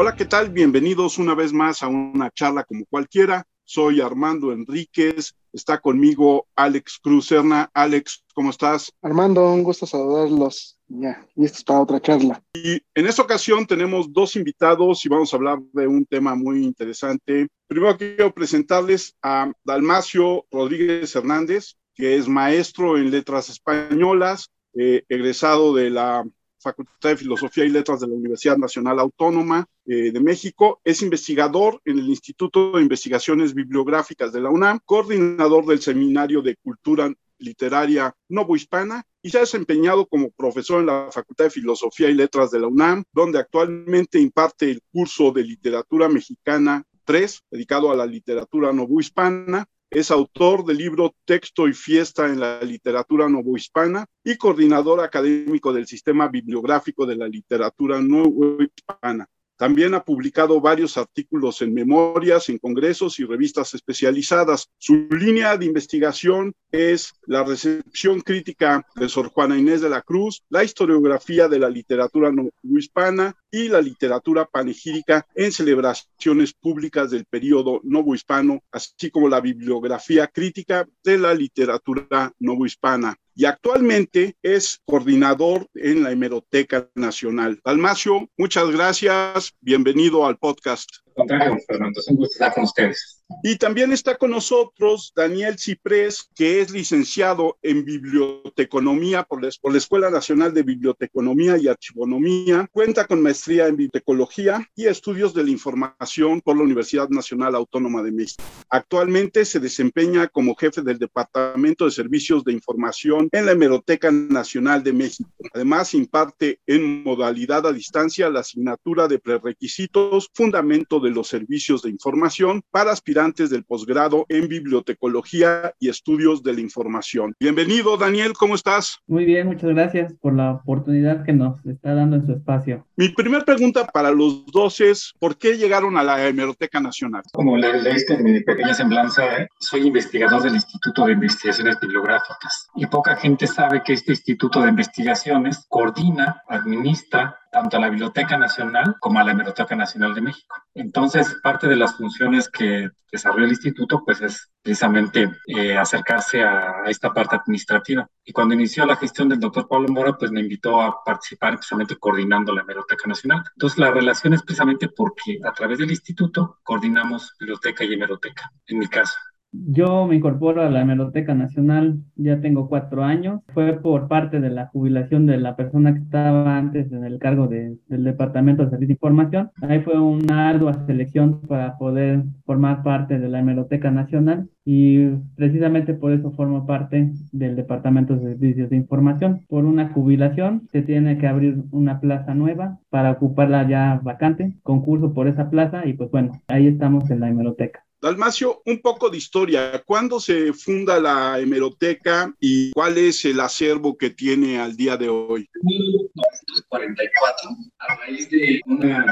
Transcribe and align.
Hola, 0.00 0.14
¿qué 0.14 0.26
tal? 0.26 0.50
Bienvenidos 0.50 1.18
una 1.18 1.34
vez 1.34 1.52
más 1.52 1.82
a 1.82 1.88
una 1.88 2.30
charla 2.30 2.62
como 2.62 2.84
cualquiera. 2.84 3.44
Soy 3.64 4.00
Armando 4.00 4.52
Enríquez, 4.52 5.34
está 5.52 5.80
conmigo 5.80 6.46
Alex 6.54 7.00
Cruz 7.02 7.30
Alex, 7.74 8.24
¿cómo 8.32 8.50
estás? 8.50 8.92
Armando, 9.02 9.52
un 9.52 9.64
gusto 9.64 9.86
saludarlos. 9.86 10.78
Ya, 10.86 11.26
listos 11.34 11.64
para 11.64 11.80
otra 11.80 12.00
charla. 12.00 12.40
Y 12.54 12.80
en 12.94 13.08
esta 13.08 13.22
ocasión 13.22 13.66
tenemos 13.66 14.12
dos 14.12 14.36
invitados 14.36 15.04
y 15.04 15.08
vamos 15.08 15.32
a 15.32 15.36
hablar 15.36 15.58
de 15.72 15.88
un 15.88 16.06
tema 16.06 16.36
muy 16.36 16.62
interesante. 16.62 17.48
Primero 17.66 17.98
quiero 17.98 18.32
presentarles 18.32 19.16
a 19.20 19.50
Dalmacio 19.64 20.46
Rodríguez 20.52 21.16
Hernández, 21.16 21.74
que 21.96 22.14
es 22.14 22.28
maestro 22.28 22.98
en 22.98 23.10
letras 23.10 23.48
españolas, 23.48 24.48
eh, 24.74 25.02
egresado 25.08 25.74
de 25.74 25.90
la 25.90 26.24
Facultad 26.58 27.10
de 27.10 27.16
Filosofía 27.16 27.64
y 27.64 27.70
Letras 27.70 28.00
de 28.00 28.08
la 28.08 28.14
Universidad 28.14 28.56
Nacional 28.56 28.98
Autónoma 28.98 29.66
eh, 29.86 30.10
de 30.12 30.20
México. 30.20 30.80
Es 30.84 31.02
investigador 31.02 31.80
en 31.84 31.98
el 31.98 32.08
Instituto 32.08 32.72
de 32.72 32.82
Investigaciones 32.82 33.54
Bibliográficas 33.54 34.32
de 34.32 34.40
la 34.40 34.50
UNAM, 34.50 34.80
coordinador 34.84 35.66
del 35.66 35.80
Seminario 35.80 36.42
de 36.42 36.56
Cultura 36.56 37.12
Literaria 37.38 38.14
Novohispana 38.28 39.04
y 39.22 39.30
se 39.30 39.38
ha 39.38 39.42
desempeñado 39.42 40.06
como 40.06 40.30
profesor 40.30 40.80
en 40.80 40.86
la 40.86 41.08
Facultad 41.12 41.44
de 41.44 41.50
Filosofía 41.50 42.08
y 42.10 42.14
Letras 42.14 42.50
de 42.50 42.60
la 42.60 42.66
UNAM, 42.66 43.04
donde 43.12 43.38
actualmente 43.38 44.20
imparte 44.20 44.70
el 44.70 44.82
curso 44.90 45.30
de 45.32 45.44
Literatura 45.44 46.08
Mexicana 46.08 46.84
3, 47.04 47.42
dedicado 47.50 47.90
a 47.90 47.96
la 47.96 48.06
literatura 48.06 48.72
novohispana, 48.72 49.66
es 49.90 50.10
autor 50.10 50.64
del 50.64 50.78
libro 50.78 51.14
Texto 51.24 51.66
y 51.68 51.72
Fiesta 51.72 52.26
en 52.26 52.40
la 52.40 52.60
Literatura 52.62 53.28
Novohispana 53.28 54.06
y 54.22 54.36
coordinador 54.36 55.00
académico 55.00 55.72
del 55.72 55.86
Sistema 55.86 56.28
Bibliográfico 56.28 57.06
de 57.06 57.16
la 57.16 57.28
Literatura 57.28 58.00
Novohispana. 58.00 59.26
También 59.58 59.92
ha 59.94 60.04
publicado 60.04 60.60
varios 60.60 60.96
artículos 60.96 61.62
en 61.62 61.74
memorias, 61.74 62.48
en 62.48 62.58
congresos 62.58 63.18
y 63.18 63.24
revistas 63.24 63.74
especializadas. 63.74 64.70
Su 64.78 65.08
línea 65.10 65.56
de 65.56 65.66
investigación 65.66 66.54
es 66.70 67.12
la 67.26 67.42
recepción 67.42 68.20
crítica 68.20 68.86
de 68.94 69.08
Sor 69.08 69.30
Juana 69.30 69.58
Inés 69.58 69.80
de 69.80 69.88
la 69.88 70.02
Cruz, 70.02 70.44
la 70.48 70.62
historiografía 70.62 71.48
de 71.48 71.58
la 71.58 71.68
literatura 71.68 72.30
no 72.30 72.48
hispana 72.78 73.34
y 73.50 73.68
la 73.68 73.80
literatura 73.80 74.44
panegírica 74.46 75.26
en 75.34 75.50
celebraciones 75.50 76.52
públicas 76.52 77.10
del 77.10 77.24
periodo 77.24 77.80
novohispano, 77.82 78.62
así 78.70 79.10
como 79.10 79.28
la 79.28 79.40
bibliografía 79.40 80.28
crítica 80.28 80.86
de 81.02 81.18
la 81.18 81.34
literatura 81.34 82.32
novohispana 82.38 83.18
y 83.38 83.44
actualmente 83.44 84.36
es 84.42 84.80
coordinador 84.84 85.68
en 85.74 86.02
la 86.02 86.10
Hemeroteca 86.10 86.90
Nacional. 86.96 87.60
Dalmacio, 87.64 88.28
muchas 88.36 88.68
gracias. 88.72 89.54
Bienvenido 89.60 90.26
al 90.26 90.38
podcast. 90.38 90.88
Contrario, 91.14 91.56
Fernando, 91.64 92.00
es 92.00 92.08
un 92.08 92.16
gusto 92.16 92.32
estar 92.32 92.52
con 92.52 92.64
ustedes. 92.64 93.17
Y 93.42 93.56
también 93.56 93.92
está 93.92 94.16
con 94.16 94.30
nosotros 94.30 95.12
Daniel 95.14 95.58
Ciprés, 95.58 96.28
que 96.34 96.60
es 96.60 96.70
licenciado 96.70 97.58
en 97.62 97.84
biblioteconomía 97.84 99.22
por 99.22 99.42
la, 99.42 99.78
Escuela 99.78 100.10
Nacional 100.10 100.54
de 100.54 100.62
Biblioteconomía 100.62 101.56
y 101.58 101.68
Archivonomía. 101.68 102.68
Cuenta 102.72 103.06
con 103.06 103.22
maestría 103.22 103.66
en 103.66 103.76
bibliotecología 103.76 104.66
y 104.74 104.86
estudios 104.86 105.34
de 105.34 105.44
la 105.44 105.50
información 105.50 106.40
por 106.40 106.56
la 106.56 106.62
Universidad 106.62 107.10
Nacional 107.10 107.54
Autónoma 107.54 108.02
de 108.02 108.12
México. 108.12 108.42
Actualmente 108.70 109.44
se 109.44 109.60
desempeña 109.60 110.28
como 110.28 110.56
jefe 110.56 110.82
del 110.82 110.98
Departamento 110.98 111.84
de 111.84 111.90
Servicios 111.90 112.44
de 112.44 112.52
Información 112.52 113.28
en 113.32 113.46
la 113.46 113.52
Hemeroteca 113.52 114.10
Nacional 114.10 114.82
de 114.82 114.92
México. 114.94 115.30
Además, 115.52 115.94
imparte 115.94 116.60
en 116.66 117.04
modalidad 117.04 117.66
a 117.66 117.72
distancia 117.72 118.30
la 118.30 118.40
asignatura 118.40 119.06
de 119.06 119.18
prerequisitos, 119.18 120.28
fundamento 120.34 120.98
de 120.98 121.10
los 121.10 121.28
servicios 121.28 121.82
de 121.82 121.90
información 121.90 122.62
para 122.70 122.90
aspirar 122.90 123.17
del 123.18 123.64
posgrado 123.64 124.26
en 124.28 124.46
bibliotecología 124.46 125.74
y 125.80 125.88
estudios 125.88 126.40
de 126.44 126.52
la 126.52 126.60
información. 126.60 127.34
Bienvenido, 127.40 127.96
Daniel, 127.96 128.32
¿cómo 128.34 128.54
estás? 128.54 129.00
Muy 129.08 129.24
bien, 129.24 129.48
muchas 129.48 129.70
gracias 129.70 130.14
por 130.20 130.34
la 130.34 130.52
oportunidad 130.52 131.24
que 131.24 131.32
nos 131.32 131.58
está 131.66 131.94
dando 131.94 132.14
en 132.14 132.26
su 132.26 132.32
espacio. 132.32 132.86
Mi 132.94 133.08
primera 133.08 133.44
pregunta 133.44 133.88
para 133.88 134.12
los 134.12 134.46
dos 134.46 134.80
es, 134.80 135.14
¿por 135.18 135.36
qué 135.36 135.56
llegaron 135.56 135.96
a 135.96 136.04
la 136.04 136.28
Hemeroteca 136.28 136.78
Nacional? 136.78 137.22
Como 137.32 137.56
le 137.56 137.82
leíste 137.82 138.14
en 138.14 138.22
mi 138.22 138.40
pequeña 138.40 138.72
semblanza, 138.72 139.24
¿eh? 139.42 139.48
soy 139.58 139.88
investigador 139.88 140.40
del 140.40 140.54
Instituto 140.54 141.04
de 141.04 141.14
Investigaciones 141.14 141.80
Bibliográficas 141.80 142.68
y 142.76 142.86
poca 142.86 143.16
gente 143.16 143.48
sabe 143.48 143.82
que 143.84 143.94
este 143.94 144.12
Instituto 144.12 144.62
de 144.62 144.68
Investigaciones 144.68 145.66
coordina, 145.68 146.44
administra 146.48 147.36
tanto 147.50 147.76
a 147.76 147.80
la 147.80 147.88
Biblioteca 147.88 148.38
Nacional 148.38 148.96
como 149.00 149.18
a 149.18 149.24
la 149.24 149.32
Hemeroteca 149.32 149.74
Nacional 149.74 150.14
de 150.14 150.20
México. 150.20 150.56
Entonces, 150.78 151.36
parte 151.42 151.66
de 151.66 151.74
las 151.74 151.96
funciones 151.96 152.48
que 152.48 152.88
desarrolla 153.10 153.46
el 153.46 153.50
instituto, 153.50 154.04
pues 154.04 154.20
es 154.20 154.48
precisamente 154.62 155.28
eh, 155.48 155.76
acercarse 155.76 156.42
a, 156.42 156.84
esta 156.86 157.12
parte 157.12 157.34
administrativa. 157.34 158.08
Y 158.24 158.32
cuando 158.32 158.54
inició 158.54 158.86
la 158.86 158.94
gestión 158.94 159.28
del 159.28 159.40
doctor 159.40 159.66
Pablo 159.66 159.88
Mora, 159.88 160.16
pues 160.16 160.30
me 160.30 160.40
invitó 160.40 160.80
a 160.80 161.02
participar 161.02 161.54
precisamente 161.56 161.96
coordinando 161.96 162.54
la 162.54 162.62
Hemeroteca 162.62 163.08
Nacional. 163.08 163.42
Entonces, 163.56 163.76
la 163.78 163.90
relación 163.90 164.34
es 164.34 164.42
precisamente 164.42 164.88
porque 164.88 165.40
a 165.44 165.52
través 165.52 165.78
del 165.78 165.90
instituto 165.90 166.58
coordinamos 166.62 167.34
biblioteca 167.40 167.82
y 167.82 167.94
hemeroteca, 167.94 168.52
en 168.68 168.78
mi 168.78 168.86
caso. 168.86 169.18
Yo 169.50 170.06
me 170.06 170.16
incorporo 170.16 170.62
a 170.62 170.68
la 170.68 170.82
Hemeroteca 170.82 171.34
Nacional, 171.34 172.00
ya 172.16 172.40
tengo 172.40 172.68
cuatro 172.68 173.02
años. 173.02 173.40
Fue 173.54 173.80
por 173.80 174.06
parte 174.06 174.40
de 174.40 174.50
la 174.50 174.66
jubilación 174.66 175.24
de 175.24 175.38
la 175.38 175.56
persona 175.56 175.94
que 175.94 176.00
estaba 176.00 176.58
antes 176.58 176.92
en 176.92 177.02
el 177.04 177.18
cargo 177.18 177.48
del 177.48 177.78
Departamento 177.88 178.62
de 178.62 178.70
Servicio 178.70 178.88
de 178.88 178.92
Información. 178.94 179.50
Ahí 179.62 179.80
fue 179.80 179.98
una 179.98 180.50
ardua 180.50 180.84
selección 180.86 181.40
para 181.48 181.78
poder 181.78 182.24
formar 182.44 182.82
parte 182.82 183.18
de 183.18 183.28
la 183.28 183.40
Hemeroteca 183.40 183.90
Nacional 183.90 184.50
y 184.66 185.06
precisamente 185.34 185.94
por 185.94 186.12
eso 186.12 186.30
formo 186.32 186.66
parte 186.66 187.12
del 187.32 187.56
Departamento 187.56 188.16
de 188.16 188.34
Servicios 188.34 188.68
de 188.68 188.76
Información. 188.76 189.46
Por 189.48 189.64
una 189.64 189.88
jubilación 189.88 190.68
se 190.70 190.82
tiene 190.82 191.16
que 191.16 191.26
abrir 191.26 191.64
una 191.70 192.00
plaza 192.00 192.34
nueva 192.34 192.80
para 192.90 193.12
ocuparla 193.12 193.66
ya 193.66 193.98
vacante, 194.02 194.58
concurso 194.62 195.14
por 195.14 195.26
esa 195.26 195.48
plaza 195.48 195.86
y 195.86 195.94
pues 195.94 196.10
bueno, 196.10 196.32
ahí 196.48 196.66
estamos 196.66 197.10
en 197.10 197.20
la 197.20 197.30
Hemeroteca. 197.30 197.87
Dalmacio, 198.00 198.62
un 198.64 198.80
poco 198.80 199.10
de 199.10 199.18
historia. 199.18 199.82
¿Cuándo 199.84 200.20
se 200.20 200.52
funda 200.52 201.00
la 201.00 201.38
hemeroteca 201.40 202.32
y 202.38 202.70
cuál 202.70 202.96
es 202.96 203.24
el 203.24 203.40
acervo 203.40 203.98
que 203.98 204.10
tiene 204.10 204.60
al 204.60 204.76
día 204.76 204.96
de 204.96 205.08
hoy? 205.08 205.48
1944, 205.62 207.50
a 207.78 207.96
raíz 207.96 208.30
de 208.30 208.60
una 208.66 209.04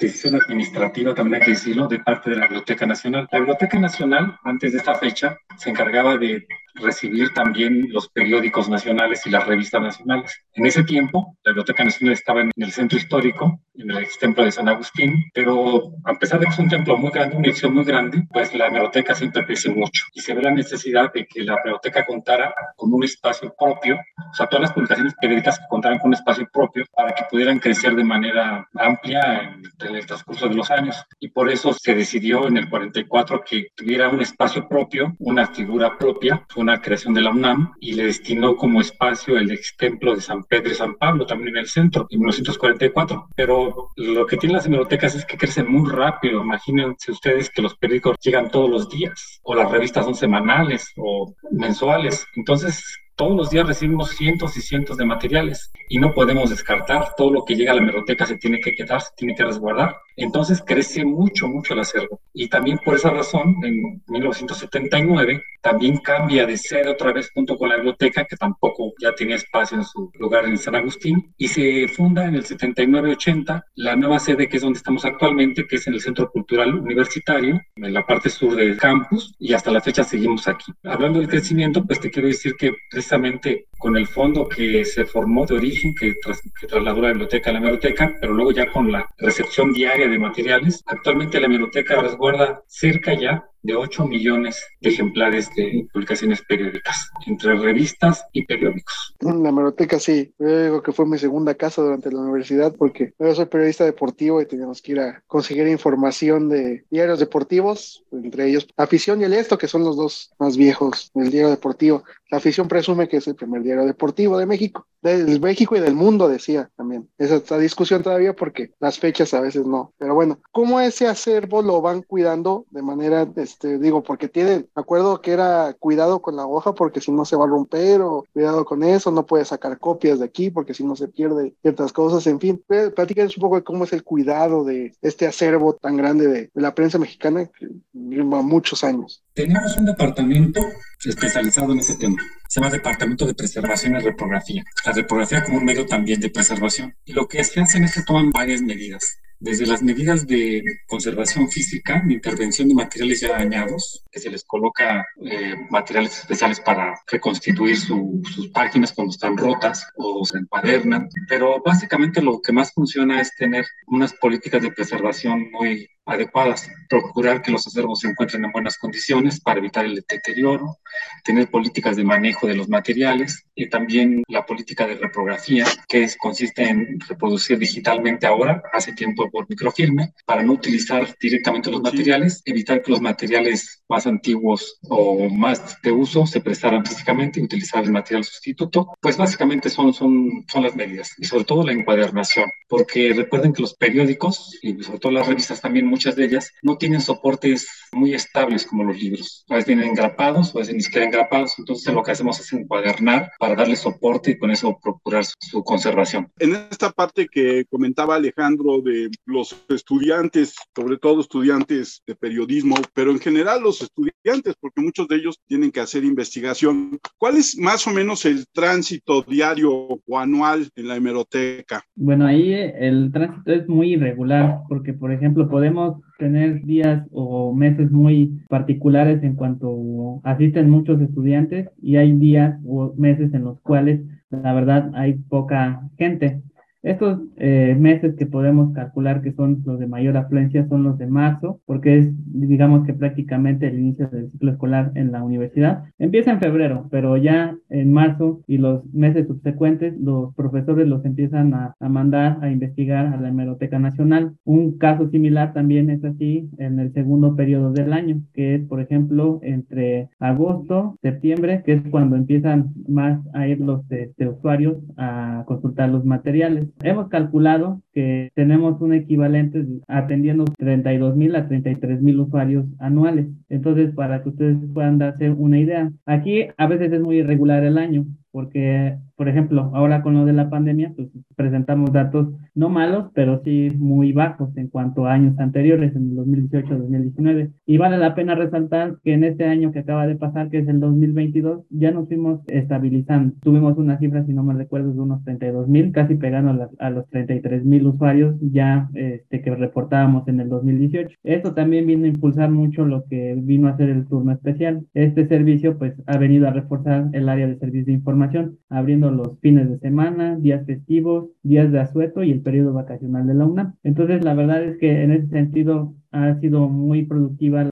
decisión 0.00 0.34
administrativa, 0.34 1.14
también 1.14 1.40
hay 1.40 1.46
que 1.46 1.52
decirlo, 1.52 1.86
de 1.86 1.98
parte 1.98 2.30
de 2.30 2.36
la 2.36 2.46
Biblioteca 2.46 2.86
Nacional. 2.86 3.28
La 3.30 3.38
Biblioteca 3.38 3.78
Nacional, 3.78 4.38
antes 4.44 4.72
de 4.72 4.78
esta 4.78 4.94
fecha, 4.94 5.36
se 5.56 5.70
encargaba 5.70 6.16
de 6.16 6.46
recibir 6.74 7.32
también 7.34 7.86
los 7.90 8.08
periódicos 8.08 8.68
nacionales 8.68 9.26
y 9.26 9.30
las 9.30 9.46
revistas 9.46 9.82
nacionales. 9.82 10.42
En 10.54 10.66
ese 10.66 10.84
tiempo, 10.84 11.36
la 11.44 11.50
Biblioteca 11.52 11.84
Nacional 11.84 12.14
estaba 12.14 12.40
en 12.42 12.50
el 12.56 12.72
centro 12.72 12.98
histórico, 12.98 13.60
en 13.74 13.90
el 13.90 13.98
ex 13.98 14.18
templo 14.18 14.44
de 14.44 14.52
San 14.52 14.68
Agustín, 14.68 15.24
pero 15.34 15.92
a 16.04 16.14
pesar 16.14 16.40
de 16.40 16.46
que 16.46 16.52
es 16.52 16.58
un 16.58 16.68
templo 16.68 16.96
muy 16.96 17.10
grande, 17.10 17.36
una 17.36 17.48
edición 17.48 17.74
muy 17.74 17.84
grande, 17.84 18.26
pues 18.32 18.54
la 18.54 18.68
biblioteca 18.68 19.14
siempre 19.14 19.44
crece 19.44 19.70
mucho 19.70 20.04
y 20.12 20.20
se 20.20 20.34
ve 20.34 20.42
la 20.42 20.50
necesidad 20.50 21.12
de 21.12 21.26
que 21.26 21.42
la 21.42 21.56
biblioteca 21.56 22.06
contara 22.06 22.54
con 22.76 22.92
un 22.92 23.04
espacio 23.04 23.54
propio, 23.58 23.96
o 23.96 24.34
sea, 24.34 24.46
todas 24.46 24.62
las 24.62 24.72
publicaciones 24.72 25.14
periódicas 25.20 25.58
que 25.58 25.64
contaran 25.68 25.98
con 25.98 26.08
un 26.08 26.14
espacio 26.14 26.48
propio 26.52 26.84
para 26.94 27.12
que 27.14 27.24
pudieran 27.30 27.58
crecer 27.58 27.94
de 27.94 28.04
manera 28.04 28.68
amplia 28.74 29.54
en, 29.80 29.89
en 29.90 29.96
el 29.96 30.06
transcurso 30.06 30.48
de 30.48 30.54
los 30.54 30.70
años. 30.70 30.96
Y 31.18 31.28
por 31.28 31.50
eso 31.50 31.72
se 31.72 31.94
decidió 31.94 32.46
en 32.48 32.56
el 32.56 32.68
44 32.68 33.42
que 33.44 33.68
tuviera 33.74 34.08
un 34.08 34.20
espacio 34.20 34.68
propio, 34.68 35.14
una 35.18 35.46
figura 35.48 35.98
propia, 35.98 36.46
una 36.56 36.80
creación 36.80 37.14
de 37.14 37.20
la 37.20 37.30
UNAM 37.30 37.74
y 37.80 37.92
le 37.92 38.04
destinó 38.04 38.56
como 38.56 38.80
espacio 38.80 39.36
el 39.36 39.50
ex 39.50 39.76
templo 39.76 40.14
de 40.14 40.20
San 40.20 40.44
Pedro 40.44 40.70
y 40.70 40.74
San 40.74 40.94
Pablo, 40.94 41.26
también 41.26 41.56
en 41.56 41.58
el 41.58 41.68
centro, 41.68 42.06
en 42.10 42.20
1944. 42.20 43.28
Pero 43.36 43.90
lo 43.96 44.26
que 44.26 44.36
tienen 44.36 44.56
las 44.56 44.66
bibliotecas 44.66 45.14
es 45.14 45.24
que 45.24 45.36
crecen 45.36 45.70
muy 45.70 45.90
rápido. 45.90 46.42
Imagínense 46.42 47.12
ustedes 47.12 47.50
que 47.50 47.62
los 47.62 47.76
periódicos 47.76 48.16
llegan 48.22 48.50
todos 48.50 48.70
los 48.70 48.88
días, 48.88 49.40
o 49.42 49.54
las 49.54 49.70
revistas 49.70 50.04
son 50.04 50.14
semanales 50.14 50.92
o 50.96 51.34
mensuales. 51.50 52.26
Entonces, 52.36 52.82
todos 53.20 53.36
los 53.36 53.50
días 53.50 53.66
recibimos 53.66 54.12
cientos 54.12 54.56
y 54.56 54.62
cientos 54.62 54.96
de 54.96 55.04
materiales 55.04 55.70
y 55.90 55.98
no 55.98 56.14
podemos 56.14 56.48
descartar. 56.48 57.14
Todo 57.18 57.30
lo 57.30 57.44
que 57.44 57.54
llega 57.54 57.72
a 57.72 57.74
la 57.74 57.82
biblioteca 57.82 58.24
se 58.24 58.38
tiene 58.38 58.60
que 58.60 58.74
quedar, 58.74 59.02
se 59.02 59.10
tiene 59.14 59.34
que 59.34 59.44
resguardar. 59.44 59.98
Entonces 60.20 60.62
crece 60.64 61.02
mucho, 61.02 61.48
mucho 61.48 61.72
el 61.72 61.80
acervo. 61.80 62.20
Y 62.34 62.48
también 62.48 62.78
por 62.84 62.94
esa 62.94 63.08
razón, 63.08 63.56
en 63.62 64.02
1979, 64.06 65.42
también 65.62 65.96
cambia 65.98 66.44
de 66.44 66.58
sede 66.58 66.90
otra 66.90 67.12
vez 67.12 67.30
junto 67.32 67.56
con 67.56 67.70
la 67.70 67.76
biblioteca, 67.76 68.26
que 68.26 68.36
tampoco 68.36 68.92
ya 69.00 69.14
tenía 69.14 69.36
espacio 69.36 69.78
en 69.78 69.84
su 69.84 70.10
lugar 70.18 70.44
en 70.44 70.58
San 70.58 70.74
Agustín, 70.74 71.32
y 71.38 71.48
se 71.48 71.88
funda 71.88 72.26
en 72.26 72.34
el 72.34 72.44
79-80 72.44 73.64
la 73.76 73.96
nueva 73.96 74.18
sede 74.18 74.46
que 74.46 74.58
es 74.58 74.62
donde 74.62 74.76
estamos 74.76 75.06
actualmente, 75.06 75.66
que 75.66 75.76
es 75.76 75.86
en 75.86 75.94
el 75.94 76.02
Centro 76.02 76.30
Cultural 76.30 76.74
Universitario, 76.74 77.58
en 77.76 77.94
la 77.94 78.06
parte 78.06 78.28
sur 78.28 78.54
del 78.54 78.76
campus, 78.76 79.34
y 79.38 79.54
hasta 79.54 79.70
la 79.70 79.80
fecha 79.80 80.04
seguimos 80.04 80.46
aquí. 80.48 80.70
Hablando 80.84 81.18
del 81.18 81.28
crecimiento, 81.28 81.82
pues 81.86 81.98
te 81.98 82.10
quiero 82.10 82.28
decir 82.28 82.56
que 82.56 82.74
precisamente 82.90 83.68
con 83.80 83.96
el 83.96 84.06
fondo 84.06 84.46
que 84.46 84.84
se 84.84 85.06
formó 85.06 85.46
de 85.46 85.56
origen, 85.56 85.94
que, 85.94 86.14
que 86.60 86.66
trasladó 86.66 87.00
la 87.00 87.08
biblioteca 87.08 87.48
a 87.48 87.54
la 87.54 87.58
hemeroteca, 87.60 88.14
pero 88.20 88.34
luego 88.34 88.52
ya 88.52 88.70
con 88.70 88.92
la 88.92 89.08
recepción 89.16 89.72
diaria 89.72 90.06
de 90.06 90.18
materiales. 90.18 90.84
Actualmente 90.86 91.40
la 91.40 91.46
hemeroteca 91.46 92.00
resguarda 92.00 92.62
cerca 92.66 93.14
ya 93.14 93.49
de 93.62 93.74
8 93.74 94.06
millones 94.06 94.62
de 94.80 94.90
ejemplares 94.90 95.48
de 95.54 95.86
publicaciones 95.92 96.42
periódicas, 96.42 97.10
entre 97.26 97.54
revistas 97.56 98.24
y 98.32 98.44
periódicos. 98.44 99.14
La 99.20 99.48
hemeroteca 99.48 99.98
sí, 99.98 100.32
yo 100.38 100.64
digo 100.64 100.82
que 100.82 100.92
fue 100.92 101.06
mi 101.06 101.18
segunda 101.18 101.54
casa 101.54 101.82
durante 101.82 102.10
la 102.10 102.20
universidad 102.20 102.74
porque 102.76 103.12
yo 103.18 103.34
soy 103.34 103.46
periodista 103.46 103.84
deportivo 103.84 104.40
y 104.40 104.46
teníamos 104.46 104.80
que 104.82 104.92
ir 104.92 105.00
a 105.00 105.22
conseguir 105.26 105.66
información 105.68 106.48
de 106.48 106.84
diarios 106.90 107.18
deportivos, 107.18 108.04
entre 108.12 108.48
ellos 108.48 108.66
Afición 108.76 109.20
y 109.20 109.24
El 109.24 109.34
Esto, 109.34 109.58
que 109.58 109.68
son 109.68 109.84
los 109.84 109.96
dos 109.96 110.32
más 110.38 110.56
viejos 110.56 111.10
del 111.14 111.30
diario 111.30 111.50
deportivo. 111.50 112.04
La 112.30 112.38
afición 112.38 112.68
presume 112.68 113.08
que 113.08 113.16
es 113.16 113.26
el 113.26 113.34
primer 113.34 113.62
diario 113.62 113.84
deportivo 113.84 114.38
de 114.38 114.46
México, 114.46 114.86
del 115.02 115.40
México 115.40 115.76
y 115.76 115.80
del 115.80 115.94
mundo, 115.94 116.28
decía 116.28 116.70
también. 116.76 117.08
Esa 117.18 117.58
discusión 117.58 118.02
todavía 118.02 118.34
porque 118.34 118.72
las 118.78 118.98
fechas 118.98 119.34
a 119.34 119.40
veces 119.40 119.66
no. 119.66 119.92
Pero 119.98 120.14
bueno, 120.14 120.40
¿cómo 120.52 120.80
ese 120.80 121.08
acervo 121.08 121.62
lo 121.62 121.80
van 121.80 122.02
cuidando 122.02 122.66
de 122.70 122.82
manera 122.82 123.24
este, 123.50 123.78
digo, 123.78 124.02
porque 124.02 124.28
tienen, 124.28 124.68
acuerdo 124.74 125.20
que 125.20 125.32
era 125.32 125.74
cuidado 125.78 126.22
con 126.22 126.36
la 126.36 126.46
hoja 126.46 126.74
porque 126.74 127.00
si 127.00 127.10
no 127.10 127.24
se 127.24 127.36
va 127.36 127.44
a 127.44 127.48
romper 127.48 128.00
o 128.00 128.24
cuidado 128.32 128.64
con 128.64 128.82
eso, 128.82 129.10
no 129.10 129.26
puede 129.26 129.44
sacar 129.44 129.78
copias 129.78 130.18
de 130.18 130.24
aquí 130.24 130.50
porque 130.50 130.74
si 130.74 130.84
no 130.84 130.96
se 130.96 131.08
pierde 131.08 131.54
ciertas 131.62 131.92
cosas, 131.92 132.26
en 132.26 132.40
fin, 132.40 132.62
platíquenos 132.66 133.36
un 133.36 133.40
poco 133.40 133.56
de 133.56 133.64
cómo 133.64 133.84
es 133.84 133.92
el 133.92 134.04
cuidado 134.04 134.64
de 134.64 134.94
este 135.02 135.26
acervo 135.26 135.74
tan 135.74 135.96
grande 135.96 136.28
de, 136.28 136.50
la 136.54 136.74
prensa 136.74 136.98
mexicana 136.98 137.46
que 137.46 137.68
lleva 137.92 138.42
muchos 138.42 138.84
años. 138.84 139.22
Tenemos 139.34 139.76
un 139.76 139.86
departamento 139.86 140.60
especializado 141.04 141.72
en 141.72 141.78
ese 141.78 141.96
tema. 141.96 142.16
Se 142.48 142.60
llama 142.60 142.72
Departamento 142.72 143.26
de 143.26 143.34
Preservación 143.34 143.96
y 143.96 144.00
Reprografía. 144.00 144.62
La 144.84 144.92
reprografía 144.92 145.44
como 145.44 145.58
un 145.58 145.64
medio 145.64 145.86
también 145.86 146.20
de 146.20 146.30
preservación. 146.30 146.94
Y 147.04 147.12
lo 147.12 147.26
que 147.26 147.42
se 147.44 147.60
hace 147.60 147.78
en 147.78 147.84
esto 147.84 148.02
toman 148.06 148.30
varias 148.30 148.60
medidas 148.60 149.02
desde 149.40 149.66
las 149.66 149.82
medidas 149.82 150.26
de 150.26 150.62
conservación 150.86 151.48
física, 151.50 152.04
intervención 152.08 152.68
de 152.68 152.74
materiales 152.74 153.20
ya 153.20 153.32
dañados, 153.38 154.04
que 154.10 154.20
se 154.20 154.30
les 154.30 154.44
coloca 154.44 155.06
eh, 155.24 155.54
materiales 155.70 156.20
especiales 156.20 156.60
para 156.60 156.94
reconstituir 157.10 157.76
sus 157.76 158.48
páginas 158.52 158.92
cuando 158.92 159.12
están 159.12 159.36
rotas 159.36 159.86
o 159.96 160.24
se 160.24 160.38
encuadernan, 160.38 161.08
pero 161.26 161.62
básicamente 161.64 162.20
lo 162.20 162.40
que 162.40 162.52
más 162.52 162.72
funciona 162.72 163.20
es 163.20 163.34
tener 163.34 163.66
unas 163.86 164.12
políticas 164.12 164.62
de 164.62 164.72
preservación 164.72 165.50
muy 165.50 165.88
adecuadas, 166.10 166.68
procurar 166.88 167.42
que 167.42 167.52
los 167.52 167.66
acervos 167.66 168.00
se 168.00 168.08
encuentren 168.08 168.44
en 168.44 168.52
buenas 168.52 168.76
condiciones 168.78 169.40
para 169.40 169.60
evitar 169.60 169.84
el 169.84 170.04
deterioro, 170.08 170.78
tener 171.24 171.48
políticas 171.48 171.96
de 171.96 172.04
manejo 172.04 172.46
de 172.46 172.54
los 172.54 172.68
materiales 172.68 173.44
y 173.54 173.68
también 173.68 174.22
la 174.28 174.46
política 174.46 174.86
de 174.86 174.96
reprografía, 174.96 175.66
que 175.88 176.08
consiste 176.18 176.68
en 176.68 176.98
reproducir 177.00 177.58
digitalmente 177.58 178.26
ahora, 178.26 178.62
hace 178.72 178.92
tiempo 178.92 179.30
por 179.30 179.48
microfilme, 179.48 180.12
para 180.24 180.42
no 180.42 180.54
utilizar 180.54 181.14
directamente 181.20 181.70
los 181.70 181.82
materiales, 181.82 182.42
evitar 182.44 182.82
que 182.82 182.90
los 182.90 183.00
materiales 183.00 183.82
más 183.88 184.06
antiguos 184.06 184.78
o 184.88 185.28
más 185.28 185.80
de 185.82 185.92
uso 185.92 186.26
se 186.26 186.40
prestaran 186.40 186.84
físicamente 186.84 187.40
y 187.40 187.44
utilizar 187.44 187.84
el 187.84 187.92
material 187.92 188.24
sustituto. 188.24 188.92
Pues 189.00 189.16
básicamente 189.16 189.70
son, 189.70 189.92
son, 189.92 190.44
son 190.50 190.62
las 190.62 190.74
medidas 190.74 191.12
y 191.18 191.26
sobre 191.26 191.44
todo 191.44 191.64
la 191.64 191.72
encuadernación, 191.72 192.50
porque 192.68 193.12
recuerden 193.14 193.52
que 193.52 193.62
los 193.62 193.74
periódicos 193.74 194.58
y 194.62 194.82
sobre 194.82 194.98
todo 194.98 195.12
las 195.12 195.26
revistas 195.26 195.60
también 195.60 195.86
muchas 196.00 196.16
de 196.16 196.24
ellas 196.24 196.50
no 196.62 196.78
tienen 196.78 197.02
soportes 197.02 197.68
muy 197.92 198.14
estables 198.14 198.64
como 198.64 198.84
los 198.84 198.98
libros. 198.98 199.44
A 199.50 199.56
veces 199.56 199.66
vienen 199.66 199.90
engrapados, 199.90 200.54
a 200.54 200.60
veces 200.60 200.74
ni 200.74 200.80
siquiera 200.80 201.06
engrapados. 201.06 201.52
Entonces 201.58 201.92
lo 201.92 202.02
que 202.02 202.12
hacemos 202.12 202.40
es 202.40 202.50
encuadernar 202.54 203.32
para 203.38 203.54
darle 203.54 203.76
soporte 203.76 204.30
y 204.30 204.38
con 204.38 204.50
eso 204.50 204.78
procurar 204.82 205.24
su, 205.24 205.62
conservación. 205.62 206.32
En 206.38 206.54
esta 206.70 206.90
parte 206.90 207.26
que 207.30 207.66
comentaba 207.68 208.16
Alejandro 208.16 208.80
de 208.80 209.10
los 209.26 209.54
estudiantes, 209.68 210.54
sobre 210.74 210.96
todo 210.96 211.20
estudiantes 211.20 212.02
de 212.06 212.14
periodismo, 212.14 212.76
pero 212.94 213.10
en 213.10 213.20
general 213.20 213.62
los 213.62 213.82
estudiantes, 213.82 214.54
porque 214.58 214.80
muchos 214.80 215.06
de 215.06 215.16
ellos 215.16 215.38
tienen 215.46 215.70
que 215.70 215.80
hacer 215.80 216.02
investigación. 216.04 216.98
¿Cuál 217.18 217.36
es 217.36 217.58
más 217.58 217.86
o 217.86 217.90
menos 217.90 218.24
el 218.24 218.46
tránsito 218.52 219.22
diario 219.22 219.70
o 219.70 220.18
anual 220.18 220.66
en 220.76 220.88
la 220.88 220.96
hemeroteca? 220.96 221.82
Bueno, 221.94 222.26
ahí 222.26 222.54
el 222.54 223.10
tránsito 223.12 223.52
es 223.52 223.68
muy 223.68 223.92
irregular, 223.94 224.60
porque 224.68 224.94
por 224.94 225.12
ejemplo 225.12 225.48
podemos 225.48 225.79
tener 226.18 226.62
días 226.64 227.06
o 227.12 227.52
meses 227.54 227.90
muy 227.90 228.40
particulares 228.48 229.22
en 229.22 229.34
cuanto 229.34 230.20
asisten 230.24 230.70
muchos 230.70 231.00
estudiantes 231.00 231.68
y 231.80 231.96
hay 231.96 232.12
días 232.12 232.58
o 232.66 232.92
meses 232.96 233.32
en 233.34 233.44
los 233.44 233.60
cuales 233.60 234.00
la 234.30 234.52
verdad 234.52 234.90
hay 234.94 235.14
poca 235.14 235.88
gente. 235.98 236.42
Estos 236.82 237.20
eh, 237.36 237.76
meses 237.78 238.14
que 238.16 238.26
podemos 238.26 238.72
calcular 238.72 239.20
que 239.22 239.32
son 239.32 239.62
los 239.66 239.78
de 239.78 239.86
mayor 239.86 240.16
afluencia 240.16 240.66
son 240.68 240.82
los 240.82 240.96
de 240.98 241.06
marzo, 241.06 241.60
porque 241.66 241.98
es, 241.98 242.08
digamos 242.26 242.86
que 242.86 242.94
prácticamente 242.94 243.66
el 243.66 243.78
inicio 243.78 244.08
del 244.08 244.30
ciclo 244.30 244.52
escolar 244.52 244.92
en 244.94 245.12
la 245.12 245.22
universidad. 245.22 245.84
Empieza 245.98 246.30
en 246.30 246.40
febrero, 246.40 246.86
pero 246.90 247.16
ya 247.16 247.56
en 247.68 247.92
marzo 247.92 248.40
y 248.46 248.58
los 248.58 248.84
meses 248.94 249.26
subsecuentes, 249.26 249.98
los 250.00 250.34
profesores 250.34 250.88
los 250.88 251.04
empiezan 251.04 251.52
a, 251.54 251.74
a 251.78 251.88
mandar 251.88 252.38
a 252.40 252.50
investigar 252.50 253.06
a 253.06 253.20
la 253.20 253.28
Hemeroteca 253.28 253.78
Nacional. 253.78 254.32
Un 254.44 254.78
caso 254.78 255.08
similar 255.10 255.52
también 255.52 255.90
es 255.90 256.02
así 256.04 256.48
en 256.58 256.78
el 256.78 256.92
segundo 256.92 257.36
periodo 257.36 257.72
del 257.72 257.92
año, 257.92 258.22
que 258.32 258.54
es, 258.54 258.64
por 258.66 258.80
ejemplo, 258.80 259.38
entre 259.42 260.08
agosto, 260.18 260.96
septiembre, 261.02 261.62
que 261.64 261.74
es 261.74 261.82
cuando 261.90 262.16
empiezan 262.16 262.72
más 262.88 263.20
a 263.34 263.46
ir 263.46 263.60
los 263.60 263.82
este, 263.90 264.28
usuarios 264.28 264.78
a 264.96 265.44
consultar 265.46 265.90
los 265.90 266.04
materiales. 266.04 266.69
Hemos 266.82 267.08
calculado 267.08 267.82
que 267.92 268.30
tenemos 268.34 268.80
un 268.80 268.94
equivalente 268.94 269.64
atendiendo 269.88 270.44
32 270.58 271.16
mil 271.16 271.36
a 271.36 271.48
33 271.48 272.00
mil 272.02 272.20
usuarios 272.20 272.66
anuales. 272.78 273.26
Entonces, 273.48 273.94
para 273.94 274.22
que 274.22 274.30
ustedes 274.30 274.58
puedan 274.72 274.98
darse 274.98 275.30
una 275.30 275.58
idea, 275.58 275.92
aquí 276.06 276.46
a 276.56 276.66
veces 276.66 276.92
es 276.92 277.00
muy 277.00 277.18
irregular 277.18 277.64
el 277.64 277.78
año 277.78 278.06
porque, 278.32 278.96
por 279.20 279.28
ejemplo, 279.28 279.70
ahora 279.74 280.00
con 280.00 280.14
lo 280.14 280.24
de 280.24 280.32
la 280.32 280.48
pandemia, 280.48 280.94
pues 280.96 281.10
presentamos 281.36 281.92
datos 281.92 282.28
no 282.54 282.70
malos, 282.70 283.10
pero 283.12 283.42
sí 283.44 283.68
muy 283.76 284.12
bajos 284.12 284.48
en 284.56 284.68
cuanto 284.68 285.04
a 285.04 285.12
años 285.12 285.38
anteriores, 285.38 285.94
en 285.94 286.12
el 286.12 286.16
2018-2019. 286.48 287.50
Y 287.66 287.76
vale 287.76 287.98
la 287.98 288.14
pena 288.14 288.34
resaltar 288.34 288.96
que 289.04 289.12
en 289.12 289.24
este 289.24 289.44
año 289.44 289.72
que 289.72 289.80
acaba 289.80 290.06
de 290.06 290.16
pasar, 290.16 290.48
que 290.48 290.60
es 290.60 290.68
el 290.68 290.80
2022, 290.80 291.66
ya 291.68 291.90
nos 291.90 292.08
fuimos 292.08 292.40
estabilizando. 292.46 293.34
Tuvimos 293.42 293.76
una 293.76 293.98
cifra, 293.98 294.24
si 294.24 294.32
no 294.32 294.42
me 294.42 294.54
recuerdo, 294.54 294.90
de 294.94 295.00
unos 295.00 295.22
32 295.24 295.68
mil, 295.68 295.92
casi 295.92 296.14
pegando 296.14 296.70
a, 296.78 296.88
los 296.88 297.06
33 297.10 297.62
mil 297.62 297.88
usuarios 297.88 298.36
ya 298.40 298.88
este, 298.94 299.42
que 299.42 299.54
reportábamos 299.54 300.28
en 300.28 300.40
el 300.40 300.48
2018. 300.48 301.18
Esto 301.24 301.52
también 301.52 301.86
vino 301.86 302.06
a 302.06 302.08
impulsar 302.08 302.50
mucho 302.50 302.86
lo 302.86 303.04
que 303.04 303.34
vino 303.36 303.68
a 303.68 303.76
ser 303.76 303.90
el 303.90 304.06
turno 304.06 304.32
especial. 304.32 304.86
Este 304.94 305.28
servicio, 305.28 305.76
pues, 305.76 305.92
ha 306.06 306.16
venido 306.16 306.48
a 306.48 306.52
reforzar 306.52 307.10
el 307.12 307.28
área 307.28 307.46
de 307.46 307.58
servicio 307.58 307.92
de 307.92 307.98
información 307.98 308.56
abriendo 308.70 309.09
los 309.10 309.38
fines 309.40 309.68
de 309.68 309.78
semana, 309.78 310.36
días 310.36 310.66
festivos, 310.66 311.30
días 311.42 311.70
de 311.72 311.80
asueto 311.80 312.22
y 312.22 312.30
el 312.30 312.42
periodo 312.42 312.72
vacacional 312.72 313.26
de 313.26 313.34
la 313.34 313.46
UNAM. 313.46 313.74
Entonces, 313.82 314.24
la 314.24 314.34
verdad 314.34 314.62
es 314.64 314.78
que 314.78 315.02
en 315.02 315.12
ese 315.12 315.28
sentido 315.28 315.94
ha 316.12 316.38
sido 316.40 316.68
muy 316.68 317.04
productiva 317.04 317.70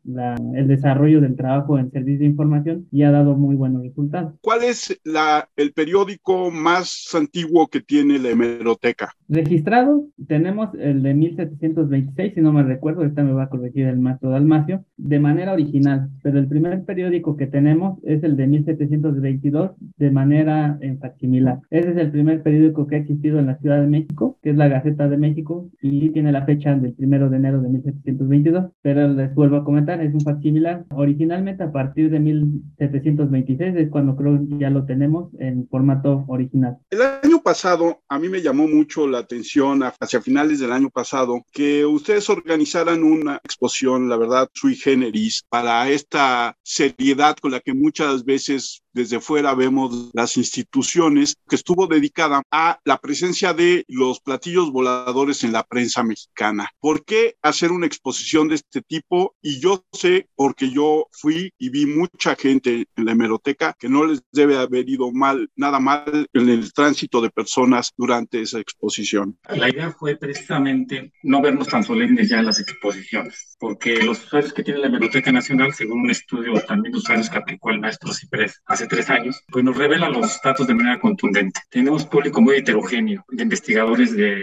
el 0.55 0.69
desarrollo 0.69 1.21
del 1.21 1.37
trabajo 1.37 1.79
en 1.79 1.91
servicio 1.91 2.21
de 2.21 2.27
información 2.27 2.87
y 2.91 3.03
ha 3.03 3.11
dado 3.11 3.35
muy 3.35 3.57
buenos 3.57 3.83
resultados. 3.83 4.35
¿Cuál 4.41 4.63
es 4.65 5.01
la, 5.05 5.49
el 5.57 5.73
periódico 5.73 6.51
más 6.51 7.15
antiguo 7.15 7.69
que 7.69 7.81
tiene 7.81 8.19
la 8.19 8.31
hemeroteca? 8.31 9.13
Registrado, 9.29 10.07
tenemos 10.27 10.71
el 10.79 11.03
de 11.03 11.15
1726, 11.15 12.35
si 12.35 12.41
no 12.41 12.53
me 12.53 12.63
recuerdo, 12.63 13.05
esta 13.05 13.23
me 13.23 13.33
va 13.33 13.45
a 13.45 13.49
corregir 13.49 13.87
el 13.87 13.99
maestro 13.99 14.31
Dalmacio, 14.31 14.85
de 14.97 15.19
manera 15.19 15.53
original, 15.53 16.11
pero 16.23 16.39
el 16.39 16.49
primer 16.49 16.85
periódico 16.85 17.37
que 17.37 17.47
tenemos 17.47 17.99
es 18.05 18.23
el 18.23 18.37
de 18.37 18.47
1722 18.47 19.73
de 19.97 20.11
manera 20.11 20.79
en 20.81 20.99
facsimilar. 20.99 21.61
Ese 21.71 21.91
es 21.91 21.97
el 21.97 22.11
primer 22.11 22.43
periódico 22.43 22.87
que 22.87 22.97
ha 22.97 22.99
existido 22.99 23.39
en 23.39 23.47
la 23.47 23.59
Ciudad 23.59 23.81
de 23.81 23.87
México, 23.87 24.39
que 24.43 24.51
es 24.51 24.57
la 24.57 24.69
Gaceta 24.69 25.09
de 25.09 25.17
México, 25.17 25.69
y 25.83 26.11
tiene 26.11 26.33
la 26.33 26.45
fecha 26.45 26.75
del 26.75 26.93
primero 26.93 27.29
de 27.29 27.37
enero 27.37 27.61
de 27.61 27.69
1722 27.69 28.28
22, 28.29 28.67
pero 28.83 29.09
les 29.09 29.35
vuelvo 29.35 29.57
a 29.57 29.65
comentar, 29.65 30.01
es 30.01 30.15
un 30.15 30.21
similar. 30.43 30.85
Originalmente 30.91 31.63
a 31.63 31.73
partir 31.73 32.11
de 32.11 32.21
1726 32.21 33.77
es 33.77 33.91
cuando 33.91 34.17
creo 34.17 34.39
ya 34.59 34.71
lo 34.71 34.85
tenemos 34.85 35.31
en 35.39 35.67
formato 35.69 36.25
original. 36.29 36.79
El 36.91 37.01
año 37.03 37.43
pasado 37.43 38.01
a 38.09 38.19
mí 38.19 38.29
me 38.29 38.43
llamó 38.43 38.69
mucho 38.69 39.07
la 39.07 39.19
atención 39.19 39.83
hacia 39.83 40.21
finales 40.21 40.61
del 40.61 40.73
año 40.73 40.91
pasado 40.91 41.43
que 41.53 41.85
ustedes 41.85 42.29
organizaran 42.31 43.03
una 43.03 43.37
exposición, 43.37 44.09
la 44.09 44.17
verdad, 44.17 44.49
sui 44.53 44.75
generis, 44.75 45.45
para 45.49 45.89
esta 45.89 46.57
seriedad 46.63 47.37
con 47.37 47.53
la 47.53 47.61
que 47.61 47.75
muchas 47.75 48.25
veces 48.25 48.83
desde 48.99 49.21
fuera 49.21 49.55
vemos 49.55 50.11
las 50.13 50.37
instituciones 50.37 51.37
que 51.49 51.55
estuvo 51.55 51.87
dedicada 51.87 52.43
a 52.51 52.81
la 52.85 52.99
presencia 52.99 53.55
de 53.55 53.85
los 53.87 54.19
platillos 54.19 54.73
voladores 54.73 55.45
en 55.45 55.53
la 55.53 55.63
prensa 55.63 56.03
mexicana. 56.03 56.69
¿Por 56.81 57.05
qué 57.05 57.37
hacer 57.41 57.71
una 57.71 57.87
exposición 57.87 58.49
de 58.49 58.57
este 58.57 58.83
tipo? 58.83 59.37
Y 59.41 59.61
yo 59.61 59.85
sé, 59.93 60.29
porque 60.35 60.71
yo 60.71 61.07
fui 61.13 61.53
y 61.59 61.71
vi 61.71 61.87
mucha 61.87 62.35
gente 62.35 62.89
en 62.97 63.05
la 63.05 63.13
hemeroteca 63.13 63.77
que 63.79 63.89
no 63.89 64.05
les 64.05 64.21
debe 64.33 64.59
haber 64.59 64.89
ido 64.89 65.13
mal, 65.13 65.49
nada 65.55 65.79
mal 65.79 66.27
en 66.33 66.49
el 66.49 66.73
tránsito 66.73 67.21
de 67.21 67.31
personas 67.31 67.93
durante 67.97 68.41
esa 68.41 68.59
exposición. 68.59 69.39
La 69.49 69.69
idea 69.69 69.93
fue 69.93 70.17
precisamente 70.17 71.13
no 71.23 71.41
vernos 71.41 71.69
tan 71.69 71.85
solemnes 71.85 72.29
ya 72.31 72.41
en 72.41 72.47
las 72.47 72.59
exposiciones, 72.59 73.57
porque 73.61 74.03
los 74.03 74.25
usuarios 74.25 74.53
que 74.53 74.65
tiene 74.65 74.81
la 74.81 74.89
Hemeroteca 74.89 75.31
Nacional, 75.31 75.73
según 75.73 76.01
un 76.01 76.11
estudio 76.11 76.53
también 76.67 76.93
de 76.93 76.99
usuarios 76.99 77.31
que 77.31 77.39
aplicó 77.39 77.71
el 77.71 77.79
maestro 77.79 78.13
Ciprés 78.13 78.61
hace 78.67 78.88
tres 78.89 79.11
años, 79.11 79.45
pues 79.49 79.65
nos 79.65 79.77
revela 79.77 80.09
los 80.09 80.41
datos 80.43 80.67
de 80.67 80.75
manera 80.75 81.01
contundente. 81.01 81.61
Tenemos 81.71 82.07
público 82.07 82.41
muy 82.41 82.57
heterogéneo 82.57 83.25
de 83.29 83.43
investigadores 83.43 84.17
de 84.17 84.43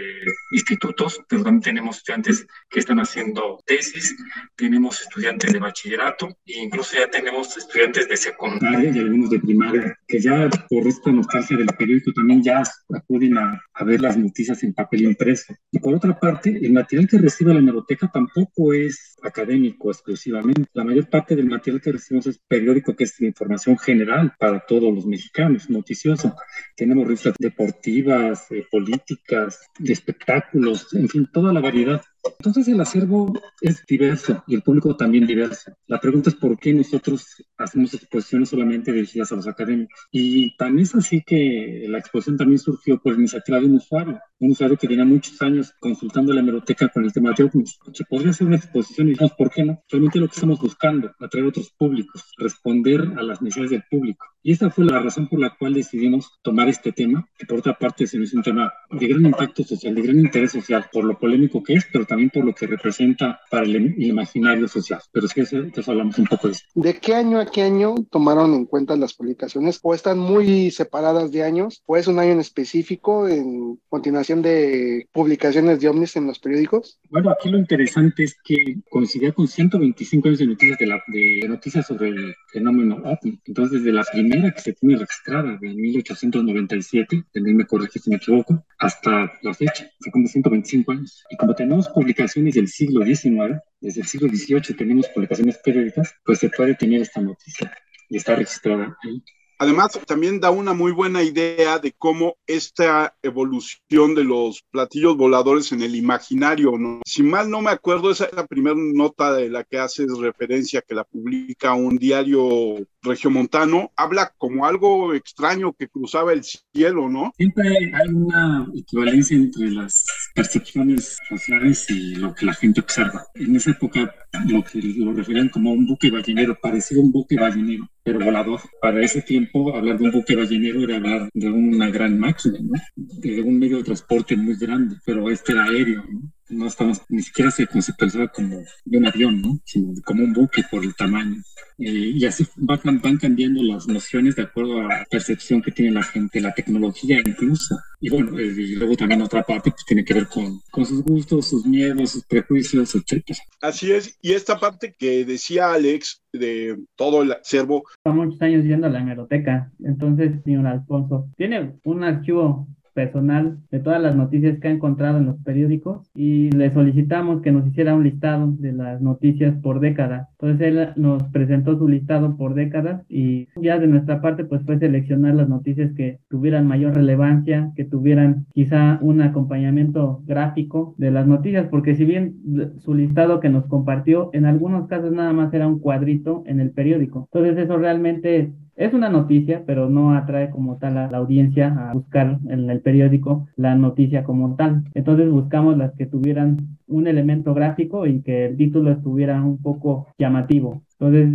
institutos, 0.52 1.20
pero 1.28 1.42
también 1.42 1.62
tenemos 1.62 1.98
estudiantes 1.98 2.46
que 2.70 2.80
están 2.80 2.98
haciendo 2.98 3.60
tesis, 3.66 4.16
tenemos 4.54 5.00
estudiantes 5.02 5.52
de 5.52 5.58
bachillerato 5.58 6.28
e 6.46 6.62
incluso 6.62 6.96
ya 6.96 7.08
tenemos 7.10 7.56
estudiantes 7.56 8.08
de 8.08 8.16
secundaria 8.16 8.90
y 8.90 8.98
algunos 8.98 9.30
de 9.30 9.40
primaria 9.40 9.98
que 10.06 10.20
ya 10.20 10.48
por 10.68 10.86
esta 10.86 11.10
nostalgia 11.10 11.56
del 11.56 11.66
periódico 11.66 12.12
también 12.12 12.42
ya 12.42 12.62
acuden 12.94 13.38
a, 13.38 13.60
a 13.74 13.84
ver 13.84 14.00
las 14.00 14.16
noticias 14.16 14.62
en 14.62 14.72
papel 14.72 15.02
impreso. 15.02 15.54
Y 15.70 15.78
por 15.78 15.94
otra 15.94 16.18
parte, 16.18 16.58
el 16.62 16.72
material 16.72 17.08
que 17.08 17.18
recibe 17.18 17.52
la 17.52 17.60
hemeroteca 17.60 18.10
tampoco 18.12 18.72
es 18.72 19.16
académico 19.22 19.90
exclusivamente. 19.90 20.68
La 20.72 20.84
mayor 20.84 21.08
parte 21.08 21.34
del 21.34 21.46
material 21.46 21.80
que 21.80 21.92
recibimos 21.92 22.26
es 22.26 22.38
periódico, 22.46 22.94
que 22.94 23.04
es 23.04 23.20
información 23.20 23.78
general 23.78 24.25
para 24.38 24.60
todos 24.60 24.94
los 24.94 25.06
mexicanos, 25.06 25.68
noticioso. 25.70 26.34
Tenemos 26.76 27.04
revistas 27.04 27.34
deportivas, 27.38 28.50
eh, 28.50 28.64
políticas, 28.70 29.60
de 29.78 29.92
espectáculos, 29.92 30.92
en 30.94 31.08
fin, 31.08 31.28
toda 31.32 31.52
la 31.52 31.60
variedad. 31.60 32.02
Entonces 32.38 32.68
el 32.68 32.80
acervo 32.80 33.32
es 33.60 33.84
diverso 33.86 34.42
y 34.46 34.54
el 34.54 34.62
público 34.62 34.96
también 34.96 35.26
diverso. 35.26 35.72
La 35.86 36.00
pregunta 36.00 36.30
es 36.30 36.36
por 36.36 36.58
qué 36.58 36.72
nosotros 36.72 37.24
hacemos 37.56 37.94
exposiciones 37.94 38.48
solamente 38.48 38.92
dirigidas 38.92 39.32
a 39.32 39.36
los 39.36 39.46
académicos. 39.46 39.98
Y 40.10 40.56
también 40.56 40.84
es 40.84 40.94
así 40.94 41.22
que 41.24 41.86
la 41.88 41.98
exposición 41.98 42.36
también 42.36 42.58
surgió 42.58 43.00
por 43.00 43.14
iniciativa 43.14 43.60
de 43.60 43.66
un 43.66 43.76
usuario, 43.76 44.20
un 44.38 44.50
usuario 44.50 44.76
que 44.76 44.88
tenía 44.88 45.04
muchos 45.04 45.40
años 45.40 45.72
consultando 45.80 46.32
la 46.32 46.40
hemeroteca 46.40 46.88
con 46.88 47.04
el 47.04 47.12
tema 47.12 47.32
de 47.32 47.44
ovnis. 47.44 47.78
Se 47.92 48.04
podría 48.04 48.30
hacer 48.30 48.46
una 48.46 48.56
exposición 48.56 49.08
y 49.08 49.10
dijimos, 49.10 49.32
¿por 49.32 49.50
qué 49.50 49.64
no? 49.64 49.82
Realmente 49.88 50.18
lo 50.18 50.28
que 50.28 50.34
estamos 50.34 50.60
buscando, 50.60 51.10
atraer 51.18 51.46
otros 51.46 51.70
públicos, 51.76 52.22
responder 52.38 53.00
a 53.16 53.22
las 53.22 53.40
necesidades 53.40 53.70
del 53.70 53.84
público. 53.90 54.26
Y 54.42 54.52
esa 54.52 54.70
fue 54.70 54.84
la 54.84 55.00
razón 55.00 55.28
por 55.28 55.40
la 55.40 55.56
cual 55.58 55.74
decidimos 55.74 56.38
tomar 56.42 56.68
este 56.68 56.92
tema, 56.92 57.28
que 57.36 57.46
por 57.46 57.58
otra 57.58 57.76
parte 57.76 58.06
se 58.06 58.18
nos 58.18 58.28
es 58.28 58.34
un 58.34 58.42
tema 58.42 58.72
de 58.90 59.06
gran 59.06 59.24
impacto 59.24 59.62
social, 59.64 59.94
de 59.94 60.02
gran 60.02 60.18
interés 60.18 60.52
social, 60.52 60.86
por 60.92 61.04
lo 61.04 61.18
polémico 61.18 61.62
que 61.62 61.74
es, 61.74 61.86
pero 61.92 62.04
también 62.04 62.30
por 62.30 62.44
lo 62.44 62.54
que 62.54 62.66
representa 62.66 63.40
para 63.50 63.64
el, 63.64 63.94
imaginario 64.02 64.68
social. 64.68 65.00
Pero 65.12 65.26
es 65.26 65.34
que 65.34 65.42
eso, 65.42 65.58
eso 65.58 65.90
hablamos 65.90 66.18
un 66.18 66.26
poco 66.26 66.48
de 66.48 66.54
eso. 66.54 66.64
¿De 66.74 66.94
qué 66.98 67.14
año 67.14 67.40
a 67.40 67.46
qué 67.46 67.62
año 67.62 67.94
tomaron 68.10 68.54
en 68.54 68.66
cuenta 68.66 68.96
las 68.96 69.14
publicaciones? 69.14 69.80
¿O 69.82 69.94
están 69.94 70.18
muy 70.18 70.70
separadas 70.70 71.30
de 71.32 71.42
años? 71.42 71.82
¿O 71.86 71.96
es 71.96 72.06
un 72.06 72.18
año 72.18 72.32
en 72.32 72.40
específico 72.40 73.28
en 73.28 73.80
continuación 73.88 74.25
de 74.34 75.08
publicaciones 75.12 75.80
de 75.80 75.88
ovnis 75.88 76.16
en 76.16 76.26
los 76.26 76.38
periódicos? 76.38 76.98
Bueno, 77.10 77.30
aquí 77.30 77.48
lo 77.48 77.58
interesante 77.58 78.24
es 78.24 78.36
que 78.44 78.56
coincidía 78.90 79.32
con 79.32 79.46
125 79.46 80.28
años 80.28 80.38
de 80.40 80.46
noticias, 80.46 80.78
de, 80.78 80.86
la, 80.86 81.02
de 81.06 81.48
noticias 81.48 81.86
sobre 81.86 82.08
el 82.08 82.34
fenómeno 82.48 82.96
ovni. 83.04 83.40
Entonces, 83.44 83.82
desde 83.82 83.92
la 83.92 84.04
primera 84.10 84.50
que 84.50 84.60
se 84.60 84.72
tiene 84.72 84.96
registrada, 84.96 85.56
de 85.60 85.68
1897, 85.68 87.24
también 87.32 87.56
me 87.56 87.66
corrige 87.66 87.98
si 87.98 88.10
me 88.10 88.16
equivoco, 88.16 88.64
hasta 88.78 89.32
la 89.42 89.54
fecha, 89.54 89.88
fue 90.00 90.12
como 90.12 90.26
125 90.26 90.92
años. 90.92 91.24
Y 91.30 91.36
como 91.36 91.54
tenemos 91.54 91.88
publicaciones 91.88 92.54
del 92.54 92.68
siglo 92.68 93.04
XIX, 93.04 93.60
desde 93.80 94.00
el 94.00 94.06
siglo 94.06 94.28
XVIII 94.28 94.76
tenemos 94.76 95.08
publicaciones 95.08 95.58
periódicas, 95.58 96.14
pues 96.24 96.38
se 96.38 96.50
puede 96.50 96.74
tener 96.74 97.02
esta 97.02 97.20
noticia 97.20 97.72
y 98.08 98.16
está 98.16 98.34
registrada 98.34 98.96
ahí. 99.04 99.22
Además, 99.58 99.98
también 100.06 100.40
da 100.40 100.50
una 100.50 100.74
muy 100.74 100.92
buena 100.92 101.22
idea 101.22 101.78
de 101.78 101.92
cómo 101.92 102.36
esta 102.46 103.16
evolución 103.22 104.14
de 104.14 104.24
los 104.24 104.62
platillos 104.70 105.16
voladores 105.16 105.72
en 105.72 105.82
el 105.82 105.96
imaginario, 105.96 106.76
¿no? 106.78 107.00
Si 107.06 107.22
mal 107.22 107.48
no 107.48 107.62
me 107.62 107.70
acuerdo, 107.70 108.10
esa 108.10 108.26
es 108.26 108.34
la 108.34 108.46
primera 108.46 108.76
nota 108.76 109.32
de 109.32 109.48
la 109.48 109.64
que 109.64 109.78
haces 109.78 110.08
referencia, 110.18 110.82
que 110.82 110.94
la 110.94 111.04
publica 111.04 111.72
un 111.74 111.96
diario 111.96 112.86
regiomontano, 113.02 113.92
habla 113.96 114.32
como 114.36 114.66
algo 114.66 115.14
extraño 115.14 115.72
que 115.72 115.88
cruzaba 115.88 116.32
el 116.32 116.42
cielo, 116.44 117.08
¿no? 117.08 117.32
Siempre 117.36 117.68
hay 117.94 118.08
una 118.12 118.66
equivalencia 118.74 119.36
entre 119.36 119.70
las 119.70 120.04
percepciones 120.36 121.18
sociales 121.28 121.90
y 121.90 122.14
lo 122.16 122.34
que 122.34 122.44
la 122.44 122.52
gente 122.52 122.80
observa. 122.80 123.26
En 123.34 123.56
esa 123.56 123.70
época 123.70 124.14
lo 124.46 124.62
que 124.62 124.80
lo 124.82 125.14
referían 125.14 125.48
como 125.48 125.72
un 125.72 125.86
buque 125.86 126.10
ballenero, 126.10 126.58
parecido 126.60 127.00
a 127.00 127.04
un 127.04 127.10
buque 127.10 127.36
ballenero, 127.36 127.88
pero 128.02 128.20
volador. 128.20 128.60
Para 128.80 129.02
ese 129.02 129.22
tiempo, 129.22 129.74
hablar 129.74 129.98
de 129.98 130.04
un 130.04 130.10
buque 130.12 130.36
ballenero 130.36 130.84
era 130.84 130.96
hablar 130.96 131.30
de 131.32 131.48
una 131.48 131.88
gran 131.90 132.18
máquina, 132.18 132.58
¿no? 132.60 132.78
De 132.94 133.40
un 133.40 133.58
medio 133.58 133.78
de 133.78 133.84
transporte 133.84 134.36
muy 134.36 134.56
grande, 134.56 134.96
pero 135.06 135.30
este 135.30 135.52
era 135.52 135.64
aéreo, 135.64 136.04
¿no? 136.08 136.30
No 136.48 136.66
estamos, 136.66 137.02
ni 137.08 137.22
siquiera 137.22 137.50
se 137.50 137.66
conceptualizaba 137.66 138.28
como 138.28 138.62
de 138.84 138.98
un 138.98 139.06
avión, 139.06 139.42
¿no? 139.42 139.58
sino 139.64 139.92
como 140.04 140.24
un 140.24 140.32
buque 140.32 140.62
por 140.70 140.84
el 140.84 140.94
tamaño. 140.94 141.42
Eh, 141.78 142.12
y 142.14 142.24
así 142.24 142.46
van, 142.56 143.00
van, 143.02 143.18
cambiando 143.18 143.62
las 143.62 143.86
nociones 143.86 144.34
de 144.36 144.42
acuerdo 144.42 144.80
a 144.80 144.84
la 144.84 145.06
percepción 145.10 145.60
que 145.60 145.72
tiene 145.72 145.92
la 145.92 146.02
gente, 146.02 146.40
la 146.40 146.54
tecnología 146.54 147.20
incluso. 147.24 147.78
Y 148.00 148.08
bueno, 148.08 148.38
eh, 148.38 148.54
y 148.56 148.76
luego 148.76 148.96
también 148.96 149.20
otra 149.20 149.42
parte 149.42 149.70
pues 149.70 149.84
tiene 149.84 150.04
que 150.04 150.14
ver 150.14 150.26
con, 150.26 150.60
con 150.70 150.86
sus 150.86 151.02
gustos, 151.02 151.48
sus 151.48 151.66
miedos, 151.66 152.12
sus 152.12 152.24
prejuicios, 152.24 152.94
etc. 152.94 153.22
Así 153.60 153.92
es, 153.92 154.18
y 154.22 154.32
esta 154.32 154.58
parte 154.58 154.94
que 154.98 155.26
decía 155.26 155.72
Alex 155.72 156.22
de 156.32 156.78
todo 156.96 157.22
el 157.22 157.32
acervo. 157.32 157.84
muchos 158.04 158.40
años 158.40 158.64
yendo 158.64 158.86
a 158.86 158.90
la 158.90 159.00
hemeroteca, 159.00 159.70
entonces, 159.84 160.42
señor 160.44 160.66
Alfonso, 160.66 161.28
tiene 161.36 161.74
un 161.84 162.04
archivo 162.04 162.66
personal 162.96 163.58
de 163.70 163.78
todas 163.78 164.02
las 164.02 164.16
noticias 164.16 164.58
que 164.58 164.68
ha 164.68 164.70
encontrado 164.70 165.18
en 165.18 165.26
los 165.26 165.36
periódicos 165.42 166.10
y 166.14 166.50
le 166.50 166.72
solicitamos 166.72 167.42
que 167.42 167.52
nos 167.52 167.66
hiciera 167.66 167.94
un 167.94 168.04
listado 168.04 168.54
de 168.58 168.72
las 168.72 169.02
noticias 169.02 169.54
por 169.62 169.80
década. 169.80 170.30
Entonces 170.40 170.66
él 170.66 170.88
nos 170.96 171.22
presentó 171.24 171.78
su 171.78 171.86
listado 171.88 172.36
por 172.38 172.54
décadas 172.54 173.04
y 173.08 173.48
ya 173.60 173.78
de 173.78 173.86
nuestra 173.86 174.22
parte 174.22 174.44
pues 174.44 174.62
fue 174.64 174.78
seleccionar 174.78 175.34
las 175.34 175.48
noticias 175.48 175.92
que 175.92 176.20
tuvieran 176.30 176.66
mayor 176.66 176.94
relevancia, 176.94 177.70
que 177.76 177.84
tuvieran 177.84 178.46
quizá 178.54 178.98
un 179.02 179.20
acompañamiento 179.20 180.22
gráfico 180.24 180.94
de 180.96 181.10
las 181.10 181.26
noticias, 181.26 181.68
porque 181.68 181.94
si 181.96 182.06
bien 182.06 182.36
su 182.78 182.94
listado 182.94 183.40
que 183.40 183.50
nos 183.50 183.66
compartió 183.66 184.30
en 184.32 184.46
algunos 184.46 184.88
casos 184.88 185.12
nada 185.12 185.34
más 185.34 185.52
era 185.52 185.68
un 185.68 185.80
cuadrito 185.80 186.44
en 186.46 186.60
el 186.60 186.70
periódico. 186.70 187.28
Entonces 187.30 187.62
eso 187.62 187.76
realmente 187.76 188.52
es 188.76 188.92
una 188.92 189.08
noticia, 189.08 189.64
pero 189.66 189.88
no 189.88 190.14
atrae 190.14 190.50
como 190.50 190.76
tal 190.76 190.98
a 190.98 191.10
la 191.10 191.18
audiencia 191.18 191.90
a 191.90 191.94
buscar 191.94 192.38
en 192.48 192.70
el 192.70 192.80
periódico 192.80 193.48
la 193.56 193.74
noticia 193.74 194.22
como 194.24 194.54
tal. 194.56 194.84
Entonces 194.94 195.30
buscamos 195.30 195.76
las 195.76 195.92
que 195.94 196.06
tuvieran 196.06 196.78
un 196.86 197.06
elemento 197.06 197.54
gráfico 197.54 198.06
y 198.06 198.22
que 198.22 198.46
el 198.46 198.56
título 198.56 198.92
estuviera 198.92 199.42
un 199.42 199.58
poco 199.62 200.08
llamativo. 200.18 200.82
Entonces, 200.98 201.32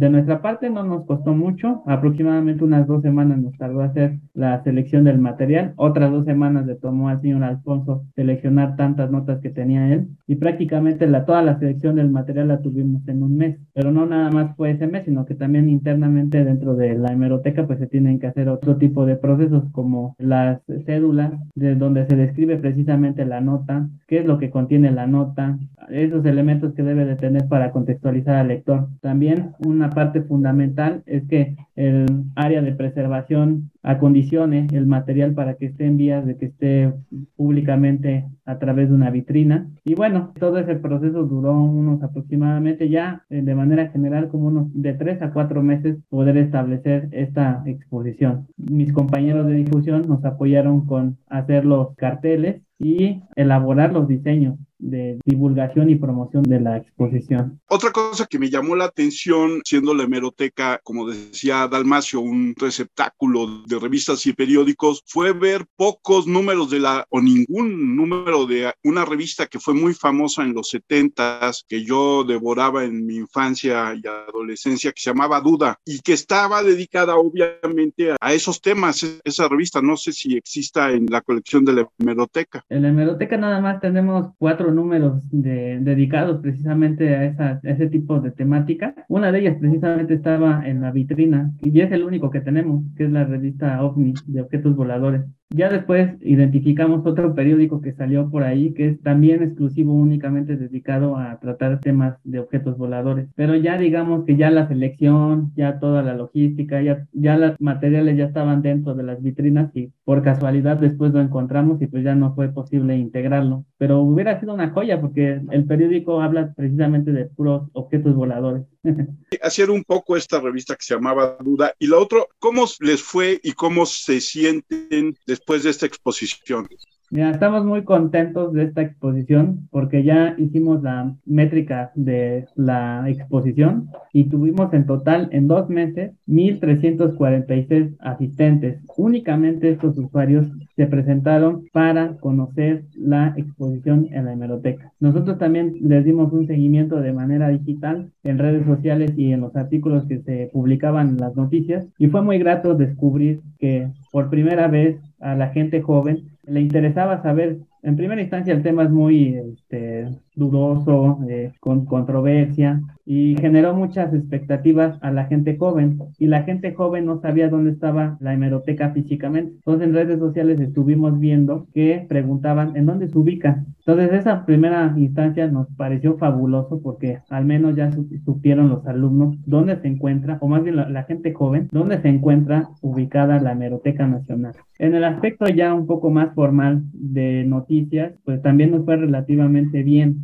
de 0.00 0.10
nuestra 0.10 0.40
parte 0.40 0.70
no 0.70 0.82
nos 0.82 1.04
costó 1.04 1.34
mucho, 1.34 1.82
aproximadamente 1.86 2.64
unas 2.64 2.86
dos 2.86 3.02
semanas 3.02 3.38
nos 3.38 3.56
tardó 3.58 3.82
hacer 3.82 4.18
la 4.32 4.62
selección 4.64 5.04
del 5.04 5.18
material, 5.18 5.74
otras 5.76 6.10
dos 6.10 6.24
semanas 6.24 6.66
le 6.66 6.74
tomó 6.76 7.08
al 7.08 7.20
señor 7.20 7.44
Alfonso 7.44 8.04
seleccionar 8.16 8.76
tantas 8.76 9.10
notas 9.10 9.40
que 9.40 9.50
tenía 9.50 9.92
él 9.92 10.08
y 10.26 10.36
prácticamente 10.36 11.06
la, 11.06 11.24
toda 11.24 11.42
la 11.42 11.58
selección 11.58 11.96
del 11.96 12.10
material 12.10 12.48
la 12.48 12.62
tuvimos 12.62 13.06
en 13.06 13.22
un 13.22 13.36
mes, 13.36 13.58
pero 13.74 13.92
no 13.92 14.06
nada 14.06 14.30
más 14.30 14.56
fue 14.56 14.70
ese 14.70 14.86
mes, 14.86 15.04
sino 15.04 15.26
que 15.26 15.34
también 15.34 15.68
internamente 15.68 16.44
dentro 16.44 16.74
de 16.74 16.96
la 16.96 17.12
hemeroteca 17.12 17.66
pues 17.66 17.78
se 17.78 17.86
tienen 17.86 18.18
que 18.18 18.26
hacer 18.26 18.48
otro 18.48 18.76
tipo 18.76 19.04
de 19.06 19.16
procesos 19.16 19.64
como 19.72 20.16
las 20.18 20.60
cédulas, 20.86 21.32
de 21.54 21.74
donde 21.74 22.06
se 22.06 22.16
describe 22.16 22.56
precisamente 22.56 23.24
la 23.24 23.40
nota, 23.40 23.88
qué 24.06 24.18
es 24.18 24.26
lo 24.26 24.38
que 24.38 24.50
contiene 24.50 24.90
la 24.90 25.06
nota, 25.06 25.58
esos 25.90 26.24
elementos 26.24 26.74
que 26.74 26.82
debe 26.82 27.04
de 27.04 27.16
tener 27.16 27.46
para 27.48 27.70
contextualizar 27.70 28.36
al 28.36 28.48
lector. 28.48 28.88
También 29.04 29.52
una 29.58 29.90
parte 29.90 30.22
fundamental 30.22 31.02
es 31.04 31.28
que 31.28 31.58
el 31.76 32.06
área 32.36 32.62
de 32.62 32.72
preservación 32.72 33.70
acondicione 33.84 34.66
el 34.72 34.86
material 34.86 35.34
para 35.34 35.54
que 35.54 35.66
esté 35.66 35.84
en 35.84 35.98
vías 35.98 36.26
de 36.26 36.36
que 36.36 36.46
esté 36.46 36.92
públicamente 37.36 38.26
a 38.46 38.58
través 38.58 38.88
de 38.88 38.94
una 38.94 39.10
vitrina. 39.10 39.68
Y 39.84 39.94
bueno, 39.94 40.32
todo 40.40 40.58
ese 40.58 40.74
proceso 40.76 41.24
duró 41.24 41.54
unos 41.54 42.02
aproximadamente 42.02 42.88
ya 42.88 43.24
eh, 43.30 43.42
de 43.42 43.54
manera 43.54 43.90
general 43.90 44.28
como 44.28 44.48
unos 44.48 44.68
de 44.72 44.94
tres 44.94 45.20
a 45.22 45.32
cuatro 45.32 45.62
meses 45.62 45.98
poder 46.08 46.36
establecer 46.38 47.08
esta 47.12 47.62
exposición. 47.66 48.48
Mis 48.56 48.92
compañeros 48.92 49.46
de 49.46 49.54
difusión 49.54 50.08
nos 50.08 50.24
apoyaron 50.24 50.86
con 50.86 51.18
hacer 51.28 51.64
los 51.64 51.94
carteles 51.96 52.62
y 52.78 53.22
elaborar 53.36 53.92
los 53.92 54.08
diseños 54.08 54.58
de 54.78 55.18
divulgación 55.24 55.88
y 55.88 55.96
promoción 55.96 56.42
de 56.42 56.60
la 56.60 56.76
exposición. 56.76 57.60
Otra 57.68 57.90
cosa 57.90 58.26
que 58.26 58.38
me 58.38 58.50
llamó 58.50 58.76
la 58.76 58.84
atención, 58.84 59.62
siendo 59.64 59.94
la 59.94 60.04
hemeroteca, 60.04 60.80
como 60.82 61.08
decía 61.08 61.68
Dalmacio, 61.68 62.20
un 62.20 62.54
receptáculo 62.56 63.62
de 63.66 63.73
revistas 63.78 64.26
y 64.26 64.32
periódicos, 64.32 65.02
fue 65.06 65.32
ver 65.32 65.66
pocos 65.76 66.26
números 66.26 66.70
de 66.70 66.80
la, 66.80 67.06
o 67.10 67.20
ningún 67.20 67.96
número 67.96 68.46
de 68.46 68.72
una 68.82 69.04
revista 69.04 69.46
que 69.46 69.60
fue 69.60 69.74
muy 69.74 69.94
famosa 69.94 70.42
en 70.42 70.54
los 70.54 70.70
70 70.70 71.24
que 71.68 71.84
yo 71.84 72.24
devoraba 72.24 72.84
en 72.84 73.06
mi 73.06 73.16
infancia 73.16 73.94
y 73.94 74.02
adolescencia, 74.06 74.92
que 74.92 75.00
se 75.00 75.10
llamaba 75.10 75.40
Duda, 75.40 75.78
y 75.84 76.00
que 76.00 76.12
estaba 76.12 76.62
dedicada 76.62 77.16
obviamente 77.16 78.14
a 78.20 78.32
esos 78.32 78.60
temas, 78.60 79.20
esa 79.24 79.48
revista. 79.48 79.80
No 79.82 79.96
sé 79.96 80.12
si 80.12 80.36
exista 80.36 80.90
en 80.90 81.06
la 81.06 81.20
colección 81.20 81.64
de 81.64 81.72
la 81.74 81.88
hemeroteca. 81.98 82.64
En 82.68 82.82
la 82.82 82.88
hemeroteca 82.88 83.36
nada 83.36 83.60
más 83.60 83.80
tenemos 83.80 84.32
cuatro 84.38 84.72
números 84.72 85.22
de, 85.30 85.78
dedicados 85.80 86.40
precisamente 86.40 87.14
a, 87.14 87.24
esa, 87.26 87.60
ese 87.62 87.88
tipo 87.88 88.20
de 88.20 88.30
temática. 88.30 88.94
Una 89.08 89.32
de 89.32 89.40
ellas 89.40 89.56
precisamente 89.60 90.14
estaba 90.14 90.66
en 90.66 90.80
la 90.80 90.90
vitrina 90.90 91.52
y 91.62 91.80
es 91.80 91.92
el 91.92 92.04
único 92.04 92.30
que 92.30 92.40
tenemos, 92.40 92.84
que 92.96 93.04
es 93.04 93.10
la 93.10 93.24
revista 93.24 93.63
OVNI 93.82 94.14
de 94.26 94.40
objetos 94.42 94.74
voladores. 94.76 95.22
Ya 95.56 95.68
después 95.68 96.10
identificamos 96.20 97.06
otro 97.06 97.32
periódico 97.32 97.80
que 97.80 97.92
salió 97.92 98.28
por 98.28 98.42
ahí, 98.42 98.74
que 98.74 98.88
es 98.88 99.00
también 99.02 99.40
exclusivo 99.40 99.92
únicamente 99.92 100.56
dedicado 100.56 101.16
a 101.16 101.38
tratar 101.38 101.78
temas 101.78 102.16
de 102.24 102.40
objetos 102.40 102.76
voladores. 102.76 103.28
Pero 103.36 103.54
ya 103.54 103.78
digamos 103.78 104.24
que 104.24 104.36
ya 104.36 104.50
la 104.50 104.66
selección, 104.66 105.52
ya 105.54 105.78
toda 105.78 106.02
la 106.02 106.14
logística, 106.14 106.82
ya, 106.82 107.06
ya 107.12 107.36
los 107.36 107.60
materiales 107.60 108.16
ya 108.16 108.24
estaban 108.24 108.62
dentro 108.62 108.96
de 108.96 109.04
las 109.04 109.22
vitrinas 109.22 109.70
y 109.76 109.92
por 110.02 110.24
casualidad 110.24 110.76
después 110.76 111.12
lo 111.12 111.20
encontramos 111.20 111.80
y 111.80 111.86
pues 111.86 112.02
ya 112.02 112.16
no 112.16 112.34
fue 112.34 112.48
posible 112.48 112.96
integrarlo. 112.96 113.64
Pero 113.78 114.00
hubiera 114.00 114.40
sido 114.40 114.54
una 114.54 114.70
joya 114.70 115.00
porque 115.00 115.40
el 115.52 115.66
periódico 115.66 116.20
habla 116.20 116.52
precisamente 116.56 117.12
de 117.12 117.26
puros 117.26 117.68
objetos 117.74 118.16
voladores. 118.16 118.64
Hacer 119.40 119.70
un 119.70 119.84
poco 119.84 120.16
esta 120.16 120.40
revista 120.40 120.74
que 120.74 120.82
se 120.82 120.94
llamaba 120.94 121.36
Duda 121.40 121.74
y 121.78 121.86
la 121.86 121.98
otra, 121.98 122.22
¿cómo 122.40 122.64
les 122.80 123.00
fue 123.00 123.38
y 123.44 123.52
cómo 123.52 123.86
se 123.86 124.20
sienten 124.20 125.14
después 125.26 125.43
de 125.46 125.70
esta 125.70 125.86
exposición? 125.86 126.66
Mira, 127.10 127.30
estamos 127.30 127.64
muy 127.64 127.84
contentos 127.84 128.52
de 128.54 128.64
esta 128.64 128.82
exposición 128.82 129.68
porque 129.70 130.02
ya 130.02 130.34
hicimos 130.38 130.82
la 130.82 131.14
métrica 131.26 131.92
de 131.94 132.46
la 132.56 133.04
exposición 133.08 133.90
y 134.12 134.24
tuvimos 134.24 134.72
en 134.72 134.86
total 134.86 135.28
en 135.30 135.46
dos 135.46 135.68
meses 135.68 136.12
1.346 136.26 137.94
asistentes. 138.00 138.80
Únicamente 138.96 139.70
estos 139.70 139.96
usuarios 139.98 140.48
se 140.76 140.86
presentaron 140.86 141.66
para 141.72 142.16
conocer 142.16 142.86
la 142.96 143.34
exposición 143.36 144.08
en 144.10 144.24
la 144.24 144.32
hemeroteca. 144.32 144.92
Nosotros 144.98 145.38
también 145.38 145.76
les 145.82 146.04
dimos 146.04 146.32
un 146.32 146.46
seguimiento 146.46 146.96
de 146.96 147.12
manera 147.12 147.48
digital 147.50 148.10
en 148.24 148.38
redes 148.38 148.66
sociales 148.66 149.12
y 149.16 149.30
en 149.30 149.42
los 149.42 149.54
artículos 149.54 150.06
que 150.06 150.20
se 150.20 150.50
publicaban 150.52 151.10
en 151.10 151.18
las 151.18 151.36
noticias 151.36 151.86
y 151.98 152.08
fue 152.08 152.22
muy 152.22 152.38
grato 152.38 152.74
descubrir 152.74 153.40
que 153.58 153.92
por 154.10 154.30
primera 154.30 154.68
vez 154.68 154.96
a 155.24 155.34
la 155.34 155.48
gente 155.48 155.80
joven 155.80 156.28
le 156.46 156.60
interesaba 156.60 157.22
saber, 157.22 157.58
en 157.82 157.96
primera 157.96 158.20
instancia 158.20 158.52
el 158.52 158.62
tema 158.62 158.84
es 158.84 158.90
muy 158.90 159.34
este, 159.34 160.08
dudoso, 160.34 161.18
eh, 161.28 161.52
con 161.60 161.86
controversia, 161.86 162.80
y 163.06 163.36
generó 163.36 163.74
muchas 163.74 164.14
expectativas 164.14 164.98
a 165.02 165.10
la 165.10 165.26
gente 165.26 165.56
joven 165.56 165.98
y 166.18 166.26
la 166.26 166.42
gente 166.44 166.72
joven 166.72 167.04
no 167.04 167.20
sabía 167.20 167.48
dónde 167.48 167.70
estaba 167.70 168.16
la 168.20 168.32
hemeroteca 168.32 168.90
físicamente. 168.90 169.52
Entonces 169.56 169.88
en 169.88 169.94
redes 169.94 170.18
sociales 170.18 170.58
estuvimos 170.60 171.18
viendo 171.18 171.66
que 171.74 172.06
preguntaban 172.08 172.76
en 172.76 172.86
dónde 172.86 173.08
se 173.08 173.18
ubica. 173.18 173.64
Entonces 173.80 174.12
esa 174.20 174.46
primera 174.46 174.94
instancia 174.96 175.46
nos 175.48 175.68
pareció 175.76 176.16
fabuloso 176.16 176.80
porque 176.80 177.18
al 177.28 177.44
menos 177.44 177.76
ya 177.76 177.90
supieron 178.24 178.70
los 178.70 178.86
alumnos 178.86 179.36
dónde 179.44 179.76
se 179.76 179.88
encuentra, 179.88 180.38
o 180.40 180.48
más 180.48 180.62
bien 180.62 180.76
la, 180.76 180.88
la 180.88 181.04
gente 181.04 181.32
joven, 181.34 181.68
dónde 181.72 182.00
se 182.00 182.08
encuentra 182.08 182.70
ubicada 182.80 183.40
la 183.40 183.52
hemeroteca 183.52 184.06
nacional. 184.06 184.54
En 184.78 184.94
el 184.94 185.04
aspecto 185.04 185.46
ya 185.48 185.74
un 185.74 185.86
poco 185.86 186.10
más 186.10 186.34
formal 186.34 186.82
de 186.92 187.44
noticias, 187.44 188.14
pues 188.24 188.40
también 188.40 188.70
nos 188.70 188.84
fue 188.84 188.96
relativamente 188.96 189.82
bien 189.82 190.23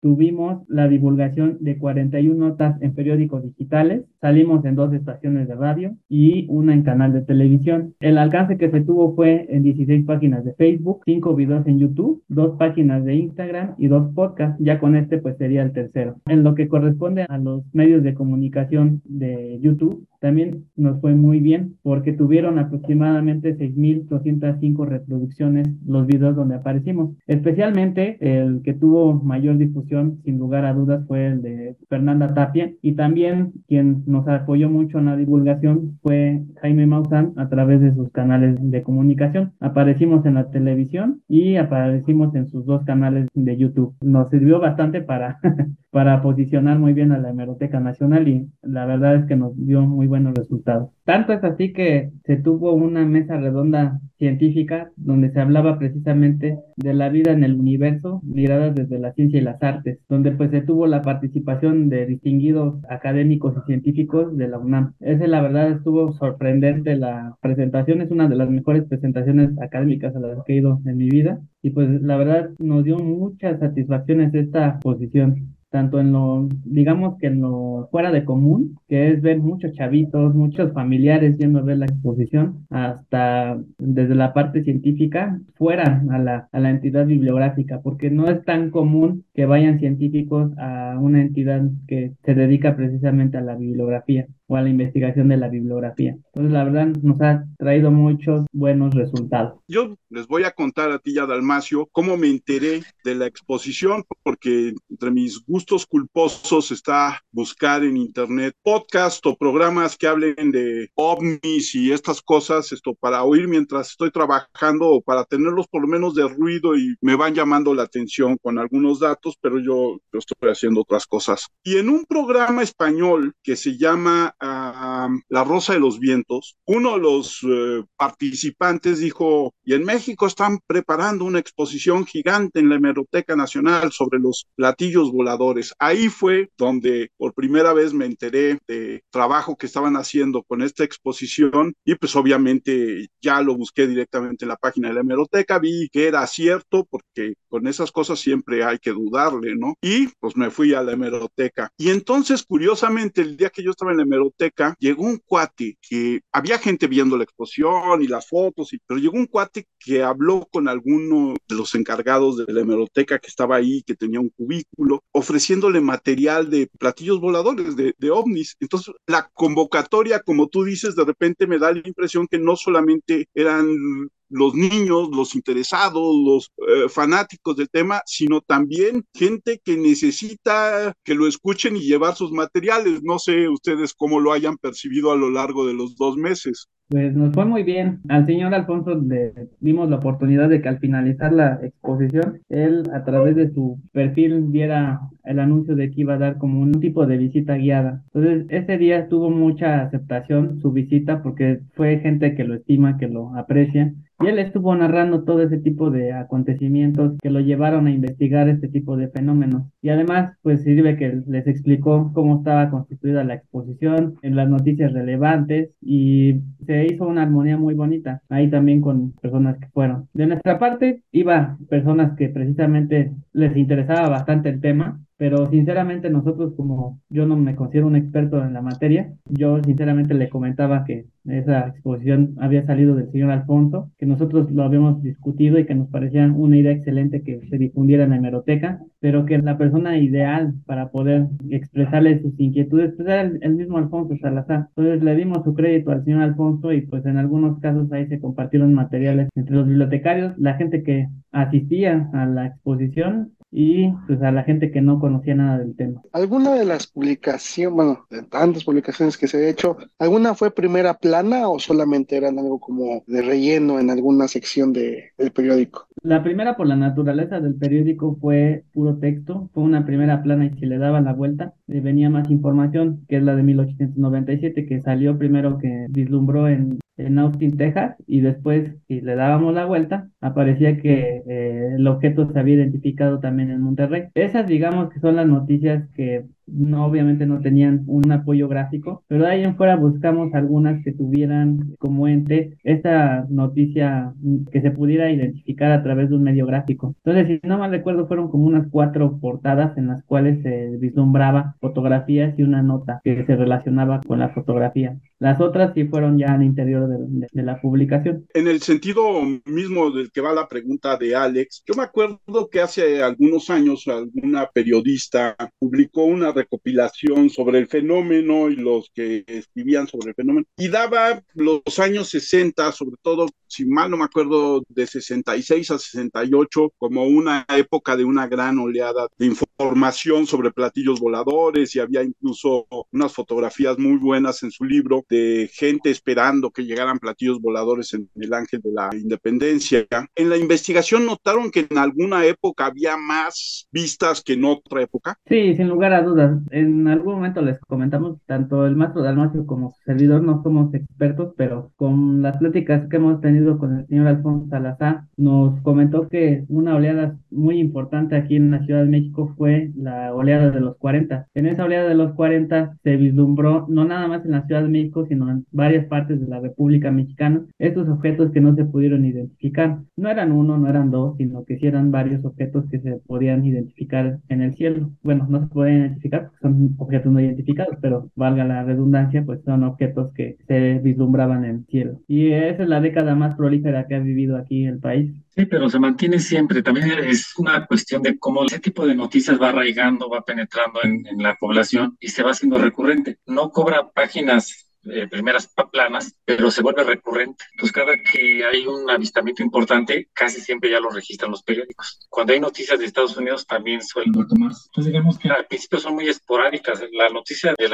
tuvimos 0.00 0.62
la 0.68 0.88
divulgación 0.88 1.58
de 1.60 1.78
41 1.78 2.34
notas 2.34 2.80
en 2.80 2.94
periódicos 2.94 3.42
digitales, 3.42 4.04
salimos 4.20 4.64
en 4.64 4.74
dos 4.74 4.92
estaciones 4.92 5.48
de 5.48 5.54
radio 5.54 5.96
y 6.08 6.46
una 6.48 6.74
en 6.74 6.82
canal 6.82 7.12
de 7.12 7.22
televisión. 7.22 7.94
El 8.00 8.18
alcance 8.18 8.56
que 8.56 8.70
se 8.70 8.80
tuvo 8.80 9.14
fue 9.14 9.46
en 9.48 9.62
16 9.62 10.04
páginas 10.04 10.44
de 10.44 10.54
Facebook, 10.54 11.02
5 11.04 11.34
videos 11.34 11.66
en 11.66 11.78
YouTube, 11.78 12.22
dos 12.28 12.56
páginas 12.58 13.04
de 13.04 13.14
Instagram 13.14 13.74
y 13.78 13.88
dos 13.88 14.12
podcasts. 14.14 14.56
Ya 14.62 14.78
con 14.78 14.96
este 14.96 15.18
pues 15.18 15.36
sería 15.36 15.62
el 15.62 15.72
tercero. 15.72 16.16
En 16.26 16.42
lo 16.42 16.54
que 16.54 16.68
corresponde 16.68 17.26
a 17.28 17.38
los 17.38 17.62
medios 17.72 18.02
de 18.02 18.14
comunicación 18.14 19.02
de 19.04 19.58
YouTube, 19.60 20.06
también 20.20 20.66
nos 20.76 21.00
fue 21.00 21.14
muy 21.14 21.40
bien 21.40 21.76
porque 21.82 22.12
tuvieron 22.12 22.58
aproximadamente 22.58 23.56
6.205 23.56 24.86
reproducciones 24.86 25.68
los 25.86 26.06
videos 26.06 26.36
donde 26.36 26.56
aparecimos. 26.56 27.16
Especialmente 27.26 28.18
el 28.20 28.60
que 28.62 28.74
tuvo 28.74 29.14
mayor 29.14 29.56
difusión, 29.56 29.89
sin 30.24 30.38
lugar 30.38 30.64
a 30.64 30.72
dudas, 30.72 31.04
fue 31.06 31.26
el 31.26 31.42
de 31.42 31.76
Fernanda 31.88 32.34
Tapia 32.34 32.72
y 32.82 32.92
también 32.92 33.52
quien 33.66 34.04
nos 34.06 34.26
apoyó 34.28 34.68
mucho 34.68 34.98
en 34.98 35.06
la 35.06 35.16
divulgación 35.16 35.98
fue 36.02 36.42
Jaime 36.60 36.86
Maussan 36.86 37.32
a 37.36 37.48
través 37.48 37.80
de 37.80 37.94
sus 37.94 38.10
canales 38.10 38.56
de 38.60 38.82
comunicación. 38.82 39.52
Aparecimos 39.60 40.24
en 40.26 40.34
la 40.34 40.50
televisión 40.50 41.22
y 41.28 41.56
aparecimos 41.56 42.34
en 42.34 42.48
sus 42.48 42.64
dos 42.66 42.84
canales 42.84 43.28
de 43.34 43.56
YouTube. 43.56 43.94
Nos 44.00 44.30
sirvió 44.30 44.60
bastante 44.60 45.02
para, 45.02 45.38
para 45.90 46.22
posicionar 46.22 46.78
muy 46.78 46.92
bien 46.92 47.12
a 47.12 47.18
la 47.18 47.30
Hemeroteca 47.30 47.80
Nacional 47.80 48.28
y 48.28 48.48
la 48.62 48.86
verdad 48.86 49.16
es 49.16 49.24
que 49.26 49.36
nos 49.36 49.56
dio 49.56 49.82
muy 49.82 50.06
buenos 50.06 50.34
resultados. 50.34 50.90
Tanto 51.10 51.32
es 51.32 51.42
así 51.42 51.72
que 51.72 52.12
se 52.24 52.36
tuvo 52.36 52.72
una 52.72 53.04
mesa 53.04 53.36
redonda 53.36 53.98
científica 54.16 54.92
donde 54.94 55.32
se 55.32 55.40
hablaba 55.40 55.76
precisamente 55.76 56.60
de 56.76 56.94
la 56.94 57.08
vida 57.08 57.32
en 57.32 57.42
el 57.42 57.58
universo 57.58 58.20
mirada 58.22 58.70
desde 58.70 59.00
la 59.00 59.12
ciencia 59.14 59.40
y 59.40 59.42
las 59.42 59.60
artes, 59.60 59.98
donde 60.08 60.30
pues 60.30 60.52
se 60.52 60.60
tuvo 60.60 60.86
la 60.86 61.02
participación 61.02 61.88
de 61.88 62.06
distinguidos 62.06 62.76
académicos 62.88 63.56
y 63.56 63.66
científicos 63.66 64.36
de 64.36 64.46
la 64.46 64.58
UNAM. 64.60 64.94
Ese 65.00 65.26
la 65.26 65.42
verdad 65.42 65.72
estuvo 65.72 66.12
sorprendente 66.12 66.94
la 66.94 67.36
presentación, 67.40 68.02
es 68.02 68.12
una 68.12 68.28
de 68.28 68.36
las 68.36 68.48
mejores 68.48 68.84
presentaciones 68.84 69.50
académicas 69.60 70.14
a 70.14 70.20
las 70.20 70.44
que 70.44 70.52
he 70.52 70.56
ido 70.58 70.80
en 70.86 70.96
mi 70.96 71.08
vida 71.08 71.40
y 71.60 71.70
pues 71.70 71.90
la 72.02 72.18
verdad 72.18 72.50
nos 72.60 72.84
dio 72.84 73.00
muchas 73.00 73.58
satisfacciones 73.58 74.32
esta 74.32 74.78
posición 74.78 75.56
tanto 75.70 76.00
en 76.00 76.12
lo, 76.12 76.48
digamos 76.64 77.16
que 77.18 77.28
en 77.28 77.40
lo 77.40 77.88
fuera 77.90 78.10
de 78.10 78.24
común, 78.24 78.78
que 78.88 79.10
es 79.10 79.22
ver 79.22 79.38
muchos 79.38 79.72
chavitos, 79.74 80.34
muchos 80.34 80.72
familiares 80.72 81.38
yendo 81.38 81.60
a 81.60 81.62
ver 81.62 81.78
la 81.78 81.86
exposición, 81.86 82.66
hasta 82.70 83.58
desde 83.78 84.14
la 84.14 84.34
parte 84.34 84.64
científica, 84.64 85.40
fuera 85.54 86.02
a 86.10 86.18
la, 86.18 86.48
a 86.52 86.60
la 86.60 86.70
entidad 86.70 87.06
bibliográfica, 87.06 87.80
porque 87.82 88.10
no 88.10 88.28
es 88.28 88.44
tan 88.44 88.70
común 88.70 89.24
que 89.34 89.46
vayan 89.46 89.78
científicos 89.78 90.52
a 90.58 90.98
una 91.00 91.22
entidad 91.22 91.62
que 91.86 92.12
se 92.24 92.34
dedica 92.34 92.76
precisamente 92.76 93.38
a 93.38 93.42
la 93.42 93.54
bibliografía 93.54 94.26
o 94.50 94.56
a 94.56 94.62
la 94.62 94.68
investigación 94.68 95.28
de 95.28 95.36
la 95.36 95.48
bibliografía. 95.48 96.16
Entonces, 96.34 96.52
la 96.52 96.64
verdad, 96.64 96.86
nos 97.02 97.20
ha 97.20 97.44
traído 97.56 97.92
muchos 97.92 98.44
buenos 98.52 98.92
resultados. 98.94 99.60
Yo 99.68 99.96
les 100.08 100.26
voy 100.26 100.42
a 100.42 100.50
contar 100.50 100.90
a 100.90 100.98
ti 100.98 101.14
ya, 101.14 101.24
Dalmacio, 101.24 101.88
cómo 101.92 102.16
me 102.16 102.28
enteré 102.28 102.82
de 103.04 103.14
la 103.14 103.26
exposición, 103.26 104.02
porque 104.24 104.74
entre 104.88 105.12
mis 105.12 105.40
gustos 105.46 105.86
culposos 105.86 106.72
está 106.72 107.22
buscar 107.30 107.84
en 107.84 107.96
internet 107.96 108.56
podcast 108.64 109.24
o 109.24 109.36
programas 109.36 109.96
que 109.96 110.08
hablen 110.08 110.50
de 110.50 110.90
ovnis 110.96 111.76
y 111.76 111.92
estas 111.92 112.20
cosas, 112.20 112.72
esto 112.72 112.94
para 112.94 113.22
oír 113.22 113.46
mientras 113.46 113.90
estoy 113.90 114.10
trabajando 114.10 114.88
o 114.88 115.00
para 115.00 115.24
tenerlos 115.24 115.68
por 115.68 115.82
lo 115.82 115.86
menos 115.86 116.16
de 116.16 116.28
ruido 116.28 116.76
y 116.76 116.96
me 117.00 117.14
van 117.14 117.34
llamando 117.34 117.72
la 117.72 117.84
atención 117.84 118.36
con 118.42 118.58
algunos 118.58 118.98
datos, 118.98 119.36
pero 119.40 119.60
yo, 119.60 120.00
yo 120.12 120.18
estoy 120.18 120.50
haciendo 120.50 120.80
otras 120.80 121.06
cosas. 121.06 121.46
Y 121.62 121.76
en 121.76 121.88
un 121.88 122.04
programa 122.04 122.64
español 122.64 123.34
que 123.44 123.54
se 123.54 123.78
llama 123.78 124.34
La 124.40 125.44
Rosa 125.44 125.74
de 125.74 125.80
los 125.80 125.98
Vientos, 125.98 126.56
uno 126.66 126.94
de 126.94 126.98
los 127.00 127.40
eh, 127.42 127.84
participantes 127.96 128.98
dijo, 128.98 129.54
y 129.64 129.74
en 129.74 129.84
México 129.84 130.26
están 130.26 130.58
preparando 130.66 131.24
una 131.24 131.38
exposición 131.38 132.06
gigante 132.06 132.60
en 132.60 132.68
la 132.68 132.76
Hemeroteca 132.76 133.36
Nacional 133.36 133.92
sobre 133.92 134.18
los 134.18 134.46
platillos 134.54 135.12
voladores. 135.12 135.74
Ahí 135.78 136.08
fue 136.08 136.48
donde 136.56 137.10
por 137.16 137.34
primera 137.34 137.72
vez 137.72 137.92
me 137.92 138.06
enteré 138.06 138.58
de 138.66 139.02
trabajo 139.10 139.56
que 139.56 139.66
estaban 139.66 139.96
haciendo 139.96 140.42
con 140.42 140.62
esta 140.62 140.84
exposición 140.84 141.74
y 141.84 141.94
pues 141.94 142.16
obviamente 142.16 143.08
ya 143.20 143.40
lo 143.42 143.56
busqué 143.56 143.86
directamente 143.86 144.44
en 144.44 144.48
la 144.50 144.56
página 144.56 144.88
de 144.88 144.94
la 144.94 145.00
hemeroteca, 145.00 145.58
vi 145.58 145.88
que 145.90 146.06
era 146.06 146.26
cierto 146.26 146.86
porque 146.88 147.34
con 147.48 147.66
esas 147.66 147.92
cosas 147.92 148.20
siempre 148.20 148.64
hay 148.64 148.78
que 148.78 148.90
dudarle, 148.90 149.56
¿no? 149.56 149.74
Y 149.82 150.08
pues 150.20 150.36
me 150.36 150.50
fui 150.50 150.74
a 150.74 150.82
la 150.82 150.92
hemeroteca. 150.92 151.70
Y 151.76 151.90
entonces, 151.90 152.44
curiosamente, 152.44 153.20
el 153.20 153.36
día 153.36 153.50
que 153.50 153.62
yo 153.62 153.70
estaba 153.70 153.90
en 153.90 153.98
la 153.98 154.02
hemeroteca, 154.04 154.29
llegó 154.78 155.04
un 155.04 155.18
cuate 155.18 155.78
que 155.80 156.20
había 156.32 156.58
gente 156.58 156.86
viendo 156.86 157.16
la 157.16 157.24
exposición 157.24 158.02
y 158.02 158.06
las 158.08 158.28
fotos, 158.28 158.72
y, 158.72 158.78
pero 158.86 159.00
llegó 159.00 159.16
un 159.16 159.26
cuate 159.26 159.66
que 159.78 160.02
habló 160.02 160.48
con 160.50 160.68
alguno 160.68 161.34
de 161.48 161.54
los 161.54 161.74
encargados 161.74 162.36
de 162.36 162.52
la 162.52 162.60
hemeroteca 162.60 163.18
que 163.18 163.28
estaba 163.28 163.56
ahí, 163.56 163.82
que 163.82 163.94
tenía 163.94 164.20
un 164.20 164.30
cubículo, 164.30 165.02
ofreciéndole 165.12 165.80
material 165.80 166.50
de 166.50 166.68
platillos 166.78 167.20
voladores, 167.20 167.76
de, 167.76 167.94
de 167.98 168.10
ovnis. 168.10 168.56
Entonces, 168.60 168.94
la 169.06 169.28
convocatoria, 169.32 170.20
como 170.20 170.48
tú 170.48 170.64
dices, 170.64 170.96
de 170.96 171.04
repente 171.04 171.46
me 171.46 171.58
da 171.58 171.72
la 171.72 171.82
impresión 171.84 172.26
que 172.28 172.38
no 172.38 172.56
solamente 172.56 173.28
eran 173.34 174.10
los 174.30 174.54
niños, 174.54 175.10
los 175.12 175.34
interesados, 175.34 176.16
los 176.24 176.52
eh, 176.58 176.88
fanáticos 176.88 177.56
del 177.56 177.68
tema, 177.68 178.00
sino 178.06 178.40
también 178.40 179.04
gente 179.12 179.60
que 179.62 179.76
necesita 179.76 180.92
que 181.04 181.14
lo 181.14 181.26
escuchen 181.26 181.76
y 181.76 181.80
llevar 181.80 182.14
sus 182.14 182.32
materiales. 182.32 183.02
No 183.02 183.18
sé 183.18 183.48
ustedes 183.48 183.92
cómo 183.92 184.20
lo 184.20 184.32
hayan 184.32 184.56
percibido 184.56 185.12
a 185.12 185.16
lo 185.16 185.30
largo 185.30 185.66
de 185.66 185.74
los 185.74 185.96
dos 185.96 186.16
meses. 186.16 186.68
Pues 186.90 187.14
nos 187.14 187.32
fue 187.32 187.44
muy 187.44 187.62
bien. 187.62 188.00
Al 188.08 188.26
señor 188.26 188.52
Alfonso 188.52 188.96
le 188.96 189.32
dimos 189.60 189.88
la 189.88 189.96
oportunidad 189.96 190.48
de 190.48 190.60
que 190.60 190.68
al 190.68 190.80
finalizar 190.80 191.32
la 191.32 191.60
exposición, 191.62 192.40
él 192.48 192.82
a 192.92 193.04
través 193.04 193.36
de 193.36 193.52
su 193.54 193.78
perfil 193.92 194.50
diera 194.50 194.98
el 195.22 195.38
anuncio 195.38 195.76
de 195.76 195.92
que 195.92 196.00
iba 196.00 196.14
a 196.14 196.18
dar 196.18 196.38
como 196.38 196.60
un 196.60 196.80
tipo 196.80 197.06
de 197.06 197.16
visita 197.16 197.54
guiada. 197.54 198.02
Entonces, 198.12 198.46
ese 198.48 198.76
día 198.76 199.08
tuvo 199.08 199.30
mucha 199.30 199.82
aceptación 199.82 200.60
su 200.60 200.72
visita 200.72 201.22
porque 201.22 201.60
fue 201.74 202.00
gente 202.00 202.34
que 202.34 202.42
lo 202.42 202.54
estima, 202.56 202.98
que 202.98 203.06
lo 203.06 203.36
aprecia 203.36 203.94
y 204.20 204.26
él 204.26 204.38
estuvo 204.38 204.74
narrando 204.74 205.24
todo 205.24 205.42
ese 205.42 205.58
tipo 205.58 205.90
de 205.90 206.12
acontecimientos 206.12 207.16
que 207.22 207.30
lo 207.30 207.40
llevaron 207.40 207.86
a 207.86 207.90
investigar 207.90 208.48
este 208.48 208.68
tipo 208.68 208.96
de 208.96 209.08
fenómenos. 209.08 209.64
Y 209.80 209.88
además, 209.88 210.36
pues 210.42 210.62
sirve 210.62 210.96
que 210.96 211.22
les 211.26 211.46
explicó 211.46 212.10
cómo 212.12 212.38
estaba 212.38 212.70
constituida 212.70 213.24
la 213.24 213.34
exposición, 213.34 214.16
en 214.22 214.36
las 214.36 214.48
noticias 214.48 214.92
relevantes 214.92 215.70
y 215.80 216.40
se 216.66 216.86
hizo 216.86 217.06
una 217.06 217.22
armonía 217.22 217.56
muy 217.56 217.74
bonita. 217.74 218.22
Ahí 218.28 218.50
también 218.50 218.80
con 218.80 219.12
personas 219.12 219.58
que 219.58 219.68
fueron. 219.68 220.08
De 220.12 220.26
nuestra 220.26 220.58
parte, 220.58 221.02
iba 221.12 221.56
personas 221.68 222.16
que 222.16 222.28
precisamente 222.28 223.12
les 223.32 223.56
interesaba 223.56 224.08
bastante 224.08 224.50
el 224.50 224.60
tema 224.60 225.00
pero 225.20 225.50
sinceramente 225.50 226.08
nosotros 226.08 226.54
como 226.56 226.98
yo 227.10 227.26
no 227.26 227.36
me 227.36 227.54
considero 227.54 227.88
un 227.88 227.96
experto 227.96 228.42
en 228.42 228.54
la 228.54 228.62
materia, 228.62 229.12
yo 229.26 229.62
sinceramente 229.62 230.14
le 230.14 230.30
comentaba 230.30 230.82
que 230.86 231.04
esa 231.26 231.68
exposición 231.68 232.36
había 232.38 232.64
salido 232.64 232.94
del 232.94 233.12
señor 233.12 233.30
Alfonso, 233.30 233.90
que 233.98 234.06
nosotros 234.06 234.50
lo 234.50 234.62
habíamos 234.62 235.02
discutido 235.02 235.58
y 235.58 235.66
que 235.66 235.74
nos 235.74 235.90
parecía 235.90 236.26
una 236.26 236.56
idea 236.56 236.72
excelente 236.72 237.22
que 237.22 237.38
se 237.50 237.58
difundiera 237.58 238.04
en 238.04 238.10
la 238.10 238.16
hemeroteca, 238.16 238.80
pero 238.98 239.26
que 239.26 239.36
la 239.36 239.58
persona 239.58 239.98
ideal 239.98 240.54
para 240.64 240.88
poder 240.88 241.26
expresarle 241.50 242.22
sus 242.22 242.40
inquietudes 242.40 242.94
pues 242.96 243.06
era 243.06 243.20
el, 243.20 243.54
mismo 243.56 243.76
Alfonso 243.76 244.16
Salazar. 244.22 244.68
Entonces 244.74 245.02
le 245.02 245.16
dimos 245.16 245.44
su 245.44 245.52
crédito 245.52 245.90
al 245.90 246.02
señor 246.02 246.22
Alfonso 246.22 246.72
y 246.72 246.80
pues 246.80 247.04
en 247.04 247.18
algunos 247.18 247.60
casos 247.60 247.92
ahí 247.92 248.06
se 248.06 248.20
compartieron 248.20 248.72
materiales 248.72 249.28
entre 249.34 249.54
los 249.54 249.68
bibliotecarios, 249.68 250.32
la 250.38 250.54
gente 250.54 250.82
que 250.82 251.08
asistía 251.30 252.08
a 252.14 252.24
la 252.24 252.46
exposición 252.46 253.32
y 253.52 253.90
pues 254.06 254.22
a 254.22 254.30
la 254.30 254.44
gente 254.44 254.70
que 254.70 254.80
no 254.80 255.00
conocía 255.00 255.34
nada 255.34 255.58
del 255.58 255.74
tema. 255.74 256.02
¿Alguna 256.12 256.54
de 256.54 256.64
las 256.64 256.86
publicaciones, 256.86 257.74
bueno, 257.74 258.06
de 258.10 258.22
tantas 258.22 258.64
publicaciones 258.64 259.18
que 259.18 259.28
se 259.28 259.38
ha 259.38 259.48
hecho, 259.48 259.76
alguna 259.98 260.34
fue 260.34 260.54
primera 260.54 260.94
plana 260.94 261.48
o 261.48 261.58
solamente 261.58 262.16
eran 262.16 262.38
algo 262.38 262.60
como 262.60 263.02
de 263.06 263.22
relleno 263.22 263.80
en 263.80 263.90
alguna 263.90 264.28
sección 264.28 264.72
de, 264.72 265.10
del 265.18 265.32
periódico? 265.32 265.86
La 266.02 266.22
primera 266.22 266.56
por 266.56 266.66
la 266.66 266.76
naturaleza 266.76 267.40
del 267.40 267.56
periódico 267.56 268.16
fue 268.20 268.64
puro 268.72 268.98
texto, 268.98 269.50
fue 269.52 269.64
una 269.64 269.84
primera 269.84 270.22
plana 270.22 270.46
y 270.46 270.58
si 270.58 270.66
le 270.66 270.78
daban 270.78 271.04
la 271.04 271.12
vuelta 271.12 271.54
venía 271.66 272.10
más 272.10 272.30
información, 272.30 273.04
que 273.08 273.16
es 273.16 273.22
la 273.22 273.36
de 273.36 273.42
1897, 273.42 274.66
que 274.66 274.82
salió 274.82 275.18
primero 275.18 275.58
que 275.58 275.86
vislumbró 275.90 276.48
en 276.48 276.80
en 277.06 277.18
Austin, 277.18 277.56
Texas, 277.56 277.96
y 278.06 278.20
después, 278.20 278.74
si 278.88 279.00
le 279.00 279.14
dábamos 279.14 279.54
la 279.54 279.66
vuelta, 279.66 280.08
aparecía 280.20 280.76
que 280.78 281.22
eh, 281.26 281.74
el 281.76 281.86
objeto 281.86 282.30
se 282.32 282.38
había 282.38 282.54
identificado 282.56 283.20
también 283.20 283.50
en 283.50 283.60
Monterrey. 283.60 284.08
Esas, 284.14 284.46
digamos, 284.46 284.90
que 284.92 285.00
son 285.00 285.16
las 285.16 285.26
noticias 285.26 285.88
que 285.94 286.24
no 286.52 286.86
obviamente 286.86 287.26
no 287.26 287.40
tenían 287.40 287.84
un 287.86 288.10
apoyo 288.12 288.48
gráfico, 288.48 289.04
pero 289.08 289.24
de 289.24 289.30
ahí 289.30 289.44
en 289.44 289.56
fuera 289.56 289.76
buscamos 289.76 290.34
algunas 290.34 290.82
que 290.84 290.92
tuvieran 290.92 291.74
como 291.78 292.08
ente 292.08 292.56
esta 292.64 293.26
noticia 293.28 294.12
que 294.52 294.60
se 294.60 294.70
pudiera 294.70 295.10
identificar 295.10 295.72
a 295.72 295.82
través 295.82 296.10
de 296.10 296.16
un 296.16 296.22
medio 296.22 296.46
gráfico. 296.46 296.94
Entonces, 297.04 297.40
si 297.40 297.46
no 297.46 297.58
mal 297.58 297.70
recuerdo, 297.70 298.06
fueron 298.06 298.28
como 298.30 298.44
unas 298.44 298.68
cuatro 298.70 299.18
portadas 299.20 299.76
en 299.78 299.88
las 299.88 300.02
cuales 300.04 300.42
se 300.42 300.76
vislumbraba 300.78 301.56
fotografías 301.60 302.38
y 302.38 302.42
una 302.42 302.62
nota 302.62 303.00
que 303.04 303.24
se 303.24 303.36
relacionaba 303.36 304.00
con 304.06 304.18
la 304.18 304.30
fotografía. 304.30 304.98
Las 305.18 305.40
otras 305.40 305.72
sí 305.74 305.84
fueron 305.84 306.18
ya 306.18 306.32
al 306.32 306.42
interior 306.42 306.88
de, 306.88 307.26
de 307.30 307.42
la 307.42 307.60
publicación. 307.60 308.26
En 308.34 308.48
el 308.48 308.60
sentido 308.60 309.02
mismo 309.44 309.90
del 309.90 310.10
que 310.10 310.20
va 310.20 310.32
la 310.32 310.48
pregunta 310.48 310.96
de 310.96 311.14
Alex, 311.14 311.62
yo 311.66 311.74
me 311.74 311.82
acuerdo 311.82 312.48
que 312.50 312.60
hace 312.60 313.02
algunos 313.02 313.50
años 313.50 313.86
alguna 313.86 314.48
periodista 314.52 315.36
publicó 315.58 316.04
una 316.04 316.32
recopilación 316.40 317.30
sobre 317.30 317.58
el 317.58 317.66
fenómeno 317.66 318.50
y 318.50 318.56
los 318.56 318.90
que 318.94 319.24
escribían 319.26 319.86
sobre 319.86 320.10
el 320.10 320.14
fenómeno. 320.14 320.46
Y 320.56 320.68
daba 320.68 321.22
los 321.34 321.78
años 321.78 322.08
60, 322.10 322.72
sobre 322.72 322.96
todo, 323.02 323.26
si 323.46 323.64
mal 323.66 323.90
no 323.90 323.96
me 323.96 324.04
acuerdo, 324.04 324.62
de 324.68 324.86
66 324.86 325.70
a 325.70 325.78
68, 325.78 326.72
como 326.78 327.04
una 327.04 327.44
época 327.56 327.96
de 327.96 328.04
una 328.04 328.26
gran 328.26 328.58
oleada 328.58 329.06
de 329.18 329.26
información 329.26 330.26
sobre 330.26 330.52
platillos 330.52 331.00
voladores 331.00 331.74
y 331.74 331.80
había 331.80 332.02
incluso 332.02 332.66
unas 332.92 333.12
fotografías 333.12 333.78
muy 333.78 333.96
buenas 333.96 334.42
en 334.42 334.50
su 334.50 334.64
libro 334.64 335.04
de 335.08 335.50
gente 335.52 335.90
esperando 335.90 336.50
que 336.50 336.64
llegaran 336.64 336.98
platillos 336.98 337.40
voladores 337.40 337.92
en 337.94 338.08
el 338.16 338.32
Ángel 338.32 338.60
de 338.62 338.72
la 338.72 338.90
Independencia. 338.92 339.86
En 340.14 340.30
la 340.30 340.36
investigación 340.36 341.06
notaron 341.06 341.50
que 341.50 341.66
en 341.68 341.78
alguna 341.78 342.24
época 342.26 342.66
había 342.66 342.96
más 342.96 343.66
vistas 343.70 344.22
que 344.22 344.34
en 344.34 344.44
otra 344.44 344.82
época. 344.82 345.18
Sí, 345.26 345.54
sin 345.54 345.68
lugar 345.68 345.92
a 345.92 346.02
dudas 346.02 346.29
en 346.50 346.88
algún 346.88 347.14
momento 347.14 347.42
les 347.42 347.58
comentamos, 347.60 348.18
tanto 348.26 348.66
el 348.66 348.76
maestro 348.76 349.02
Dalmacio 349.02 349.46
como 349.46 349.70
su 349.70 349.82
servidor 349.84 350.22
no 350.22 350.42
somos 350.42 350.72
expertos, 350.74 351.34
pero 351.36 351.72
con 351.76 352.22
las 352.22 352.36
pláticas 352.38 352.88
que 352.88 352.96
hemos 352.96 353.20
tenido 353.20 353.58
con 353.58 353.78
el 353.78 353.86
señor 353.86 354.06
Alfonso 354.06 354.48
Salazar, 354.48 355.02
nos 355.16 355.60
comentó 355.62 356.08
que 356.08 356.44
una 356.48 356.74
oleada 356.74 357.16
muy 357.30 357.58
importante 357.58 358.16
aquí 358.16 358.36
en 358.36 358.50
la 358.50 358.64
Ciudad 358.64 358.82
de 358.82 358.90
México 358.90 359.34
fue 359.36 359.70
la 359.76 360.14
oleada 360.14 360.50
de 360.50 360.60
los 360.60 360.76
40. 360.76 361.26
En 361.34 361.46
esa 361.46 361.64
oleada 361.64 361.88
de 361.88 361.94
los 361.94 362.14
40 362.14 362.76
se 362.82 362.96
vislumbró, 362.96 363.66
no 363.68 363.84
nada 363.84 364.08
más 364.08 364.24
en 364.24 364.32
la 364.32 364.46
Ciudad 364.46 364.62
de 364.62 364.68
México, 364.68 365.06
sino 365.06 365.30
en 365.30 365.46
varias 365.50 365.86
partes 365.86 366.20
de 366.20 366.26
la 366.26 366.40
República 366.40 366.90
Mexicana, 366.90 367.44
estos 367.58 367.88
objetos 367.88 368.30
que 368.32 368.40
no 368.40 368.54
se 368.54 368.64
pudieron 368.64 369.04
identificar. 369.04 369.78
No 369.96 370.08
eran 370.08 370.32
uno, 370.32 370.58
no 370.58 370.68
eran 370.68 370.90
dos, 370.90 371.16
sino 371.16 371.44
que 371.44 371.58
sí 371.58 371.66
eran 371.66 371.90
varios 371.90 372.24
objetos 372.24 372.64
que 372.70 372.80
se 372.80 372.96
podían 373.06 373.44
identificar 373.44 374.18
en 374.28 374.42
el 374.42 374.54
cielo. 374.54 374.90
Bueno, 375.02 375.26
no 375.28 375.40
se 375.40 375.46
podían 375.46 375.78
identificar 375.78 376.09
son 376.40 376.74
objetos 376.78 377.12
no 377.12 377.20
identificados, 377.20 377.76
pero 377.80 378.10
valga 378.14 378.44
la 378.44 378.64
redundancia, 378.64 379.24
pues 379.24 379.40
son 379.44 379.64
objetos 379.64 380.12
que 380.14 380.36
se 380.46 380.78
vislumbraban 380.78 381.44
en 381.44 381.56
el 381.56 381.66
cielo. 381.66 382.00
Y 382.06 382.32
esa 382.32 382.62
es 382.62 382.68
la 382.68 382.80
década 382.80 383.14
más 383.14 383.36
prolífera 383.36 383.86
que 383.86 383.94
ha 383.94 384.00
vivido 384.00 384.36
aquí 384.36 384.64
el 384.66 384.78
país. 384.78 385.12
Sí, 385.30 385.46
pero 385.46 385.68
se 385.70 385.78
mantiene 385.78 386.18
siempre. 386.18 386.62
También 386.62 386.90
es 387.06 387.32
una 387.38 387.66
cuestión 387.66 388.02
de 388.02 388.18
cómo 388.18 388.44
ese 388.44 388.58
tipo 388.58 388.86
de 388.86 388.94
noticias 388.94 389.40
va 389.40 389.50
arraigando, 389.50 390.10
va 390.10 390.22
penetrando 390.22 390.80
en, 390.82 391.06
en 391.06 391.22
la 391.22 391.36
población 391.36 391.96
y 392.00 392.08
se 392.08 392.22
va 392.22 392.32
haciendo 392.32 392.58
recurrente. 392.58 393.18
No 393.26 393.50
cobra 393.50 393.90
páginas 393.94 394.69
eh, 394.84 395.06
primeras 395.08 395.52
planas, 395.70 396.14
pero 396.24 396.50
se 396.50 396.62
vuelve 396.62 396.84
recurrente. 396.84 397.44
Entonces, 397.52 397.72
cada 397.72 397.92
que 397.96 398.44
hay 398.44 398.66
un 398.66 398.88
avistamiento 398.88 399.42
importante, 399.42 400.08
casi 400.14 400.40
siempre 400.40 400.70
ya 400.70 400.80
lo 400.80 400.88
registran 400.88 401.30
los 401.30 401.42
periódicos. 401.42 402.06
Cuando 402.08 402.32
hay 402.32 402.40
noticias 402.40 402.78
de 402.78 402.86
Estados 402.86 403.16
Unidos, 403.16 403.46
también 403.46 403.82
suelen 403.82 404.14
retomarse. 404.14 404.62
Entonces, 404.66 404.92
digamos 404.92 405.18
que 405.18 405.28
al 405.28 405.46
principio 405.46 405.80
son 405.80 405.94
muy 405.94 406.08
esporádicas. 406.08 406.82
La 406.92 407.10
noticia 407.10 407.54
del 407.58 407.72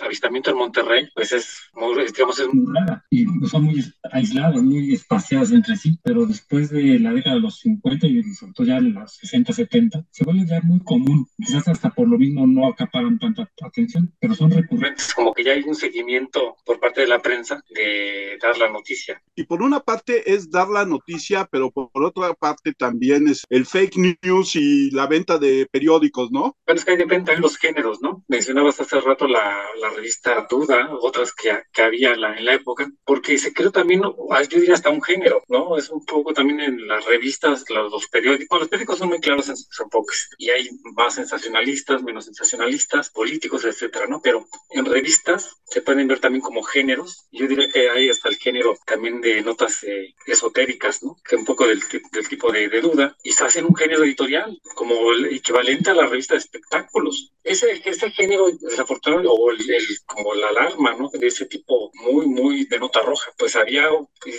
avistamiento 0.00 0.50
en 0.50 0.58
Monterrey, 0.58 1.08
pues 1.14 1.32
es 1.32 1.62
muy, 1.74 1.94
digamos, 2.06 2.38
es 2.38 2.52
muy 2.52 2.72
rara 2.72 3.04
y 3.10 3.26
son 3.48 3.64
muy 3.64 3.84
aisladas, 4.12 4.62
muy 4.62 4.94
espaciadas 4.94 5.50
entre 5.50 5.76
sí, 5.76 5.98
pero 6.04 6.26
después 6.26 6.70
de 6.70 7.00
la 7.00 7.12
década 7.12 7.36
de 7.36 7.42
los 7.42 7.58
50 7.58 8.06
y 8.06 8.22
sobre 8.34 8.52
todo 8.52 8.66
ya 8.66 8.76
en 8.76 8.94
los 8.94 9.14
60, 9.14 9.52
70, 9.52 10.04
se 10.10 10.24
vuelve 10.24 10.46
ya 10.46 10.60
muy 10.62 10.78
común. 10.80 11.28
Quizás 11.36 11.66
hasta 11.66 11.90
por 11.90 12.08
lo 12.08 12.18
mismo 12.18 12.46
no 12.46 12.68
acaparan 12.68 13.18
tanta 13.18 13.50
atención, 13.62 14.14
pero 14.20 14.34
son 14.34 14.52
recurrentes, 14.52 15.12
como 15.12 15.34
que 15.34 15.42
ya 15.42 15.52
hay 15.52 15.62
un 15.62 15.74
seguimiento 15.74 16.35
intento 16.36 16.56
por 16.64 16.80
parte 16.80 17.02
de 17.02 17.06
la 17.06 17.20
prensa 17.20 17.62
de 17.70 18.38
dar 18.40 18.58
la 18.58 18.68
noticia. 18.68 19.22
Y 19.34 19.44
por 19.44 19.62
una 19.62 19.80
parte 19.80 20.32
es 20.32 20.50
dar 20.50 20.68
la 20.68 20.84
noticia, 20.84 21.48
pero 21.50 21.70
por 21.70 21.90
otra 21.94 22.34
parte 22.34 22.72
también 22.72 23.28
es 23.28 23.44
el 23.48 23.66
fake 23.66 24.18
news 24.22 24.56
y 24.56 24.90
la 24.90 25.06
venta 25.06 25.38
de 25.38 25.66
periódicos, 25.70 26.30
¿no? 26.30 26.56
Bueno, 26.66 26.78
es 26.78 26.84
que 26.84 26.92
ahí 26.92 26.96
dependen 26.96 27.26
también 27.26 27.42
los 27.42 27.56
géneros, 27.56 28.00
¿no? 28.02 28.24
Mencionabas 28.28 28.80
hace 28.80 29.00
rato 29.00 29.26
la, 29.26 29.62
la 29.80 29.90
revista 29.90 30.46
Duda, 30.48 30.90
otras 31.00 31.32
que, 31.32 31.56
que 31.72 31.82
había 31.82 32.12
en 32.12 32.20
la, 32.20 32.36
en 32.36 32.44
la 32.44 32.54
época, 32.54 32.90
porque 33.04 33.38
se 33.38 33.52
creó 33.52 33.70
también, 33.70 34.02
yo 34.02 34.60
diría 34.60 34.74
hasta 34.74 34.90
un 34.90 35.02
género, 35.02 35.42
¿no? 35.48 35.76
Es 35.76 35.88
un 35.90 36.04
poco 36.04 36.32
también 36.32 36.60
en 36.60 36.86
las 36.86 37.04
revistas, 37.04 37.64
los, 37.68 37.92
los 37.92 38.08
periódicos, 38.08 38.58
los 38.58 38.68
periódicos 38.68 38.98
son 38.98 39.08
muy 39.08 39.20
claros, 39.20 39.46
son 39.70 39.88
pocos, 39.88 40.30
y 40.38 40.50
hay 40.50 40.70
más 40.96 41.14
sensacionalistas, 41.14 42.02
menos 42.02 42.24
sensacionalistas, 42.24 43.10
políticos, 43.10 43.64
etcétera, 43.64 44.06
¿no? 44.08 44.20
Pero 44.20 44.46
en 44.70 44.84
revistas 44.84 45.56
se 45.64 45.82
pueden 45.82 46.08
ver 46.08 46.20
también 46.26 46.42
como 46.42 46.64
géneros. 46.64 47.24
Yo 47.30 47.46
diría 47.46 47.68
que 47.72 47.88
hay 47.88 48.10
hasta 48.10 48.28
el 48.28 48.34
género 48.34 48.76
también 48.84 49.20
de 49.20 49.42
notas 49.42 49.84
eh, 49.84 50.12
esotéricas, 50.26 51.04
¿no? 51.04 51.16
Que 51.24 51.36
un 51.36 51.44
poco 51.44 51.68
del, 51.68 51.80
del 52.10 52.28
tipo 52.28 52.50
de, 52.50 52.68
de, 52.68 52.80
duda. 52.80 53.16
Y 53.22 53.30
se 53.30 53.44
hace 53.44 53.62
un 53.62 53.76
género 53.76 54.02
editorial 54.02 54.60
como 54.74 55.12
el 55.12 55.26
equivalente 55.26 55.90
a 55.90 55.94
la 55.94 56.06
revista 56.06 56.34
de 56.34 56.40
espectáculos. 56.40 57.32
Ese, 57.44 57.80
ese 57.84 58.10
género, 58.10 58.46
desafortunadamente, 58.60 59.32
o 59.32 59.50
el, 59.52 59.64
como 60.04 60.34
la 60.34 60.48
alarma, 60.48 60.96
¿no? 60.98 61.08
De 61.12 61.28
ese 61.28 61.46
tipo 61.46 61.92
muy, 61.94 62.26
muy 62.26 62.64
de 62.64 62.80
nota 62.80 63.02
roja. 63.02 63.30
Pues 63.38 63.54
había 63.54 63.88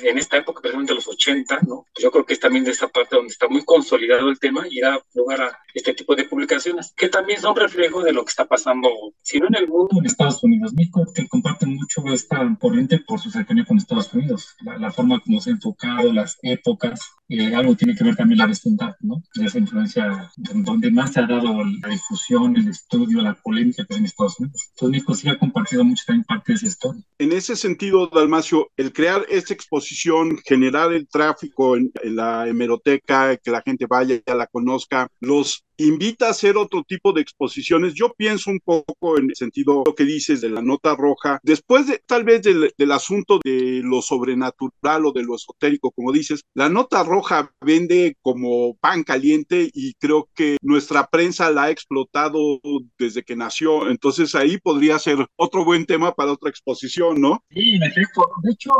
en 0.03 0.17
esta 0.17 0.35
época, 0.35 0.59
precisamente 0.59 0.93
los 0.93 1.07
80, 1.07 1.61
¿no? 1.67 1.85
Pues 1.93 2.03
yo 2.03 2.11
creo 2.11 2.25
que 2.25 2.33
es 2.33 2.39
también 2.41 2.65
de 2.65 2.71
esta 2.71 2.89
parte 2.89 3.15
donde 3.15 3.31
está 3.31 3.47
muy 3.47 3.63
consolidado 3.63 4.27
el 4.29 4.39
tema 4.39 4.65
y 4.69 4.81
da 4.81 5.01
lugar 5.13 5.41
a 5.41 5.59
este 5.73 5.93
tipo 5.93 6.15
de 6.15 6.25
publicaciones, 6.25 6.91
que 6.97 7.07
también 7.07 7.39
son 7.39 7.55
reflejo 7.55 8.03
de 8.03 8.11
lo 8.11 8.25
que 8.25 8.31
está 8.31 8.45
pasando, 8.45 8.89
si 9.21 9.39
no 9.39 9.47
en 9.47 9.55
el 9.55 9.67
mundo, 9.69 9.99
en 9.99 10.05
Estados 10.05 10.43
Unidos. 10.43 10.73
México 10.73 11.05
que 11.13 11.27
comparte 11.27 11.65
mucho 11.77 12.03
esta 12.13 12.57
corriente 12.59 12.99
por 12.99 13.19
su 13.19 13.29
cercanía 13.29 13.65
con 13.65 13.77
Estados 13.77 14.13
Unidos, 14.13 14.55
la, 14.61 14.77
la 14.77 14.91
forma 14.91 15.19
como 15.19 15.39
se 15.39 15.51
ha 15.51 15.53
enfocado, 15.53 16.11
las 16.11 16.37
épocas, 16.41 16.99
eh, 17.29 17.53
algo 17.53 17.75
tiene 17.75 17.93
que 17.95 18.03
ver 18.03 18.15
también 18.15 18.37
la 18.37 18.47
vecindad, 18.47 18.95
¿no? 19.01 19.21
Esa 19.35 19.59
influencia 19.59 20.31
donde 20.37 20.91
más 20.91 21.13
se 21.13 21.19
ha 21.19 21.27
dado 21.27 21.63
la 21.63 21.89
difusión, 21.89 22.55
el 22.55 22.69
estudio, 22.69 23.21
la 23.21 23.33
polémica 23.35 23.85
que 23.85 23.95
en 23.95 24.05
Estados 24.05 24.39
Unidos. 24.39 24.69
Entonces 24.69 24.91
México 24.91 25.13
sí 25.13 25.29
ha 25.29 25.37
compartido 25.37 25.83
mucho 25.83 26.03
también 26.07 26.23
parte 26.23 26.53
de 26.53 26.55
esa 26.55 26.67
historia. 26.67 27.03
En 27.17 27.33
ese 27.33 27.55
sentido, 27.55 28.07
Dalmacio, 28.07 28.71
el 28.77 28.93
crear 28.93 29.25
esta 29.29 29.53
exposición, 29.53 30.37
generar 30.45 30.93
el 30.93 31.07
tráfico 31.07 31.75
en, 31.75 31.91
en 32.01 32.15
la 32.15 32.47
hemeroteca, 32.47 33.35
que 33.37 33.51
la 33.51 33.61
gente 33.61 33.85
vaya 33.87 34.21
la 34.25 34.47
conozca, 34.47 35.09
los 35.19 35.65
invita 35.77 36.27
a 36.27 36.31
hacer 36.31 36.57
otro 36.57 36.83
tipo 36.83 37.13
de 37.13 37.21
exposiciones. 37.21 37.93
Yo 37.93 38.13
pienso 38.17 38.51
un 38.51 38.59
poco 38.59 39.17
en 39.17 39.29
el 39.29 39.35
sentido 39.35 39.83
lo 39.85 39.95
que 39.95 40.05
dices 40.05 40.41
de 40.41 40.49
la 40.49 40.61
nota 40.61 40.95
roja, 40.95 41.39
después 41.43 41.87
de 41.87 42.01
tal 42.05 42.23
vez 42.23 42.41
del, 42.43 42.73
del, 42.77 42.91
asunto 42.91 43.39
de 43.43 43.81
lo 43.83 44.01
sobrenatural 44.01 45.05
o 45.05 45.11
de 45.11 45.23
lo 45.23 45.35
esotérico, 45.35 45.91
como 45.91 46.11
dices, 46.11 46.41
la 46.53 46.69
nota 46.69 47.03
roja 47.03 47.51
vende 47.61 48.17
como 48.21 48.75
pan 48.77 49.03
caliente 49.03 49.69
y 49.73 49.93
creo 49.95 50.29
que 50.33 50.57
nuestra 50.61 51.07
prensa 51.07 51.51
la 51.51 51.63
ha 51.63 51.71
explotado 51.71 52.59
desde 52.97 53.23
que 53.23 53.35
nació. 53.35 53.89
Entonces 53.89 54.35
ahí 54.35 54.57
podría 54.57 54.97
ser 54.99 55.25
otro 55.35 55.63
buen 55.63 55.85
tema 55.85 56.13
para 56.13 56.31
otra 56.31 56.49
exposición, 56.49 57.21
¿no? 57.21 57.43
Sí, 57.51 57.75
en 57.75 57.83
efecto. 57.83 58.27
De 58.43 58.51
hecho, 58.51 58.71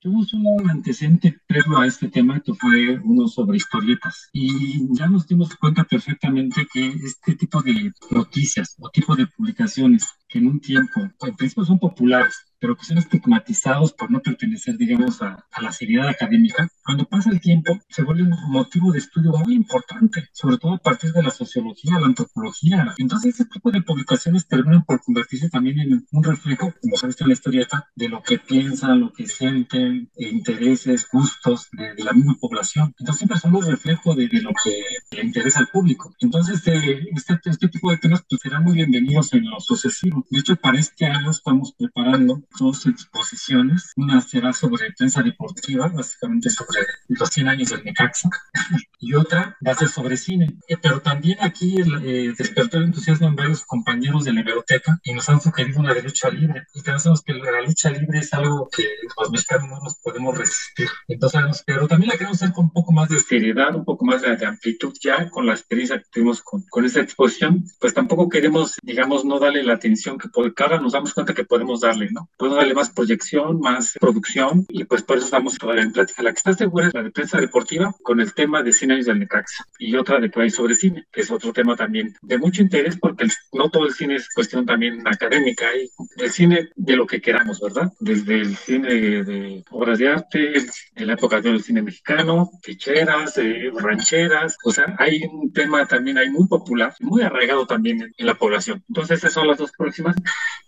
tuvimos 0.00 0.32
un 0.34 0.70
antecedente 0.70 1.38
previo 1.46 1.78
a 1.78 1.86
este 1.86 2.08
tema 2.08 2.40
que 2.40 2.54
fue 2.54 2.98
uno 3.04 3.28
sobre 3.28 3.56
historietas 3.56 4.28
y 4.32 4.86
ya 4.94 5.06
nos 5.06 5.26
dimos 5.26 5.54
cuenta 5.56 5.84
perfectamente 5.84 6.33
que 6.72 6.86
este 6.86 7.34
tipo 7.34 7.62
de 7.62 7.92
noticias 8.10 8.76
o 8.80 8.90
tipo 8.90 9.14
de 9.16 9.26
publicaciones 9.26 10.06
que 10.28 10.38
en 10.38 10.48
un 10.48 10.60
tiempo, 10.60 11.00
en 11.00 11.36
principio 11.36 11.64
son 11.64 11.78
populares, 11.78 12.34
pero 12.64 12.76
que 12.78 12.86
son 12.86 12.96
estigmatizados 12.96 13.92
por 13.92 14.10
no 14.10 14.22
pertenecer, 14.22 14.78
digamos, 14.78 15.20
a, 15.20 15.44
a, 15.52 15.60
la 15.60 15.70
seriedad 15.70 16.08
académica, 16.08 16.66
cuando 16.82 17.04
pasa 17.04 17.28
el 17.28 17.38
tiempo 17.38 17.78
se 17.90 18.02
vuelve 18.02 18.22
un 18.22 18.30
motivo 18.48 18.90
de 18.90 19.00
estudio 19.00 19.32
muy 19.32 19.54
importante, 19.54 20.30
sobre 20.32 20.56
todo 20.56 20.72
a 20.72 20.78
partir 20.78 21.12
de 21.12 21.22
la 21.22 21.28
sociología, 21.28 22.00
la 22.00 22.06
antropología. 22.06 22.94
Entonces, 22.96 23.34
ese 23.34 23.44
tipo 23.44 23.70
de 23.70 23.82
publicaciones 23.82 24.48
terminan 24.48 24.82
por 24.84 25.02
convertirse 25.02 25.50
también 25.50 25.78
en 25.78 26.06
un 26.10 26.24
reflejo, 26.24 26.72
como 26.80 26.96
sabes 26.96 27.20
en 27.20 27.26
la 27.26 27.34
historieta, 27.34 27.90
de 27.96 28.08
lo 28.08 28.22
que 28.22 28.38
piensan, 28.38 29.00
lo 29.00 29.12
que 29.12 29.26
sienten, 29.26 30.10
intereses, 30.16 31.06
gustos 31.12 31.68
de, 31.72 31.92
de 31.94 32.02
la 32.02 32.14
misma 32.14 32.34
población. 32.40 32.94
Entonces, 32.98 33.18
siempre 33.18 33.38
son 33.40 33.56
un 33.56 33.66
reflejo 33.66 34.14
de, 34.14 34.26
de, 34.28 34.40
lo 34.40 34.52
que 34.64 34.72
le 35.14 35.22
interesa 35.22 35.60
al 35.60 35.68
público. 35.68 36.14
Entonces, 36.18 36.66
eh, 36.66 37.08
este, 37.14 37.38
este 37.44 37.68
tipo 37.68 37.90
de 37.90 37.98
temas 37.98 38.24
pues, 38.26 38.40
serán 38.40 38.64
muy 38.64 38.72
bienvenidos 38.72 39.34
en 39.34 39.50
lo 39.50 39.60
sucesivo. 39.60 40.24
De 40.30 40.38
hecho, 40.38 40.56
para 40.56 40.78
este 40.78 41.04
año 41.04 41.30
estamos 41.30 41.74
preparando 41.76 42.42
dos 42.58 42.86
exposiciones. 42.86 43.92
Una 43.96 44.20
será 44.20 44.52
sobre 44.52 44.92
prensa 44.92 45.22
deportiva, 45.22 45.88
básicamente 45.88 46.50
sobre 46.50 46.80
los 47.08 47.28
100 47.30 47.48
años 47.48 47.70
del 47.70 47.84
Necaxa, 47.84 48.28
y 48.98 49.14
otra 49.14 49.56
va 49.66 49.72
a 49.72 49.74
ser 49.74 49.88
sobre 49.88 50.16
cine. 50.16 50.56
Eh, 50.68 50.76
pero 50.80 51.00
también 51.00 51.38
aquí 51.40 51.76
eh, 51.80 52.32
despertó 52.36 52.78
el 52.78 52.84
entusiasmo 52.84 53.28
en 53.28 53.36
varios 53.36 53.64
compañeros 53.64 54.24
de 54.24 54.32
la 54.32 54.42
biblioteca 54.42 54.98
y 55.02 55.12
nos 55.12 55.28
han 55.28 55.40
sugerido 55.40 55.80
una 55.80 55.94
de 55.94 56.02
lucha 56.02 56.30
libre. 56.30 56.64
Y 56.74 56.80
sabemos 56.80 57.22
que 57.22 57.34
la 57.34 57.62
lucha 57.62 57.90
libre 57.90 58.18
es 58.18 58.32
algo 58.32 58.68
que 58.74 58.84
los 59.18 59.30
mexicanos 59.30 59.68
no 59.68 59.80
nos 59.80 59.96
podemos 59.96 60.36
resistir. 60.36 60.88
Entonces, 61.08 61.62
pero 61.66 61.88
también 61.88 62.10
la 62.10 62.16
queremos 62.16 62.42
hacer 62.42 62.54
con 62.54 62.66
un 62.66 62.72
poco 62.72 62.92
más 62.92 63.08
de 63.08 63.20
seriedad, 63.20 63.74
un 63.74 63.84
poco 63.84 64.04
más 64.04 64.22
de, 64.22 64.36
de 64.36 64.46
amplitud 64.46 64.94
ya 65.00 65.28
con 65.30 65.46
la 65.46 65.52
experiencia 65.52 65.98
que 65.98 66.04
tuvimos 66.10 66.42
con, 66.42 66.62
con 66.70 66.84
esta 66.84 67.00
exposición. 67.00 67.64
Pues 67.80 67.94
tampoco 67.94 68.28
queremos, 68.28 68.74
digamos, 68.82 69.24
no 69.24 69.38
darle 69.38 69.62
la 69.62 69.74
atención 69.74 70.18
que 70.18 70.28
por 70.28 70.52
cada 70.54 70.80
nos 70.80 70.92
damos 70.92 71.14
cuenta 71.14 71.34
que 71.34 71.44
podemos 71.44 71.80
darle, 71.80 72.08
¿no? 72.10 72.28
Podemos 72.44 72.58
darle 72.58 72.74
más 72.74 72.90
proyección, 72.90 73.58
más 73.58 73.94
producción 73.98 74.66
y 74.68 74.84
pues 74.84 75.02
por 75.02 75.16
eso 75.16 75.24
estamos 75.24 75.56
todavía 75.56 75.82
en 75.82 75.92
plática. 75.92 76.22
La 76.22 76.30
que 76.30 76.36
está 76.36 76.52
segura 76.52 76.88
es 76.88 76.92
la 76.92 77.02
de 77.02 77.10
prensa 77.10 77.40
deportiva 77.40 77.94
con 78.02 78.20
el 78.20 78.34
tema 78.34 78.62
de 78.62 78.70
100 78.70 78.92
años 78.92 79.06
del 79.06 79.18
Necaxa 79.18 79.64
y 79.78 79.96
otra 79.96 80.20
de 80.20 80.30
que 80.30 80.42
hay 80.42 80.50
sobre 80.50 80.74
cine, 80.74 81.06
que 81.10 81.22
es 81.22 81.30
otro 81.30 81.54
tema 81.54 81.74
también 81.74 82.14
de 82.20 82.36
mucho 82.36 82.60
interés 82.60 82.98
porque 82.98 83.24
el, 83.24 83.32
no 83.54 83.70
todo 83.70 83.86
el 83.86 83.94
cine 83.94 84.16
es 84.16 84.28
cuestión 84.28 84.66
también 84.66 85.08
académica, 85.08 85.68
hay 85.68 85.88
el 86.18 86.30
cine 86.30 86.68
de 86.76 86.96
lo 86.96 87.06
que 87.06 87.22
queramos, 87.22 87.62
¿verdad? 87.62 87.90
Desde 87.98 88.42
el 88.42 88.54
cine 88.58 88.90
de 89.24 89.64
obras 89.70 89.98
de 89.98 90.08
arte, 90.10 90.52
en 90.96 91.06
la 91.06 91.14
época 91.14 91.40
del 91.40 91.62
cine 91.62 91.80
mexicano, 91.80 92.50
ficheras, 92.62 93.38
eh, 93.38 93.70
rancheras, 93.74 94.58
o 94.64 94.70
sea, 94.70 94.94
hay 94.98 95.22
un 95.32 95.50
tema 95.50 95.86
también 95.86 96.18
ahí 96.18 96.28
muy 96.28 96.46
popular, 96.46 96.94
muy 97.00 97.22
arraigado 97.22 97.66
también 97.66 98.02
en, 98.02 98.14
en 98.18 98.26
la 98.26 98.34
población. 98.34 98.84
Entonces, 98.88 99.20
esas 99.20 99.32
son 99.32 99.46
las 99.46 99.56
dos 99.56 99.72
próximas 99.78 100.14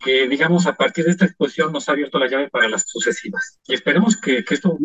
que, 0.02 0.26
digamos, 0.26 0.66
a 0.66 0.74
partir 0.74 1.04
de 1.04 1.10
esta 1.10 1.26
exposición 1.26 1.55
nos 1.70 1.88
ha 1.88 1.92
abierto 1.92 2.18
la 2.18 2.28
llave 2.28 2.50
para 2.50 2.68
las 2.68 2.84
sucesivas. 2.86 3.58
Y 3.66 3.74
esperemos 3.74 4.16
que, 4.16 4.44
que 4.44 4.54
esto 4.54 4.78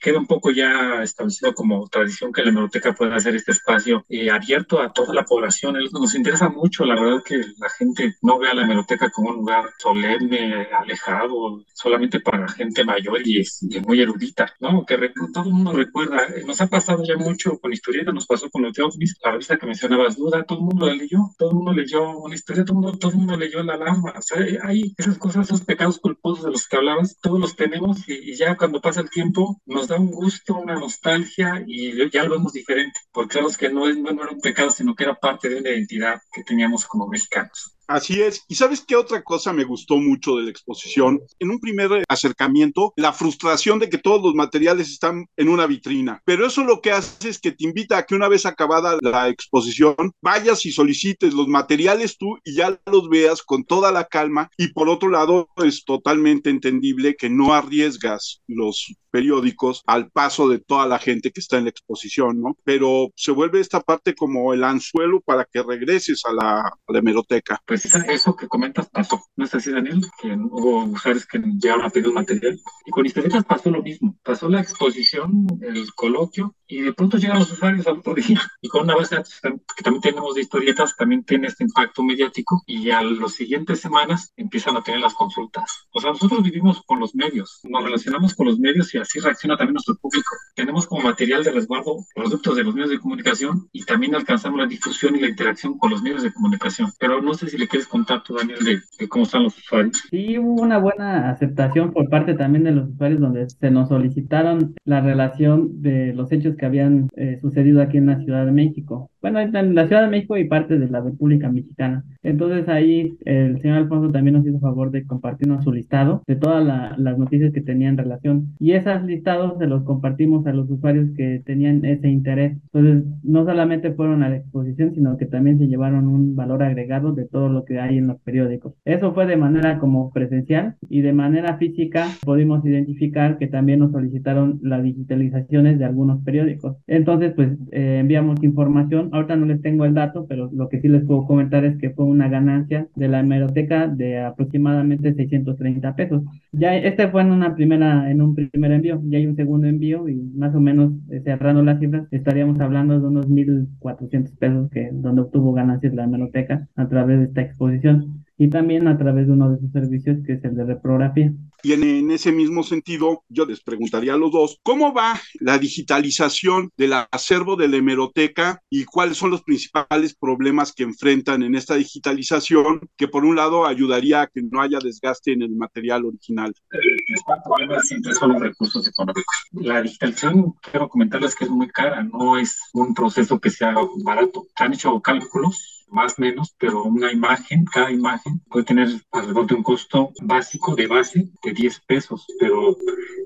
quede 0.00 0.16
un 0.16 0.26
poco 0.26 0.50
ya 0.50 1.02
establecido 1.02 1.54
como 1.54 1.88
tradición 1.88 2.32
que 2.32 2.42
la 2.42 2.50
biblioteca 2.50 2.94
pueda 2.94 3.16
hacer 3.16 3.34
este 3.34 3.52
espacio 3.52 4.04
eh, 4.08 4.30
abierto 4.30 4.80
a 4.80 4.92
toda 4.92 5.14
la 5.14 5.24
población. 5.24 5.76
Nos 5.92 6.14
interesa 6.14 6.48
mucho, 6.48 6.84
la 6.84 6.94
verdad, 7.00 7.22
que 7.24 7.36
la 7.36 7.68
gente 7.70 8.14
no 8.22 8.38
vea 8.38 8.54
la 8.54 8.62
biblioteca 8.62 9.10
como 9.10 9.30
un 9.30 9.36
lugar 9.36 9.64
solemne, 9.78 10.68
alejado, 10.72 11.64
solamente 11.74 12.20
para 12.20 12.48
gente 12.48 12.84
mayor 12.84 13.20
y, 13.24 13.42
y 13.62 13.80
muy 13.80 14.00
erudita, 14.00 14.52
¿no? 14.60 14.84
Que 14.84 14.96
todo 15.32 15.44
el 15.44 15.52
mundo 15.52 15.72
recuerda, 15.72 16.26
nos 16.46 16.60
ha 16.60 16.66
pasado 16.66 17.02
ya 17.04 17.16
mucho 17.16 17.58
con 17.58 17.72
historieta, 17.72 18.12
nos 18.12 18.26
pasó 18.26 18.50
con 18.50 18.62
los 18.62 18.72
de 18.72 18.82
ovnis, 18.82 19.16
la 19.24 19.32
revista 19.32 19.56
que 19.56 19.66
mencionabas, 19.66 20.16
Duda, 20.16 20.44
todo 20.44 20.58
el 20.58 20.64
mundo 20.64 20.86
la 20.86 20.94
leyó, 20.94 21.18
todo 21.38 21.50
el 21.50 21.56
mundo 21.56 21.72
leyó 21.72 22.18
una 22.18 22.34
historia, 22.34 22.64
todo 22.64 22.78
el 22.78 22.82
mundo, 22.82 22.98
todo 22.98 23.12
el 23.12 23.18
mundo 23.18 23.36
leyó 23.36 23.62
la 23.62 23.74
alarma, 23.74 24.14
o 24.16 24.22
sea, 24.22 24.38
hay 24.64 24.94
esas 24.96 25.18
cosas, 25.18 25.46
esos 25.46 25.62
pecados 25.62 25.98
culposos 26.20 26.44
de 26.44 26.50
los 26.52 26.66
que 26.68 26.76
hablabas, 26.76 27.18
todos 27.20 27.40
los 27.40 27.56
tenemos 27.56 28.08
y, 28.08 28.34
ya 28.36 28.56
cuando 28.56 28.80
pasa 28.80 29.00
el 29.00 29.10
tiempo 29.10 29.60
nos 29.66 29.88
da 29.88 29.96
un 29.96 30.10
gusto, 30.10 30.56
una 30.56 30.74
nostalgia 30.74 31.64
y 31.66 32.10
ya 32.10 32.24
lo 32.24 32.30
vemos 32.30 32.52
diferente, 32.52 33.00
porque 33.12 33.34
sabemos 33.34 33.56
que 33.56 33.68
no, 33.68 33.88
es, 33.88 33.96
no 33.96 34.10
era 34.10 34.32
un 34.32 34.40
pecado, 34.40 34.70
sino 34.70 34.94
que 34.94 35.04
era 35.04 35.14
parte 35.14 35.48
de 35.48 35.60
una 35.60 35.70
identidad 35.70 36.20
que 36.32 36.44
teníamos 36.44 36.86
como 36.86 37.08
mexicanos. 37.08 37.77
Así 37.88 38.20
es. 38.20 38.44
¿Y 38.48 38.54
sabes 38.54 38.84
qué 38.86 38.96
otra 38.96 39.22
cosa 39.24 39.54
me 39.54 39.64
gustó 39.64 39.96
mucho 39.96 40.36
de 40.36 40.44
la 40.44 40.50
exposición? 40.50 41.20
En 41.38 41.50
un 41.50 41.58
primer 41.58 42.04
acercamiento, 42.06 42.92
la 42.96 43.14
frustración 43.14 43.78
de 43.78 43.88
que 43.88 43.96
todos 43.96 44.22
los 44.22 44.34
materiales 44.34 44.90
están 44.90 45.24
en 45.38 45.48
una 45.48 45.66
vitrina. 45.66 46.20
Pero 46.26 46.46
eso 46.46 46.64
lo 46.64 46.82
que 46.82 46.92
hace 46.92 47.30
es 47.30 47.38
que 47.38 47.52
te 47.52 47.64
invita 47.64 47.96
a 47.96 48.04
que 48.04 48.14
una 48.14 48.28
vez 48.28 48.44
acabada 48.44 48.98
la 49.00 49.28
exposición, 49.28 50.12
vayas 50.20 50.66
y 50.66 50.70
solicites 50.70 51.32
los 51.32 51.48
materiales 51.48 52.18
tú 52.18 52.36
y 52.44 52.56
ya 52.56 52.78
los 52.84 53.08
veas 53.08 53.42
con 53.42 53.64
toda 53.64 53.90
la 53.90 54.04
calma. 54.04 54.50
Y 54.58 54.68
por 54.74 54.90
otro 54.90 55.08
lado, 55.08 55.48
es 55.56 55.86
totalmente 55.86 56.50
entendible 56.50 57.16
que 57.16 57.30
no 57.30 57.54
arriesgas 57.54 58.42
los 58.46 58.92
periódicos 59.18 59.82
al 59.84 60.12
paso 60.12 60.48
de 60.48 60.60
toda 60.60 60.86
la 60.86 61.00
gente 61.00 61.32
que 61.32 61.40
está 61.40 61.58
en 61.58 61.64
la 61.64 61.70
exposición, 61.70 62.40
¿no? 62.40 62.56
Pero 62.62 63.10
se 63.16 63.32
vuelve 63.32 63.58
esta 63.58 63.80
parte 63.80 64.14
como 64.14 64.54
el 64.54 64.62
anzuelo 64.62 65.20
para 65.20 65.44
que 65.44 65.60
regreses 65.60 66.22
a 66.24 66.32
la, 66.32 66.60
a 66.60 66.92
la 66.92 66.98
hemeroteca. 67.00 67.60
Pues 67.66 67.84
eso 67.84 68.36
que 68.36 68.46
comentas 68.46 68.88
pasó, 68.88 69.20
¿no 69.34 69.44
es 69.44 69.52
así, 69.52 69.72
Daniel? 69.72 70.06
Que 70.22 70.28
hubo 70.28 70.86
mujeres 70.86 71.26
que 71.26 71.40
llegaron 71.40 71.84
a 71.84 71.90
pedir 71.90 72.12
material. 72.12 72.60
Y 72.86 72.90
con 72.92 73.06
historietas 73.06 73.44
pasó 73.44 73.70
lo 73.70 73.82
mismo. 73.82 74.16
Pasó 74.22 74.48
la 74.48 74.60
exposición, 74.60 75.48
el 75.62 75.92
coloquio, 75.96 76.54
y 76.68 76.82
de 76.82 76.92
pronto 76.92 77.16
llegan 77.16 77.40
los 77.40 77.50
usuarios 77.50 77.88
al 77.88 77.98
otro 77.98 78.14
día. 78.14 78.40
Y 78.60 78.68
con 78.68 78.82
una 78.84 78.94
base 78.94 79.16
que 79.16 79.82
también 79.82 80.02
tenemos 80.02 80.36
de 80.36 80.42
historietas, 80.42 80.94
también 80.96 81.24
tiene 81.24 81.48
este 81.48 81.64
impacto 81.64 82.04
mediático. 82.04 82.62
Y 82.66 82.90
a 82.90 83.02
las 83.02 83.32
siguientes 83.32 83.80
semanas 83.80 84.32
empiezan 84.36 84.76
a 84.76 84.82
tener 84.82 85.00
las 85.00 85.14
consultas. 85.14 85.88
O 85.92 86.00
sea, 86.00 86.12
nosotros 86.12 86.42
vivimos 86.44 86.82
con 86.86 87.00
los 87.00 87.16
medios, 87.16 87.60
nos 87.64 87.82
relacionamos 87.82 88.34
con 88.34 88.46
los 88.46 88.58
medios 88.58 88.94
y 88.94 88.98
así 88.98 89.07
reacciona 89.20 89.56
también 89.56 89.74
nuestro 89.74 89.96
público. 89.96 90.36
Tenemos 90.54 90.86
como 90.86 91.02
material 91.02 91.42
de 91.44 91.52
resguardo 91.52 91.96
productos 92.14 92.56
de 92.56 92.64
los 92.64 92.74
medios 92.74 92.90
de 92.90 92.98
comunicación 92.98 93.68
y 93.72 93.84
también 93.84 94.14
alcanzamos 94.14 94.58
la 94.58 94.66
difusión 94.66 95.16
y 95.16 95.20
la 95.20 95.28
interacción 95.28 95.78
con 95.78 95.90
los 95.90 96.02
medios 96.02 96.22
de 96.22 96.32
comunicación. 96.32 96.90
Pero 96.98 97.22
no 97.22 97.34
sé 97.34 97.48
si 97.48 97.58
le 97.58 97.68
quieres 97.68 97.88
contar 97.88 98.22
tú, 98.22 98.36
Daniel, 98.36 98.58
de, 98.64 99.08
cómo 99.08 99.24
están 99.24 99.44
los 99.44 99.56
usuarios. 99.56 99.96
Sí, 100.10 100.38
hubo 100.38 100.62
una 100.62 100.78
buena 100.78 101.30
aceptación 101.30 101.92
por 101.92 102.08
parte 102.08 102.34
también 102.34 102.64
de 102.64 102.72
los 102.72 102.90
usuarios 102.90 103.20
donde 103.20 103.48
se 103.48 103.70
nos 103.70 103.88
solicitaron 103.88 104.74
la 104.84 105.00
relación 105.00 105.82
de 105.82 106.12
los 106.14 106.30
hechos 106.32 106.56
que 106.56 106.66
habían 106.66 107.08
eh, 107.16 107.38
sucedido 107.40 107.82
aquí 107.82 107.96
en 107.98 108.06
la 108.06 108.18
Ciudad 108.18 108.44
de 108.44 108.52
México. 108.52 109.10
Bueno, 109.20 109.40
en 109.40 109.74
la 109.74 109.86
Ciudad 109.86 110.02
de 110.02 110.08
México 110.08 110.36
y 110.36 110.44
parte 110.44 110.78
de 110.78 110.88
la 110.88 111.00
República 111.00 111.50
Mexicana. 111.50 112.04
Entonces 112.22 112.68
ahí 112.68 113.16
el 113.24 113.60
señor 113.60 113.78
Alfonso 113.78 114.12
también 114.12 114.36
nos 114.36 114.46
hizo 114.46 114.60
favor 114.60 114.90
de 114.90 115.04
compartirnos 115.06 115.64
su 115.64 115.72
listado 115.72 116.22
de 116.26 116.36
todas 116.36 116.64
las 116.98 117.18
noticias 117.18 117.52
que 117.52 117.60
tenían 117.60 117.96
relación. 117.96 118.54
Y 118.58 118.72
esos 118.72 119.02
listados 119.04 119.58
se 119.58 119.66
los 119.66 119.82
compartimos 119.84 120.46
a 120.46 120.52
los 120.52 120.70
usuarios 120.70 121.10
que 121.16 121.42
tenían 121.44 121.84
ese 121.84 122.08
interés. 122.08 122.56
Entonces, 122.72 123.04
no 123.22 123.44
solamente 123.44 123.92
fueron 123.92 124.22
a 124.22 124.28
la 124.28 124.36
exposición, 124.36 124.94
sino 124.94 125.16
que 125.16 125.26
también 125.26 125.58
se 125.58 125.68
llevaron 125.68 126.06
un 126.06 126.36
valor 126.36 126.62
agregado 126.62 127.12
de 127.12 127.26
todo 127.26 127.48
lo 127.48 127.64
que 127.64 127.80
hay 127.80 127.98
en 127.98 128.08
los 128.08 128.20
periódicos. 128.20 128.74
Eso 128.84 129.12
fue 129.14 129.26
de 129.26 129.36
manera 129.36 129.78
como 129.78 130.10
presencial 130.12 130.76
y 130.88 131.00
de 131.00 131.12
manera 131.12 131.56
física 131.56 132.06
pudimos 132.24 132.64
identificar 132.64 133.38
que 133.38 133.46
también 133.46 133.80
nos 133.80 133.92
solicitaron 133.92 134.58
las 134.62 134.82
digitalizaciones 134.82 135.78
de 135.78 135.84
algunos 135.84 136.22
periódicos. 136.24 136.76
Entonces, 136.86 137.32
pues 137.34 137.50
eh, 137.72 137.98
enviamos 138.00 138.42
información. 138.42 139.07
Ahorita 139.12 139.36
no 139.36 139.46
les 139.46 139.62
tengo 139.62 139.84
el 139.84 139.94
dato, 139.94 140.26
pero 140.26 140.50
lo 140.52 140.68
que 140.68 140.80
sí 140.80 140.88
les 140.88 141.04
puedo 141.04 141.26
comentar 141.26 141.64
es 141.64 141.78
que 141.78 141.90
fue 141.90 142.04
una 142.04 142.28
ganancia 142.28 142.88
de 142.94 143.08
la 143.08 143.20
hemeroteca 143.20 143.86
de 143.88 144.20
aproximadamente 144.20 145.14
630 145.14 145.94
pesos. 145.96 146.22
Ya 146.52 146.76
este 146.76 147.08
fue 147.08 147.22
en 147.22 147.32
una 147.32 147.54
primera, 147.54 148.10
en 148.10 148.22
un 148.22 148.34
primer 148.34 148.72
envío, 148.72 149.00
ya 149.04 149.18
hay 149.18 149.26
un 149.26 149.36
segundo 149.36 149.66
envío 149.66 150.08
y 150.08 150.16
más 150.34 150.54
o 150.54 150.60
menos 150.60 150.92
eh, 151.10 151.20
cerrando 151.24 151.62
las 151.62 151.80
cifras 151.80 152.06
estaríamos 152.10 152.60
hablando 152.60 152.98
de 152.98 153.06
unos 153.06 153.28
1.400 153.28 154.36
pesos 154.38 154.70
que 154.70 154.90
donde 154.92 155.22
obtuvo 155.22 155.52
ganancias 155.52 155.94
la 155.94 156.04
hemeroteca 156.04 156.68
a 156.76 156.88
través 156.88 157.18
de 157.18 157.24
esta 157.26 157.42
exposición 157.42 158.17
y 158.38 158.48
también 158.48 158.86
a 158.86 158.96
través 158.96 159.26
de 159.26 159.32
uno 159.32 159.50
de 159.50 159.58
sus 159.58 159.72
servicios 159.72 160.18
que 160.24 160.34
es 160.34 160.44
el 160.44 160.54
de 160.54 160.64
reprografía. 160.64 161.32
Y 161.64 161.72
en, 161.72 162.10
ese 162.12 162.30
mismo 162.30 162.62
sentido, 162.62 163.24
yo 163.28 163.44
les 163.44 163.60
preguntaría 163.60 164.14
a 164.14 164.16
los 164.16 164.30
dos, 164.30 164.60
¿cómo 164.62 164.94
va 164.94 165.20
la 165.40 165.58
digitalización 165.58 166.70
del 166.76 166.92
acervo 167.10 167.56
de 167.56 167.66
la 167.66 167.78
hemeroteca 167.78 168.62
y 168.70 168.84
cuáles 168.84 169.16
son 169.16 169.30
los 169.30 169.42
principales 169.42 170.14
problemas 170.14 170.72
que 170.72 170.84
enfrentan 170.84 171.42
en 171.42 171.56
esta 171.56 171.74
digitalización, 171.74 172.88
que 172.96 173.08
por 173.08 173.24
un 173.24 173.34
lado 173.34 173.66
ayudaría 173.66 174.22
a 174.22 174.26
que 174.28 174.40
no 174.40 174.60
haya 174.60 174.78
desgaste 174.78 175.32
en 175.32 175.42
el 175.42 175.50
material 175.50 176.04
original? 176.04 176.54
El 176.70 177.40
problema 177.44 177.80
siempre 177.80 178.14
son 178.14 178.34
los 178.34 178.40
recursos 178.40 178.86
económicos. 178.86 179.24
La 179.50 179.82
digitalización, 179.82 180.54
quiero 180.70 180.88
comentarles 180.88 181.34
que 181.34 181.44
es 181.44 181.50
muy 181.50 181.68
cara, 181.68 182.04
no 182.04 182.38
es 182.38 182.56
un 182.72 182.94
proceso 182.94 183.40
que 183.40 183.50
sea 183.50 183.74
barato. 184.04 184.46
Se 184.56 184.62
han 184.62 184.74
hecho 184.74 185.00
cálculos 185.00 185.77
más 185.90 186.18
o 186.18 186.22
menos, 186.22 186.54
pero 186.58 186.84
una 186.84 187.12
imagen, 187.12 187.64
cada 187.64 187.90
imagen 187.90 188.40
puede 188.48 188.64
tener 188.64 188.88
alrededor 189.12 189.46
de 189.46 189.54
un 189.54 189.62
costo 189.62 190.12
básico 190.22 190.74
de 190.74 190.86
base 190.86 191.28
de 191.42 191.52
10 191.52 191.80
pesos, 191.80 192.26
pero 192.38 192.76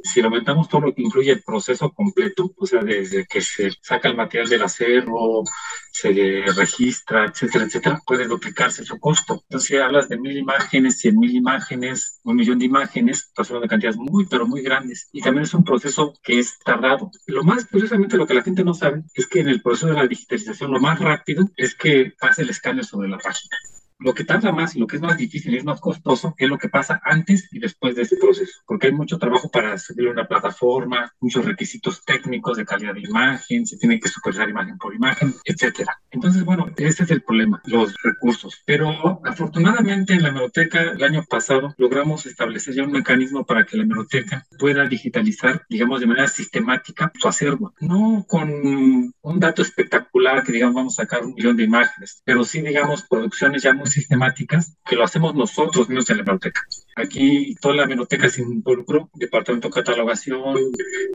si 0.03 0.21
aumentamos 0.21 0.69
todo 0.69 0.83
lo 0.83 0.95
que 0.95 1.03
incluye 1.03 1.33
el 1.33 1.43
proceso 1.43 1.91
completo, 1.91 2.53
o 2.57 2.67
sea, 2.67 2.83
desde 2.83 3.27
que 3.27 3.41
se 3.41 3.71
saca 3.81 4.09
el 4.09 4.17
material 4.17 4.49
del 4.49 4.63
acero, 4.63 5.45
se 5.93 6.45
registra, 6.57 7.27
etcétera, 7.27 7.65
etcétera, 7.65 8.01
puede 8.07 8.27
duplicarse 8.27 8.85
su 8.85 8.99
costo. 8.99 9.43
Entonces, 9.45 9.69
si 9.69 9.77
hablas 9.77 10.09
de 10.09 10.19
mil 10.19 10.37
imágenes, 10.37 10.99
cien 10.99 11.19
mil 11.19 11.35
imágenes, 11.35 12.21
un 12.25 12.37
millón 12.37 12.59
de 12.59 12.65
imágenes, 12.65 13.27
estás 13.29 13.49
hablando 13.51 13.67
de 13.67 13.71
cantidades 13.71 13.99
muy, 13.99 14.27
pero 14.27 14.47
muy 14.47 14.63
grandes. 14.63 15.09
Y 15.13 15.21
también 15.21 15.45
es 15.45 15.55
un 15.55 15.65
proceso 15.65 16.15
que 16.23 16.39
es 16.39 16.59
tardado. 16.65 17.11
Lo 17.27 17.45
más, 17.45 17.67
curiosamente, 17.67 18.17
lo 18.17 18.27
que 18.27 18.35
la 18.35 18.43
gente 18.43 18.65
no 18.65 18.75
sabe 18.75 19.03
es 19.15 19.27
que 19.27 19.41
en 19.41 19.49
el 19.49 19.63
proceso 19.63 19.89
de 19.89 19.95
la 19.95 20.07
digitalización, 20.07 20.73
lo 20.73 20.81
más 20.81 20.99
rápido 20.99 21.49
es 21.57 21.75
que 21.75 22.13
pase 22.19 22.43
el 22.43 22.51
escáner 22.53 22.85
sobre 22.85 23.09
la 23.09 23.19
página. 23.19 23.57
Lo 24.03 24.15
que 24.15 24.25
tarda 24.25 24.53
más 24.53 24.75
y 24.75 24.81
lo 24.81 24.87
que 24.87 24.97
es 24.97 25.03
más 25.03 25.17
difícil 25.17 25.55
y 25.55 25.59
es 25.59 25.65
más 25.65 25.81
costoso 25.81 26.35
es 26.37 26.49
lo 26.49 26.59
que 26.59 26.69
pasa 26.69 27.01
antes 27.05 27.49
y 27.53 27.59
después 27.59 27.95
de 27.95 28.03
ese 28.03 28.17
proceso, 28.17 28.61
porque 28.67 28.89
hay 28.89 28.93
mucho 28.93 29.19
trabajo 29.19 29.51
para 29.51 29.79
subir 29.79 30.09
una 30.09 30.27
plataforma, 30.27 31.13
muchos 31.21 31.45
requisitos 31.45 32.05
técnicos 32.05 32.57
de 32.57 32.65
calidad 32.65 32.95
de 32.95 33.01
imagen, 33.01 33.67
se 33.67 33.77
tiene 33.77 34.01
que 34.01 34.09
superar 34.09 34.49
imagen 34.49 34.79
por 34.79 34.95
imagen, 34.95 35.35
etcétera. 35.45 36.01
Entonces, 36.11 36.45
bueno, 36.45 36.67
ese 36.77 37.05
es 37.05 37.11
el 37.11 37.23
problema, 37.23 37.63
los 37.67 37.95
recursos. 38.03 38.63
Pero 38.67 39.21
afortunadamente 39.25 40.15
en 40.15 40.23
la 40.23 40.29
hemeroteca 40.29 40.83
el 40.83 41.03
año 41.03 41.25
pasado 41.29 41.75
logramos 41.79 42.27
establecer 42.27 42.75
ya 42.75 42.85
un 42.85 42.93
mecanismo 42.93 43.45
para 43.45 43.65
que 43.65 43.77
la 43.77 43.85
hemeroteca 43.85 44.47
pueda 44.59 44.87
digitalizar, 44.87 45.65
digamos, 45.69 46.01
de 46.01 46.07
manera 46.07 46.29
sistemática 46.29 47.13
su 47.19 47.29
acervo. 47.29 47.75
No 47.81 48.25
con 48.29 48.51
un 48.51 49.41
dato 49.41 49.63
espectacular 49.63 50.43
que 50.43 50.53
digamos 50.53 50.75
vamos 50.75 50.99
a 50.99 51.03
sacar 51.03 51.25
un 51.25 51.35
millón 51.35 51.57
de 51.57 51.65
imágenes, 51.65 52.23
pero 52.25 52.45
sí, 52.45 52.61
digamos, 52.61 53.05
producciones 53.09 53.63
ya 53.63 53.73
muy 53.73 53.89
sistemáticas 53.95 54.77
que 54.85 54.97
lo 54.97 55.05
hacemos 55.05 55.35
nosotros 55.35 55.89
mismos 55.89 56.11
en 56.11 56.19
la 56.19 56.23
biblioteca. 56.23 56.63
Aquí 56.97 57.55
toda 57.61 57.75
la 57.75 57.87
biblioteca 57.87 58.29
se 58.29 58.43
involucró, 58.43 59.11
departamento 59.15 59.69
de 59.69 59.75
catalogación, 59.75 60.57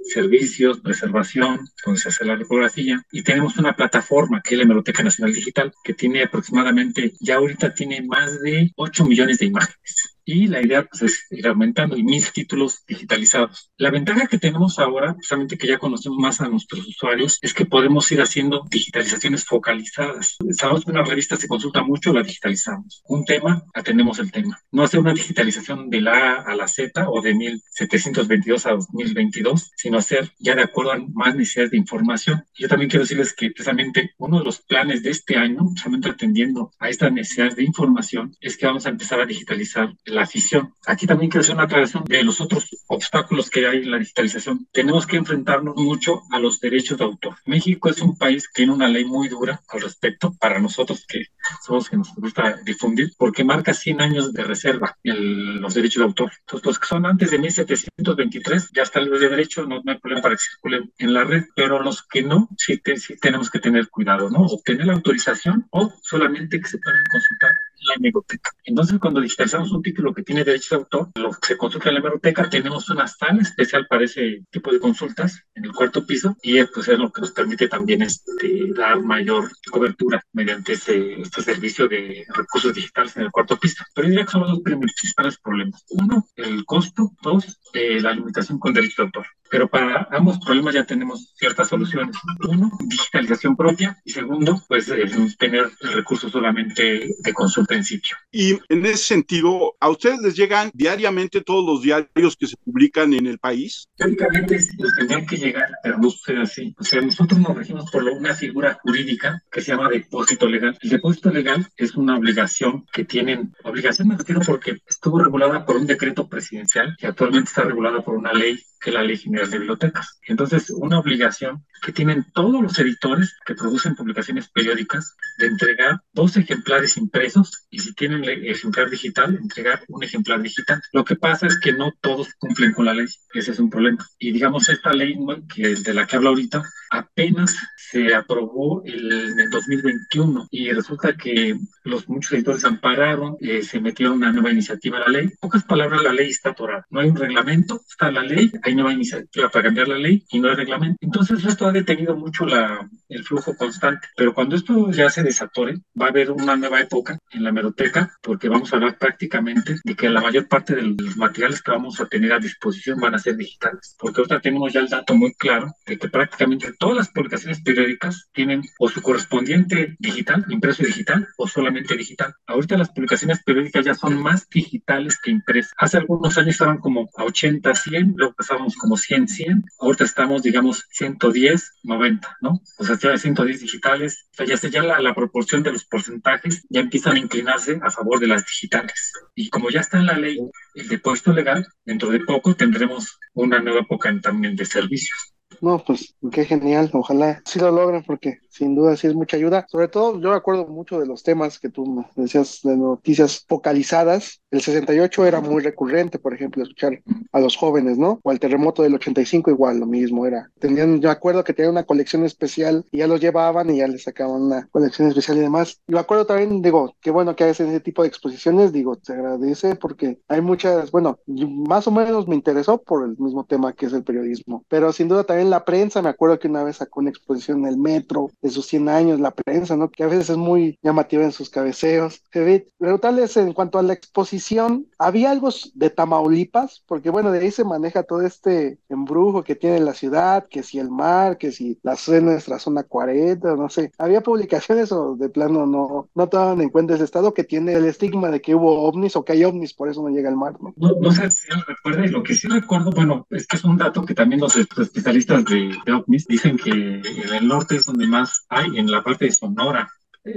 servicios, 0.04 0.80
preservación, 0.80 1.68
donde 1.86 2.02
se 2.02 2.10
hace 2.10 2.26
la 2.26 2.36
reprografía, 2.36 3.04
y 3.12 3.24
tenemos 3.24 3.58
una 3.58 3.76
plataforma 3.76 4.42
que 4.42 4.56
es 4.56 4.60
la 4.60 4.66
Biblioteca 4.66 5.04
Nacional 5.04 5.34
Digital, 5.34 5.74
que 5.84 5.94
tiene 5.94 6.24
aproximadamente, 6.24 7.14
ya 7.20 7.36
ahorita 7.36 7.74
tiene 7.74 8.02
más 8.02 8.40
de 8.42 8.72
8 8.76 9.06
millones 9.06 9.40
de 9.40 9.46
imágenes 9.46 10.17
y 10.28 10.48
la 10.48 10.62
idea 10.62 10.84
pues, 10.84 11.02
es 11.04 11.26
ir 11.32 11.48
aumentando 11.48 11.96
y 11.96 12.04
mil 12.04 12.24
títulos 12.34 12.84
digitalizados. 12.86 13.72
La 13.78 13.90
ventaja 13.90 14.28
que 14.28 14.38
tenemos 14.38 14.78
ahora, 14.78 15.14
justamente 15.14 15.58
que 15.58 15.68
ya 15.68 15.80
conocemos 15.80 16.20
más 16.20 16.42
a 16.42 16.50
nuestros 16.50 16.86
usuarios, 16.86 17.40
es 17.42 17.54
que 17.54 17.66
podemos 17.66 18.12
ir 18.12 18.22
haciendo 18.22 18.66
digitalizaciones 18.70 19.46
focalizadas. 19.46 20.36
Sabemos 20.52 20.84
que 20.84 20.92
una 20.92 21.04
revista 21.04 21.38
se 21.38 21.48
consulta 21.48 21.82
mucho, 21.82 22.12
la 22.12 22.24
digitalizamos. 22.24 23.02
Un 23.06 23.24
tema, 23.24 23.64
atendemos 23.74 24.20
el 24.20 24.30
tema. 24.30 24.60
No 24.70 24.84
hacer 24.84 25.00
una 25.00 25.14
digitalización 25.14 25.90
de 25.90 26.02
la 26.02 26.12
A 26.12 26.42
a 26.42 26.56
la 26.56 26.68
Z 26.68 27.10
o 27.10 27.22
de 27.22 27.34
1722 27.34 28.66
a 28.66 28.72
2022, 28.72 29.72
sino 29.78 29.98
hacer 29.98 30.34
ya 30.40 30.56
de 30.56 30.64
acuerdo 30.64 30.92
a 30.92 31.00
más 31.14 31.36
necesidades 31.36 31.72
de 31.72 31.78
información. 31.78 32.44
Yo 32.54 32.68
también 32.68 32.90
quiero 32.90 33.04
decirles 33.04 33.34
que 33.34 33.52
precisamente 33.52 34.12
uno 34.18 34.40
de 34.40 34.46
los 34.46 34.60
planes 34.60 35.04
de 35.04 35.12
este 35.12 35.38
año, 35.38 35.60
justamente 35.60 36.10
atendiendo 36.10 36.74
a 36.80 36.90
estas 36.90 37.14
necesidades 37.14 37.56
de 37.56 37.64
información, 37.64 38.36
es 38.42 38.58
que 38.58 38.66
vamos 38.66 38.86
a 38.86 38.90
empezar 38.90 39.22
a 39.22 39.26
digitalizar 39.26 39.94
la 40.18 40.24
afición. 40.24 40.74
Aquí 40.86 41.08
también 41.08 41.30
quiero 41.30 41.42
hacer 41.42 41.56
una 41.56 41.64
aclaración 41.64 42.04
de 42.06 42.24
los 42.24 42.42
otros 42.42 42.70
obstáculos 42.88 43.50
que 43.50 43.68
hay 43.68 43.78
en 43.78 43.92
la 43.92 44.00
digitalización. 44.00 44.68
Tenemos 44.72 45.06
que 45.06 45.18
enfrentarnos 45.18 45.76
mucho 45.76 46.24
a 46.32 46.40
los 46.40 46.60
derechos 46.60 46.98
de 46.98 47.06
autor. 47.06 47.36
México 47.46 47.90
es 47.90 48.02
un 48.02 48.18
país 48.18 48.48
que 48.48 48.54
tiene 48.56 48.74
una 48.74 48.88
ley 48.88 49.06
muy 49.06 49.30
dura 49.30 49.62
al 49.70 49.82
respecto 49.82 50.34
para 50.40 50.60
nosotros 50.60 51.06
que 51.08 51.26
somos 51.66 51.90
que 51.90 51.98
nos 51.98 52.14
gusta 52.16 52.58
difundir, 52.66 53.12
porque 53.18 53.44
marca 53.44 53.74
100 53.74 54.02
años 54.02 54.34
de 54.34 54.44
reserva 54.44 54.98
en 55.04 55.62
los 55.62 55.74
derechos 55.74 56.02
de 56.02 56.06
autor. 56.06 56.32
Entonces, 56.40 56.66
los 56.66 56.80
que 56.80 56.88
son 56.88 57.06
antes 57.06 57.32
de 57.32 57.40
1723 57.40 58.72
ya 58.74 58.84
están 58.84 59.04
libres 59.04 59.22
de 59.22 59.30
derecho, 59.30 59.66
no, 59.66 59.82
hay 59.86 59.98
problema 60.00 60.22
para 60.22 60.36
que 60.36 60.42
circulen 60.42 60.92
en 60.98 61.14
la 61.14 61.24
red, 61.24 61.44
pero 61.56 61.82
los 61.82 62.04
que 62.04 62.24
no, 62.24 62.50
sí, 62.58 62.82
sí 62.96 63.16
tenemos 63.22 63.50
que 63.50 63.60
tener 63.60 63.90
cuidado, 63.90 64.30
¿no? 64.30 64.42
Obtener 64.42 64.88
la 64.88 64.94
autorización 64.94 65.68
o 65.72 65.94
solamente 66.02 66.60
que 66.60 66.68
se 66.68 66.80
puedan 66.80 67.04
consultar 67.12 67.52
la 67.88 67.96
hemeroteca. 67.96 68.52
Entonces, 68.64 69.00
cuando 69.00 69.22
digitalizamos 69.22 69.72
un 69.72 69.82
título 69.82 70.14
que 70.14 70.24
tiene 70.24 70.44
derecho 70.44 70.76
de 70.76 70.82
autor, 70.82 71.10
lo 71.16 71.32
que 71.32 71.48
se 71.48 71.58
consulta 71.58 71.90
en 71.90 71.96
la 71.96 72.00
hemeroteca, 72.02 72.50
tenemos 72.50 72.90
una 72.90 73.08
sala 73.08 73.42
especial 73.42 73.88
para 73.88 74.06
ese 74.06 74.44
tipo 74.50 74.72
de 74.72 74.80
consultas 74.80 75.44
en 75.56 75.66
el 75.66 75.72
cuarto 75.72 76.06
piso 76.06 76.36
y 76.42 76.64
pues, 76.66 76.88
es 76.88 77.00
lo 77.00 77.12
que 77.12 77.22
nos 77.22 77.32
permite 77.32 77.68
también 77.68 78.02
este, 78.02 78.72
dar 78.76 79.02
mayor 79.02 79.50
cobertura 79.72 80.22
mediante 80.34 80.74
este, 80.74 81.22
este 81.22 81.42
servicio 81.42 81.88
de 81.88 82.26
recursos 82.34 82.74
digitales 82.74 83.16
en 83.18 83.24
el 83.24 83.32
cuarto 83.32 83.58
piso. 83.58 83.84
Pero 83.94 84.08
diría 84.08 84.26
que 84.26 84.32
son 84.32 84.42
los 84.42 84.52
dos 84.52 84.62
principales 84.62 85.38
problemas. 85.38 85.84
Uno, 85.90 86.26
el 86.36 86.66
costo. 86.66 87.12
Dos, 87.22 87.60
eh, 87.74 88.00
la 88.02 88.14
limitación 88.14 88.60
con 88.60 88.74
derecho 88.74 89.02
de 89.02 89.06
autor. 89.08 89.26
Pero 89.50 89.68
para 89.68 90.08
ambos 90.12 90.40
problemas 90.40 90.74
ya 90.74 90.86
tenemos 90.86 91.34
ciertas 91.36 91.68
soluciones. 91.68 92.16
Uno, 92.48 92.72
digitalización 92.86 93.56
propia 93.56 93.98
y 94.04 94.12
segundo, 94.12 94.62
pues 94.68 94.92
tener 95.38 95.70
recursos 95.82 96.32
solamente 96.32 97.10
de 97.20 97.34
consulta 97.34 97.76
en 97.76 97.84
sitio. 97.84 98.18
Y 98.32 98.58
en 98.70 98.86
ese 98.86 98.98
sentido, 98.98 99.76
¿a 99.80 99.90
ustedes 99.90 100.20
les 100.22 100.36
llegan 100.36 100.72
diariamente 100.74 101.42
todos 101.42 101.66
los 101.66 101.82
diarios 101.82 102.36
que 102.36 102.48
se 102.48 102.58
publican 102.58 103.14
en 103.14 103.28
el 103.28 103.40
país? 103.40 103.88
Teóricamente 103.96 104.60
nos 104.78 104.96
tendrían 104.96 105.26
que 105.26 105.38
llegar, 105.38 105.70
pero 105.84 105.98
no 105.98 106.10
sucede 106.10 106.42
así. 106.42 106.76
O 106.78 106.84
sea, 106.84 107.02
nosotros 107.02 107.40
nos 107.40 107.56
regimos 107.56 107.90
por 107.92 108.04
una 108.04 108.34
figura 108.34 108.78
jurídica 108.82 109.42
que 109.52 109.62
se 109.62 109.72
llama 109.72 109.90
depósito 109.90 110.48
legal. 110.48 110.78
El 110.82 110.90
depósito 110.90 111.30
legal 111.30 111.68
es 111.78 111.96
una 111.96 112.18
obligación 112.18 112.86
que 112.92 113.06
tienen, 113.06 113.54
obligación 113.64 114.08
me 114.08 114.18
refiero 114.18 114.42
porque 114.46 114.78
estuvo 114.88 115.20
regulada 115.20 115.66
por 115.66 115.78
un 115.78 115.88
decreto 115.88 116.28
presidencial 116.28 116.96
que 116.98 117.08
actualmente 117.08 117.50
está 117.50 117.64
regulada 117.64 118.02
por 118.02 118.16
una 118.16 118.34
ley 118.34 118.60
que 118.80 118.92
la 118.92 119.02
Ley 119.02 119.18
General 119.18 119.37
de 119.46 119.60
Bibliotecas. 119.60 120.20
Entonces, 120.28 120.70
una 120.70 121.00
obligación 121.00 121.66
que 121.82 121.92
tienen 121.92 122.26
todos 122.34 122.62
los 122.62 122.78
editores 122.80 123.36
que 123.46 123.56
producen 123.56 123.96
publicaciones 123.96 124.50
periódicas 124.50 125.16
de 125.38 125.48
entregar 125.48 126.02
dos 126.14 126.36
ejemplares 126.38 126.98
impresos 126.98 127.68
y 127.70 127.80
si 127.80 127.94
tienen 127.94 128.24
ejemplar 128.26 128.90
digital, 128.90 129.36
entregar 129.36 129.84
un 129.88 130.04
ejemplar 130.04 130.42
digital. 130.42 130.82
Lo 130.92 131.06
que 131.06 131.16
pasa 131.16 131.48
es 131.48 131.60
que 131.60 131.74
no 131.74 131.92
todos 132.02 132.34
cumplen 132.40 132.74
con 132.74 132.86
la 132.86 132.94
ley. 132.94 133.08
Ese 133.34 133.52
es 133.52 133.60
un 133.60 133.70
problema. 133.70 134.06
Y 134.18 134.32
digamos, 134.32 134.70
esta 134.70 134.94
ley 134.94 135.16
que, 135.54 135.76
de 135.76 135.94
la 135.94 136.08
que 136.08 136.16
hablo 136.16 136.30
ahorita 136.30 136.64
apenas 136.90 137.56
se 137.76 138.14
aprobó 138.16 138.82
en 138.86 139.40
el 139.40 139.50
2021 139.50 140.48
y 140.52 140.72
resulta 140.72 141.16
que 141.16 141.58
los 141.84 142.08
muchos 142.08 142.34
editores 142.34 142.66
ampararon, 142.66 143.38
eh, 143.40 143.62
se 143.62 143.80
metieron 143.80 144.18
una 144.18 144.32
nueva 144.32 144.52
iniciativa 144.52 144.98
a 144.98 145.02
la 145.02 145.08
ley. 145.10 145.24
En 145.26 145.38
pocas 145.40 145.64
palabras, 145.64 146.04
la 146.04 146.14
ley 146.14 146.30
está 146.30 146.52
atorada. 146.52 146.86
No 146.90 147.00
hay 147.00 147.10
un 147.10 147.16
reglamento, 147.16 147.82
está 147.88 148.12
la 148.12 148.24
ley, 148.24 148.52
hay 148.64 148.76
nueva 148.76 148.94
para 149.34 149.64
cambiar 149.64 149.88
la 149.88 149.98
ley 149.98 150.24
y 150.30 150.40
no 150.40 150.50
hay 150.50 150.56
reglamento. 150.56 150.98
Entonces, 151.02 151.44
esto 151.46 151.68
ha 151.68 151.72
detenido 151.72 152.16
mucho 152.16 152.46
la, 152.46 152.90
el 153.10 153.24
flujo 153.24 153.56
constante. 153.56 154.08
Pero 154.16 154.34
cuando 154.34 154.56
esto 154.56 154.92
ya 154.92 155.10
se 155.10 155.24
desatore, 155.24 155.76
va 156.00 156.08
a 156.08 156.10
haber 156.10 156.32
una 156.32 156.56
nueva 156.56 156.80
época 156.80 157.18
en 157.32 157.44
la 157.44 157.52
meroteca, 157.52 158.18
porque 158.22 158.50
vamos 158.50 158.72
a 158.72 158.78
hablar 158.78 158.98
prácticamente 158.98 159.78
de 159.84 159.96
que 159.96 160.10
la 160.10 160.22
mayor 160.22 160.48
parte 160.48 160.76
de 160.76 160.82
los 160.82 161.18
materiales 161.18 161.62
que 161.62 161.72
vamos 161.72 162.00
a 162.00 162.06
tener 162.06 162.34
a 162.34 162.40
disposición 162.40 163.00
van 163.00 163.16
a 163.16 163.20
ser 163.20 163.36
digitales. 163.36 163.96
Porque 163.98 164.22
ahorita 164.22 164.40
tenemos 164.40 164.74
ya 164.74 164.80
el 164.80 164.90
dato 164.90 165.16
muy 165.16 165.34
claro 165.34 165.72
de 165.86 165.98
que 165.98 166.10
prácticamente 166.10 166.74
todas 166.78 166.98
las 166.98 167.10
publicaciones 167.10 167.62
periódicas 167.62 168.30
tienen 168.34 168.62
o 168.80 168.90
su 168.90 169.02
correspondiente 169.02 169.96
digital, 170.00 170.46
impreso 170.50 170.84
digital, 170.84 171.28
o 171.38 171.48
solamente 171.48 171.96
digital. 171.96 172.34
Ahorita 172.46 172.78
las 172.78 172.90
publicaciones 172.90 173.44
periódicas 173.44 173.86
ya 173.86 173.94
son 173.94 174.22
más 174.22 174.48
digitales 174.50 175.20
que 175.22 175.32
impresas. 175.32 175.74
Hace 175.78 175.98
algunos 175.98 176.38
años 176.38 176.52
estaban 176.52 176.78
como 176.80 177.10
a 177.16 177.24
80, 177.24 177.74
100, 177.74 178.14
luego 178.16 178.34
pasábamos 178.34 178.76
como 178.76 178.98
100, 178.98 179.17
100. 179.26 179.64
Ahorita 179.80 180.04
estamos, 180.04 180.44
digamos, 180.44 180.86
110, 180.92 181.80
90, 181.84 182.38
¿no? 182.42 182.62
O 182.78 182.84
sea, 182.84 182.98
ya 183.00 183.12
de 183.12 183.18
110 183.18 183.62
digitales, 183.62 184.28
o 184.34 184.36
sea, 184.36 184.46
ya, 184.46 184.70
ya 184.70 184.84
la, 184.84 185.00
la 185.00 185.16
proporción 185.16 185.64
de 185.64 185.72
los 185.72 185.86
porcentajes 185.86 186.66
ya 186.70 186.82
empiezan 186.82 187.16
a 187.16 187.20
inclinarse 187.20 187.80
a 187.82 187.90
favor 187.90 188.20
de 188.20 188.28
las 188.28 188.46
digitales. 188.46 189.14
Y 189.34 189.50
como 189.50 189.70
ya 189.70 189.80
está 189.80 189.98
en 189.98 190.08
la 190.08 190.18
ley 190.18 190.38
el 190.76 190.88
depósito 190.90 191.32
legal, 191.32 191.66
dentro 191.86 192.10
de 192.10 192.20
poco 192.20 192.54
tendremos 192.54 193.18
una 193.34 193.60
nueva 193.60 193.80
época 193.80 194.14
también 194.22 194.58
de 194.58 194.66
servicios. 194.66 195.34
No, 195.62 195.84
pues 195.84 196.16
qué 196.32 196.46
genial, 196.46 196.90
ojalá 196.94 197.42
sí 197.46 197.60
lo 197.60 197.72
logren 197.72 198.04
porque 198.04 198.40
sin 198.58 198.76
duda 198.76 198.96
sí 198.98 199.08
es 199.08 199.16
mucha 199.16 199.38
ayuda. 199.38 199.66
Sobre 199.70 199.88
todo 199.88 200.20
yo 200.20 200.30
me 200.32 200.36
acuerdo 200.36 200.68
mucho 200.68 201.00
de 201.00 201.06
los 201.06 201.24
temas 201.24 201.60
que 201.60 201.70
tú 201.70 202.06
decías 202.16 202.60
de 202.64 202.76
noticias 202.76 203.46
focalizadas. 203.48 204.42
El 204.52 204.62
68 204.62 205.26
era 205.26 205.42
muy 205.42 205.62
recurrente, 205.62 206.20
por 206.20 206.34
ejemplo, 206.34 206.64
escuchar 206.64 207.02
a 207.32 207.40
los 207.40 207.56
jóvenes, 207.56 207.98
¿no? 207.98 208.20
O 208.24 208.32
al 208.32 208.40
terremoto 208.40 208.84
del 208.84 208.96
85 208.96 209.52
igual, 209.52 209.80
lo 209.80 209.86
mismo 209.86 210.26
era. 210.26 210.50
Tenían, 210.60 211.00
yo 211.02 211.10
me 211.10 211.14
acuerdo 211.14 211.44
que 211.44 211.54
tenían 211.54 211.74
una 211.74 211.84
colección 211.84 212.24
especial 212.24 212.86
y 212.92 213.00
ya 213.00 213.08
los 213.08 213.20
llevaban 213.20 213.70
y 213.70 213.78
ya 213.78 213.88
les 213.88 214.04
sacaban 214.04 214.42
una 214.42 214.68
colección 214.68 215.08
especial 215.08 215.38
y 215.38 215.42
demás. 215.42 215.82
Y 215.88 215.94
me 215.94 216.00
acuerdo 216.00 216.26
también, 216.26 216.62
digo, 216.62 216.96
qué 217.02 217.12
bueno 217.12 217.36
que 217.36 217.44
hacen 217.44 217.68
ese 217.70 217.80
tipo 217.80 218.02
de 218.02 218.08
exposiciones, 218.08 218.72
digo, 218.72 218.98
se 219.02 219.14
agradece 219.14 219.76
porque 219.76 220.20
hay 220.28 220.42
muchas, 220.42 220.92
bueno, 220.92 221.20
más 221.26 221.88
o 221.88 221.92
menos 221.92 222.28
me 222.28 222.36
interesó 222.36 222.82
por 222.82 223.04
el 223.04 223.18
mismo 223.18 223.46
tema 223.46 223.74
que 223.74 223.86
es 223.86 223.94
el 223.94 224.04
periodismo, 224.04 224.64
pero 224.68 224.92
sin 224.94 225.08
duda 225.08 225.24
también 225.24 225.50
la 225.50 225.66
prensa, 225.66 226.02
me 226.02 226.10
acuerdo 226.10 226.40
que 226.40 226.48
una 226.48 226.64
vez 226.64 226.78
sacó 226.78 227.00
una 227.00 227.10
exposición 227.10 227.60
en 227.60 227.68
el 227.68 227.78
metro 227.78 228.32
de 228.48 228.54
sus 228.54 228.68
100 228.68 228.90
años, 228.90 229.20
la 229.20 229.32
prensa, 229.32 229.76
¿no? 229.76 229.90
Que 229.90 230.04
a 230.04 230.08
veces 230.08 230.32
es 230.32 230.38
muy 230.38 230.78
llamativa 230.82 231.24
en 231.24 231.32
sus 231.32 231.50
cabeceos. 231.50 232.22
Preguntarles 232.32 233.38
en 233.38 233.54
cuanto 233.54 233.80
a 233.80 233.84
la 233.84 233.94
exposición, 233.94 234.88
¿había 234.98 235.32
algo 235.32 235.50
de 235.74 235.90
Tamaulipas? 235.90 236.84
Porque 236.88 237.10
bueno, 237.10 237.32
de 237.32 237.40
ahí 237.40 237.52
se 237.52 237.64
maneja 237.64 238.04
todo 238.04 238.22
este 238.22 238.80
embrujo 238.90 239.44
que 239.44 239.56
tiene 239.56 239.80
la 239.80 239.94
ciudad, 239.94 240.48
que 240.50 240.64
si 240.64 240.80
el 240.80 240.90
mar, 240.90 241.38
que 241.38 241.52
si 241.52 241.80
la 241.84 241.96
zona, 241.96 242.32
nuestra 242.32 242.60
zona 242.60 242.84
40, 242.84 243.56
no 243.56 243.70
sé. 243.70 243.92
¿Había 243.98 244.22
publicaciones 244.22 244.92
o 244.92 245.16
de 245.16 245.30
plano 245.30 245.66
no, 245.66 246.10
no 246.14 246.30
tomaban 246.30 246.62
en 246.62 246.70
cuenta 246.70 246.96
ese 246.96 247.04
estado 247.04 247.34
que 247.34 247.44
tiene 247.44 247.74
el 247.74 247.86
estigma 247.86 248.30
de 248.30 248.42
que 248.42 248.56
hubo 248.56 248.84
ovnis 248.84 249.16
o 249.16 249.26
que 249.26 249.34
hay 249.34 249.44
ovnis, 249.44 249.74
por 249.74 249.90
eso 249.90 250.02
no 250.02 250.10
llega 250.10 250.30
al 250.30 250.36
mar, 250.36 250.54
¿no? 250.62 250.74
No, 250.78 251.12
sé 251.12 251.30
si 251.32 251.48
recuerda, 251.68 252.06
y 252.06 252.10
lo 252.10 252.24
que 252.24 252.34
sí 252.34 252.48
recuerdo, 252.48 252.92
bueno, 252.92 253.28
es 253.30 253.48
que 253.48 253.58
es 253.58 253.64
un 253.64 253.78
dato 253.78 254.06
que 254.06 254.14
también 254.14 254.42
los 254.42 254.56
especialistas 254.56 255.46
de, 255.46 255.72
ovnis 255.94 256.28
dicen 256.28 256.58
que 256.58 256.72
en 256.72 257.34
el 257.34 257.48
norte 257.48 257.76
es 257.76 257.86
donde 257.86 258.08
más 258.08 258.37
hay, 258.50 258.78
en 258.78 258.92
la 258.92 259.04
parte 259.04 259.26
de 259.26 259.32
Sonora. 259.32 259.90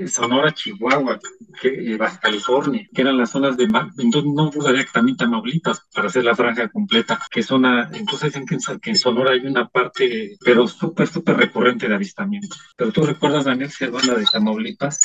Sonora, 0.07 0.53
Chihuahua, 0.53 1.19
que, 1.61 1.69
eh, 1.69 1.97
Baja 1.97 2.21
California, 2.21 2.87
que 2.95 3.03
eran 3.03 3.19
las 3.19 3.31
zonas 3.31 3.57
de 3.57 3.65
entonces 3.65 4.33
no 4.33 4.51
dudaría 4.51 4.85
que 4.85 4.93
también 4.93 5.17
Tamaulipas 5.17 5.87
para 5.93 6.07
hacer 6.07 6.25
la 6.25 6.35
franja 6.35 6.69
completa, 6.69 7.21
que 7.31 7.43
zona, 7.43 7.91
entonces 7.93 8.33
dicen 8.33 8.47
que 8.47 8.91
en, 8.91 8.97
Sonora 8.97 9.33
hay 9.33 9.41
una 9.41 9.69
parte, 9.69 10.37
pero 10.45 10.67
súper, 10.69 11.09
súper 11.09 11.37
recurrente 11.37 11.89
de 11.89 11.95
avistamiento. 11.95 12.57
Pero 12.77 12.93
tú 12.93 13.03
recuerdas, 13.03 13.45
Daniel, 13.45 13.71
si 13.71 13.87
de 13.87 14.25
Tamaulipas. 14.31 15.01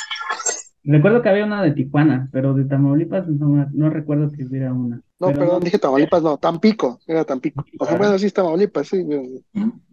Recuerdo 0.86 1.20
que 1.20 1.28
había 1.28 1.44
una 1.44 1.62
de 1.62 1.72
Tijuana, 1.72 2.28
pero 2.32 2.54
de 2.54 2.64
Tamaulipas 2.64 3.26
no, 3.26 3.66
no 3.72 3.90
recuerdo 3.90 4.30
que 4.30 4.44
hubiera 4.44 4.72
una. 4.72 5.02
No, 5.18 5.32
perdón, 5.32 5.64
dije 5.64 5.78
Tamaulipas, 5.78 6.22
no, 6.22 6.38
Tampico, 6.38 7.00
era 7.08 7.24
Tampico. 7.24 7.64
O 7.80 7.84
sea, 7.84 7.98
bueno, 7.98 8.16
sí, 8.18 8.30
Tamaulipas, 8.30 8.86
sí. 8.86 9.04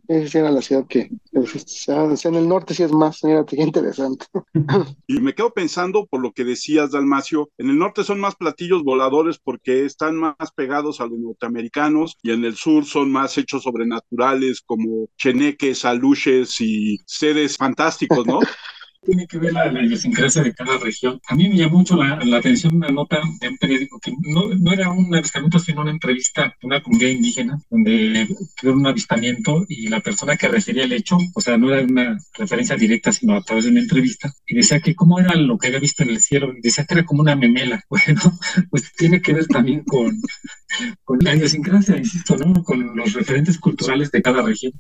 Esa 0.08 0.40
era 0.40 0.52
la 0.52 0.62
ciudad 0.62 0.86
que, 0.86 1.10
en 1.32 2.36
el 2.36 2.48
norte 2.48 2.74
sí 2.74 2.84
es 2.84 2.92
más, 2.92 3.22
interesante. 3.52 4.26
Y 5.08 5.20
me 5.20 5.34
quedo 5.34 5.52
pensando 5.52 6.06
por 6.06 6.22
lo 6.22 6.32
que 6.32 6.44
decías, 6.44 6.92
Dalmacio, 6.92 7.50
en 7.58 7.70
el 7.70 7.80
norte 7.80 8.04
son 8.04 8.20
más 8.20 8.36
platillos 8.36 8.84
voladores 8.84 9.40
porque 9.40 9.86
están 9.86 10.18
más 10.18 10.52
pegados 10.56 11.00
a 11.00 11.08
los 11.08 11.18
norteamericanos 11.18 12.18
y 12.22 12.32
en 12.32 12.44
el 12.44 12.56
sur 12.56 12.86
son 12.86 13.12
más 13.12 13.38
hechos 13.38 13.64
sobrenaturales 13.64 14.62
como 14.62 15.08
cheneques, 15.18 15.86
aluches 15.86 16.60
y 16.62 17.00
seres 17.06 17.58
fantásticos, 17.58 18.28
¿no? 18.28 18.40
tiene 19.06 19.28
que 19.28 19.38
ver 19.38 19.54
la, 19.54 19.72
la, 19.72 19.84
idiosincrasia 19.84 20.44
de 20.44 20.54
cada 20.54 20.78
región. 20.78 21.20
A 21.28 21.36
mí 21.36 21.50
me 21.50 21.58
llamó 21.58 21.80
mucho 21.80 21.96
la, 21.96 22.38
atención 22.38 22.76
una 22.76 22.90
nota 22.90 23.22
de 23.40 23.50
un 23.50 23.58
periódico 23.58 24.00
que 24.00 24.14
no, 24.22 24.72
era 24.72 24.90
un 24.90 25.14
avistamiento, 25.14 25.60
sino 25.60 25.82
una 25.82 25.92
entrevista 25.92 26.54
una 26.64 26.82
comunidad 26.82 27.10
indígena, 27.10 27.60
donde 27.70 28.28
hubo 28.64 28.74
un 28.74 28.88
avistamiento 28.88 29.66
y 29.68 29.88
la 29.88 30.00
persona 30.00 30.36
que 30.38 30.48
refería 30.48 30.86
el 30.86 30.94
hecho, 30.94 31.18
o 31.34 31.42
sea, 31.42 31.58
no 31.58 31.74
era 31.74 31.86
una 31.86 32.18
referencia 32.34 32.76
directa, 32.76 33.12
sino 33.12 33.36
a 33.36 33.42
través 33.42 33.66
de 33.66 33.72
una 33.72 33.82
entrevista, 33.82 34.32
y 34.48 34.56
decía 34.56 34.80
que 34.80 34.96
cómo 34.96 35.20
era 35.20 35.36
lo 35.36 35.58
que 35.58 35.68
había 35.68 35.80
visto 35.80 36.04
en 36.04 36.10
el 36.10 36.20
cielo, 36.20 36.54
y 36.58 36.62
decía 36.62 36.86
que 36.86 36.96
era 36.96 37.06
como 37.06 37.22
una 37.22 37.36
memela. 37.36 37.84
Bueno, 37.94 38.22
pues 38.70 38.92
tiene 38.94 39.22
que 39.22 39.34
ver 39.34 39.48
también 39.48 39.84
con, 39.84 40.20
con 41.04 41.20
la 41.22 41.36
idiosincrasia, 41.36 41.98
insisto, 41.98 42.36
¿no? 42.36 42.64
Con 42.64 42.96
los 42.96 43.14
referentes 43.14 43.58
culturales 43.60 44.12
de 44.12 44.22
cada 44.22 44.42
región. 44.42 44.74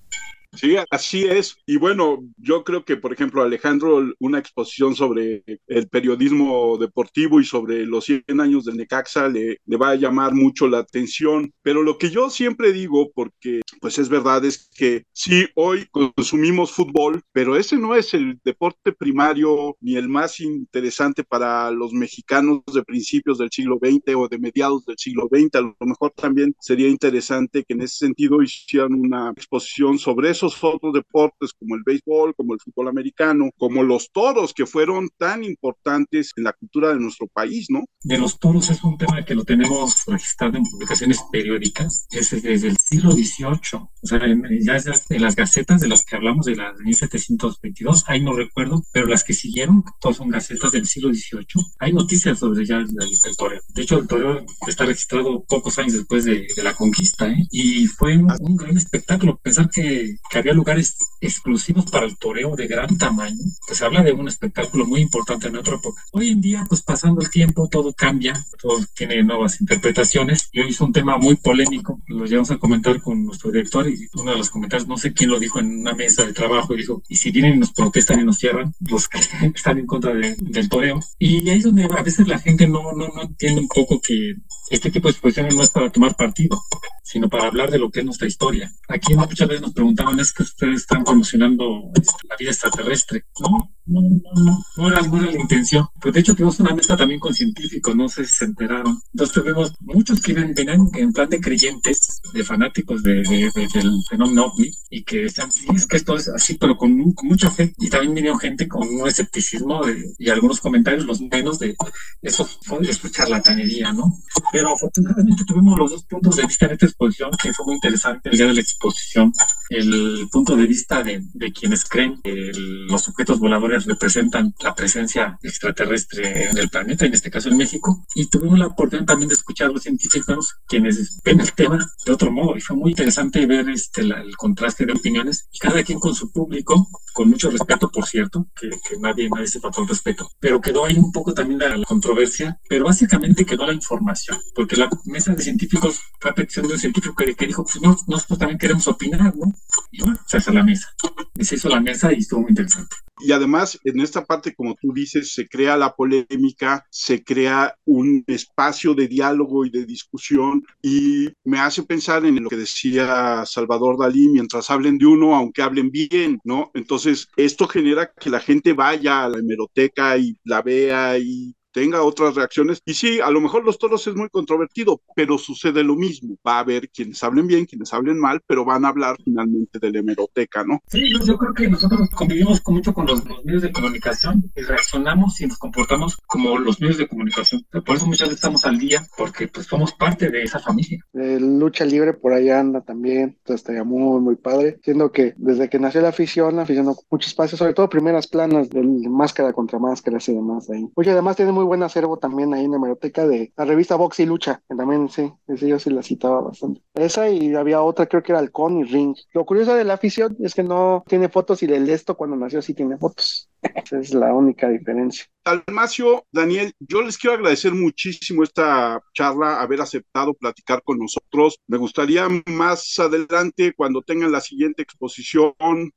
Sí, 0.55 0.75
así 0.91 1.23
es. 1.23 1.57
Y 1.65 1.77
bueno, 1.77 2.19
yo 2.37 2.63
creo 2.63 2.85
que, 2.85 2.95
por 2.95 3.11
ejemplo, 3.11 3.41
Alejandro, 3.41 4.13
una 4.19 4.37
exposición 4.37 4.95
sobre 4.95 5.43
el 5.65 5.87
periodismo 5.89 6.77
deportivo 6.77 7.39
y 7.41 7.43
sobre 7.43 7.85
los 7.87 8.05
100 8.05 8.39
años 8.39 8.65
del 8.65 8.77
Necaxa 8.77 9.27
le, 9.29 9.57
le, 9.65 9.77
va 9.77 9.89
a 9.89 9.95
llamar 9.95 10.33
mucho 10.35 10.67
la 10.67 10.79
atención. 10.79 11.51
Pero 11.63 11.81
lo 11.81 11.97
que 11.97 12.11
yo 12.11 12.29
siempre 12.29 12.71
digo, 12.71 13.11
porque 13.15 13.61
pues 13.81 13.97
es 13.97 14.09
verdad, 14.09 14.45
es 14.45 14.69
que 14.75 15.05
sí, 15.11 15.47
hoy 15.55 15.87
consumimos 15.89 16.71
fútbol, 16.71 17.21
pero 17.31 17.57
ese 17.57 17.75
no 17.77 17.95
es 17.95 18.13
el 18.13 18.39
deporte 18.43 18.93
primario 18.93 19.75
ni 19.81 19.95
el 19.95 20.07
más 20.07 20.39
interesante 20.39 21.23
para 21.23 21.71
los 21.71 21.93
mexicanos 21.93 22.61
de 22.71 22.83
principios 22.83 23.39
del 23.39 23.49
siglo 23.51 23.79
XX 23.81 24.15
o 24.15 24.27
de 24.27 24.37
mediados 24.37 24.85
del 24.85 24.97
siglo 24.99 25.27
XX. 25.31 25.55
A 25.55 25.61
lo 25.61 25.75
mejor 25.79 26.11
también 26.15 26.55
sería 26.59 26.89
interesante 26.89 27.63
que 27.63 27.73
en 27.73 27.81
ese 27.81 27.97
sentido 28.05 28.43
hicieran 28.43 28.93
una 28.93 29.31
exposición 29.31 29.97
sobre 29.97 30.29
eso 30.29 30.42
otros 30.43 30.93
deportes 30.93 31.51
como 31.57 31.75
el 31.75 31.83
béisbol, 31.85 32.35
como 32.35 32.53
el 32.53 32.59
fútbol 32.59 32.87
americano, 32.89 33.49
como 33.57 33.83
los 33.83 34.11
toros 34.11 34.53
que 34.53 34.65
fueron 34.65 35.09
tan 35.17 35.43
importantes 35.43 36.31
en 36.35 36.43
la 36.45 36.53
cultura 36.53 36.89
de 36.89 36.99
nuestro 36.99 37.27
país, 37.27 37.67
¿no? 37.69 37.85
De 38.03 38.17
los 38.17 38.39
toros 38.39 38.69
es 38.69 38.83
un 38.83 38.97
tema 38.97 39.23
que 39.23 39.35
lo 39.35 39.43
tenemos 39.43 40.03
registrado 40.07 40.57
en 40.57 40.63
publicaciones 40.63 41.19
periódicas 41.31 42.07
desde, 42.11 42.41
desde 42.41 42.67
el 42.67 42.77
siglo 42.77 43.11
XVIII, 43.11 43.79
o 43.79 44.07
sea, 44.07 44.19
en, 44.19 44.43
ya 44.61 44.77
en 45.09 45.21
las 45.21 45.35
gacetas 45.35 45.81
de 45.81 45.87
las 45.87 46.03
que 46.03 46.15
hablamos 46.15 46.45
de 46.45 46.55
las 46.55 46.77
de 46.77 46.83
1722, 46.83 48.03
ahí 48.07 48.21
no 48.21 48.33
recuerdo, 48.33 48.83
pero 48.91 49.07
las 49.07 49.23
que 49.23 49.33
siguieron, 49.33 49.83
todas 50.01 50.17
son 50.17 50.29
gacetas 50.29 50.71
del 50.71 50.85
siglo 50.85 51.13
XVIII, 51.13 51.65
hay 51.79 51.93
noticias 51.93 52.39
sobre 52.39 52.65
ya 52.65 52.77
el, 52.77 52.87
el 52.99 53.37
toreo. 53.37 53.61
De 53.69 53.81
hecho, 53.81 53.99
el 53.99 54.07
toreo 54.07 54.45
está 54.67 54.85
registrado 54.85 55.43
pocos 55.45 55.77
años 55.79 55.93
después 55.93 56.25
de, 56.25 56.47
de 56.55 56.63
la 56.63 56.73
conquista, 56.73 57.29
¿eh? 57.29 57.47
y 57.51 57.87
fue 57.87 58.17
un, 58.17 58.31
un 58.39 58.55
gran 58.57 58.77
espectáculo. 58.77 59.39
Pensar 59.41 59.69
que, 59.69 60.17
que, 60.33 60.39
había 60.39 60.53
lugares 60.53 60.97
exclusivos 61.21 61.85
para 61.89 62.05
el 62.05 62.17
toreo 62.17 62.55
de 62.55 62.67
gran 62.67 62.97
tamaño, 62.97 63.43
pues 63.67 63.81
habla 63.81 64.03
de 64.03 64.11
un 64.11 64.27
espectáculo 64.27 64.85
muy 64.85 65.01
importante 65.01 65.47
en 65.47 65.57
otra 65.57 65.75
época. 65.75 66.03
Hoy 66.11 66.31
en 66.31 66.41
día, 66.41 66.65
pues 66.67 66.81
pasando 66.81 67.21
el 67.21 67.29
tiempo, 67.29 67.69
todo 67.69 67.93
cambia, 67.93 68.45
todo 68.61 68.83
tiene 68.95 69.23
nuevas 69.23 69.61
interpretaciones, 69.61 70.49
y 70.51 70.61
hoy 70.61 70.69
es 70.69 70.81
un 70.81 70.91
tema 70.91 71.17
muy 71.17 71.35
polémico, 71.35 72.01
lo 72.07 72.25
llevamos 72.25 72.51
a 72.51 72.57
comentar 72.57 73.01
con 73.01 73.25
nuestro 73.25 73.51
director, 73.51 73.87
y 73.87 74.07
uno 74.15 74.31
de 74.31 74.37
los 74.37 74.49
comentarios, 74.49 74.87
no 74.87 74.97
sé 74.97 75.13
quién 75.13 75.29
lo 75.29 75.39
dijo 75.39 75.59
en 75.59 75.79
una 75.79 75.93
mesa 75.93 76.25
de 76.25 76.33
trabajo, 76.33 76.73
y 76.73 76.77
dijo, 76.77 77.01
y 77.07 77.15
si 77.15 77.31
vienen 77.31 77.55
y 77.55 77.59
nos 77.59 77.71
protestan 77.71 78.19
y 78.19 78.23
nos 78.23 78.37
cierran, 78.37 78.73
los 78.79 79.07
que 79.07 79.19
están 79.19 79.77
en 79.77 79.85
contra 79.85 80.13
de, 80.13 80.35
del 80.39 80.69
toreo. 80.69 80.99
Y 81.19 81.49
ahí 81.49 81.59
es 81.59 81.63
donde 81.63 81.85
a 81.85 82.03
veces 82.03 82.27
la 82.27 82.39
gente 82.39 82.67
no, 82.67 82.91
no, 82.93 83.07
no 83.07 83.23
entiende 83.23 83.61
un 83.61 83.67
poco 83.67 84.01
que 84.01 84.35
este 84.69 84.89
tipo 84.89 85.07
de 85.07 85.11
exposiciones 85.11 85.55
no 85.55 85.61
es 85.61 85.69
para 85.69 85.91
tomar 85.91 86.15
partido, 86.15 86.63
sino 87.03 87.29
para 87.29 87.45
hablar 87.47 87.69
de 87.69 87.77
lo 87.77 87.91
que 87.91 87.99
es 87.99 88.05
nuestra 88.05 88.27
historia. 88.27 88.71
Aquí 88.87 89.13
muchas 89.13 89.47
veces 89.47 89.61
nos 89.61 89.73
preguntaban, 89.73 90.19
que 90.31 90.43
ustedes 90.43 90.81
están 90.81 91.03
promocionando 91.03 91.91
la 92.29 92.35
vida 92.37 92.51
extraterrestre. 92.51 93.25
No, 93.39 93.72
no, 93.85 94.01
no, 94.01 94.63
no, 94.77 94.87
era, 94.87 94.99
era 94.99 95.31
la 95.31 95.41
intención. 95.41 95.87
Pues 96.01 96.13
de 96.13 96.19
hecho 96.21 96.35
tuvimos 96.35 96.59
una 96.59 96.73
mesa 96.75 96.95
también 96.95 97.19
con 97.19 97.33
científicos, 97.33 97.95
no 97.95 98.07
sé 98.09 98.25
si 98.25 98.35
se 98.35 98.45
enteraron. 98.45 98.99
Entonces 99.13 99.33
tuvimos 99.33 99.73
muchos 99.81 100.21
que 100.21 100.33
venían 100.33 100.89
en 100.93 101.13
plan 101.13 101.29
de 101.29 101.41
creyentes, 101.41 102.21
de 102.33 102.43
fanáticos 102.43 103.03
de, 103.03 103.23
de, 103.23 103.51
de, 103.53 103.67
del 103.73 103.91
fenómeno 104.09 104.45
ovni, 104.45 104.71
y 104.89 105.03
que 105.03 105.23
decían, 105.23 105.51
sí, 105.51 105.65
es 105.75 105.85
que 105.85 105.97
esto 105.97 106.15
es 106.15 106.29
así, 106.29 106.55
pero 106.55 106.77
con, 106.77 107.11
con 107.13 107.27
mucha 107.27 107.49
fe. 107.51 107.73
Y 107.79 107.89
también 107.89 108.13
vinieron 108.13 108.39
gente 108.39 108.67
con 108.67 108.87
un 108.87 109.07
escepticismo 109.07 109.85
de, 109.85 110.13
y 110.17 110.29
algunos 110.29 110.59
comentarios, 110.59 111.05
los 111.05 111.21
menos 111.21 111.59
de 111.59 111.75
eso 112.21 112.47
fue 112.63 112.79
la 112.81 113.09
charlatanería, 113.09 113.93
¿no? 113.93 114.17
Pero 114.51 114.73
afortunadamente 114.73 115.43
tuvimos 115.45 115.77
los 115.77 115.91
dos 115.91 116.03
puntos 116.05 116.35
de 116.35 116.45
vista 116.45 116.65
en 116.65 116.73
esta 116.73 116.85
exposición, 116.85 117.31
que 117.41 117.53
fue 117.53 117.65
muy 117.65 117.75
interesante 117.75 118.29
el 118.29 118.37
día 118.37 118.47
de 118.47 118.53
la 118.53 118.61
exposición. 118.61 119.33
El 119.69 120.27
punto 120.31 120.55
de 120.55 120.67
vista 120.67 121.01
de, 121.03 121.21
de 121.33 121.51
quienes 121.51 121.85
creen 121.85 122.21
que 122.23 122.31
el, 122.31 122.85
los 122.85 123.07
objetos 123.07 123.39
voladores 123.39 123.72
representan 123.79 124.53
la 124.61 124.73
presencia 124.75 125.37
extraterrestre 125.41 126.49
en 126.49 126.57
el 126.57 126.69
planeta, 126.69 127.05
en 127.05 127.13
este 127.13 127.31
caso 127.31 127.49
en 127.49 127.57
México, 127.57 128.05
y 128.15 128.27
tuvimos 128.27 128.59
la 128.59 128.67
oportunidad 128.67 129.05
también 129.05 129.29
de 129.29 129.35
escuchar 129.35 129.69
a 129.69 129.73
los 129.73 129.83
científicos 129.83 130.55
quienes 130.67 131.21
ven 131.23 131.39
el 131.39 131.51
tema 131.53 131.85
de 132.05 132.11
otro 132.11 132.31
modo, 132.31 132.55
y 132.57 132.61
fue 132.61 132.75
muy 132.75 132.91
interesante 132.91 133.45
ver 133.45 133.69
este, 133.69 134.01
el 134.01 134.35
contraste 134.37 134.85
de 134.85 134.93
opiniones, 134.93 135.47
cada 135.59 135.83
quien 135.83 135.99
con 135.99 136.15
su 136.15 136.31
público, 136.31 136.87
con 137.13 137.29
mucho 137.29 137.49
respeto, 137.49 137.89
por 137.89 138.05
cierto, 138.05 138.47
que, 138.59 138.69
que 138.69 138.97
nadie, 138.99 139.29
nadie 139.29 139.47
se 139.47 139.59
faltó 139.59 139.81
el 139.81 139.87
respeto, 139.87 140.29
pero 140.39 140.61
quedó 140.61 140.85
ahí 140.85 140.97
un 140.97 141.11
poco 141.11 141.33
también 141.33 141.59
la, 141.59 141.77
la 141.77 141.85
controversia, 141.85 142.59
pero 142.67 142.85
básicamente 142.85 143.45
quedó 143.45 143.65
la 143.65 143.73
información, 143.73 144.39
porque 144.55 144.75
la 144.75 144.89
mesa 145.05 145.33
de 145.33 145.43
científicos 145.43 145.99
fue 146.19 146.31
a 146.31 146.35
petición 146.35 146.67
de 146.67 146.73
un 146.73 146.79
científico 146.79 147.15
que, 147.15 147.35
que 147.35 147.47
dijo, 147.47 147.63
pues 147.63 147.81
no, 147.81 147.97
nosotros 148.07 148.39
también 148.39 148.57
queremos 148.57 148.87
opinar, 148.87 149.35
¿no? 149.35 149.53
Y 149.91 150.01
bueno, 150.01 150.19
se 150.27 150.37
hizo 150.37 150.51
la 150.51 150.63
mesa. 150.63 150.93
Y 151.37 151.45
se 151.45 151.55
hizo 151.55 151.69
la 151.69 151.79
mesa 151.79 152.11
y 152.13 152.19
estuvo 152.19 152.41
muy 152.41 152.49
interesante. 152.49 152.95
Y 153.19 153.31
además, 153.31 153.79
en 153.83 154.01
esta 154.01 154.25
parte, 154.25 154.53
como 154.55 154.75
tú 154.75 154.91
dices, 154.93 155.33
se 155.33 155.47
crea 155.47 155.77
la 155.77 155.95
polémica, 155.95 156.85
se 156.89 157.23
crea 157.23 157.75
un 157.85 158.23
espacio 158.27 158.93
de 158.93 159.07
diálogo 159.07 159.65
y 159.65 159.69
de 159.69 159.85
discusión 159.85 160.63
y 160.81 161.29
me 161.43 161.59
hace 161.59 161.83
pensar 161.83 162.25
en 162.25 162.43
lo 162.43 162.49
que 162.49 162.57
decía 162.57 163.43
Salvador 163.45 163.97
Dalí, 163.99 164.29
mientras 164.29 164.69
hablen 164.69 164.97
de 164.97 165.05
uno, 165.05 165.35
aunque 165.35 165.61
hablen 165.61 165.91
bien, 165.91 166.39
¿no? 166.43 166.71
Entonces, 166.73 167.02
esto 167.05 167.67
genera 167.67 168.11
que 168.13 168.29
la 168.29 168.39
gente 168.39 168.73
vaya 168.73 169.23
a 169.23 169.29
la 169.29 169.39
hemeroteca 169.39 170.17
y 170.17 170.37
la 170.43 170.61
vea 170.61 171.17
y 171.17 171.55
tenga 171.73 172.03
otras 172.03 172.35
reacciones. 172.35 172.81
Y 172.85 172.93
sí, 172.93 173.19
a 173.19 173.29
lo 173.31 173.41
mejor 173.41 173.65
los 173.65 173.77
toros 173.77 174.05
es 174.07 174.15
muy 174.15 174.29
controvertido, 174.29 175.01
pero 175.15 175.37
sucede 175.37 175.83
lo 175.83 175.95
mismo. 175.95 176.37
Va 176.47 176.57
a 176.57 176.59
haber 176.59 176.89
quienes 176.89 177.21
hablen 177.23 177.47
bien, 177.47 177.65
quienes 177.65 177.93
hablen 177.93 178.19
mal, 178.19 178.41
pero 178.47 178.63
van 178.63 178.85
a 178.85 178.89
hablar 178.89 179.17
finalmente 179.23 179.79
de 179.79 179.91
la 179.91 179.99
hemeroteca, 179.99 180.63
¿no? 180.63 180.81
Sí, 180.87 181.11
yo, 181.11 181.19
yo 181.25 181.37
creo 181.37 181.53
que 181.53 181.67
nosotros 181.67 182.09
convivimos 182.11 182.61
con, 182.61 182.75
mucho 182.75 182.93
con 182.93 183.05
los, 183.05 183.25
los, 183.25 183.43
medios 183.43 183.63
de 183.63 183.71
comunicación 183.71 184.43
y 184.55 184.61
reaccionamos 184.61 185.41
y 185.41 185.47
nos 185.47 185.57
comportamos 185.57 186.17
como 186.27 186.57
los 186.57 186.79
medios 186.79 186.97
de 186.97 187.07
comunicación. 187.07 187.65
Por 187.71 187.95
eso 187.95 188.05
muchas 188.05 188.29
veces 188.29 188.35
estamos 188.35 188.65
al 188.65 188.77
día, 188.77 189.05
porque 189.17 189.47
pues 189.47 189.67
somos 189.67 189.93
parte 189.93 190.29
de 190.29 190.43
esa 190.43 190.59
familia. 190.59 191.03
Eh, 191.13 191.39
lucha 191.39 191.85
libre 191.85 192.13
por 192.13 192.33
ahí 192.33 192.49
anda 192.49 192.81
también, 192.81 193.35
entonces 193.37 193.61
estaría 193.61 193.83
muy, 193.83 194.21
muy 194.21 194.35
padre. 194.35 194.79
Siendo 194.83 195.11
que 195.11 195.33
desde 195.37 195.69
que 195.69 195.79
nació 195.79 196.01
la 196.01 196.09
afición, 196.09 196.55
la 196.55 196.63
afición 196.63 196.93
mucho 197.09 197.27
espacio, 197.27 197.57
sobre 197.57 197.73
todo 197.73 197.89
primeras 197.89 198.27
planas 198.27 198.69
de 198.69 198.81
máscara 199.09 199.53
contra 199.53 199.79
máscaras 199.79 200.27
y 200.29 200.33
demás 200.33 200.69
ahí. 200.69 200.87
Oye, 200.95 201.11
además 201.11 201.35
tiene 201.35 201.51
muy 201.63 201.69
buen 201.69 201.83
acervo 201.83 202.17
también 202.17 202.53
ahí 202.53 202.65
en 202.65 202.71
la 202.71 202.77
hemeroteca 202.77 203.25
de 203.25 203.53
la 203.55 203.65
revista 203.65 203.95
Box 203.95 204.19
y 204.19 204.25
Lucha, 204.25 204.61
que 204.67 204.75
también 204.75 205.09
sí, 205.09 205.31
ese 205.47 205.67
yo 205.67 205.79
sí 205.79 205.89
la 205.89 206.03
citaba 206.03 206.41
bastante. 206.41 206.81
Esa 206.93 207.29
y 207.29 207.55
había 207.55 207.81
otra, 207.81 208.05
creo 208.07 208.21
que 208.21 208.33
era 208.33 208.39
Halcón 208.39 208.79
y 208.79 208.83
Ring. 208.83 209.15
Lo 209.33 209.45
curioso 209.45 209.73
de 209.73 209.85
la 209.85 209.93
afición 209.93 210.35
es 210.41 210.53
que 210.53 210.63
no 210.63 211.03
tiene 211.07 211.29
fotos 211.29 211.63
y 211.63 211.65
el 211.65 211.89
esto 211.89 212.17
cuando 212.17 212.35
nació 212.35 212.61
sí 212.61 212.73
tiene 212.73 212.97
fotos. 212.97 213.49
Esa 213.75 213.99
es 213.99 214.13
la 214.13 214.33
única 214.33 214.69
diferencia. 214.69 215.25
Almacio, 215.45 216.25
Daniel, 216.31 216.71
yo 216.79 217.01
les 217.01 217.17
quiero 217.17 217.35
agradecer 217.35 217.73
muchísimo 217.73 218.43
esta 218.43 219.01
charla, 219.13 219.61
haber 219.61 219.81
aceptado 219.81 220.33
platicar 220.33 220.81
con 220.83 220.99
nosotros. 220.99 221.59
Me 221.67 221.77
gustaría 221.77 222.29
más 222.45 222.97
adelante, 222.97 223.73
cuando 223.75 224.01
tengan 224.01 224.31
la 224.31 224.39
siguiente 224.39 224.83
exposición, 224.83 225.53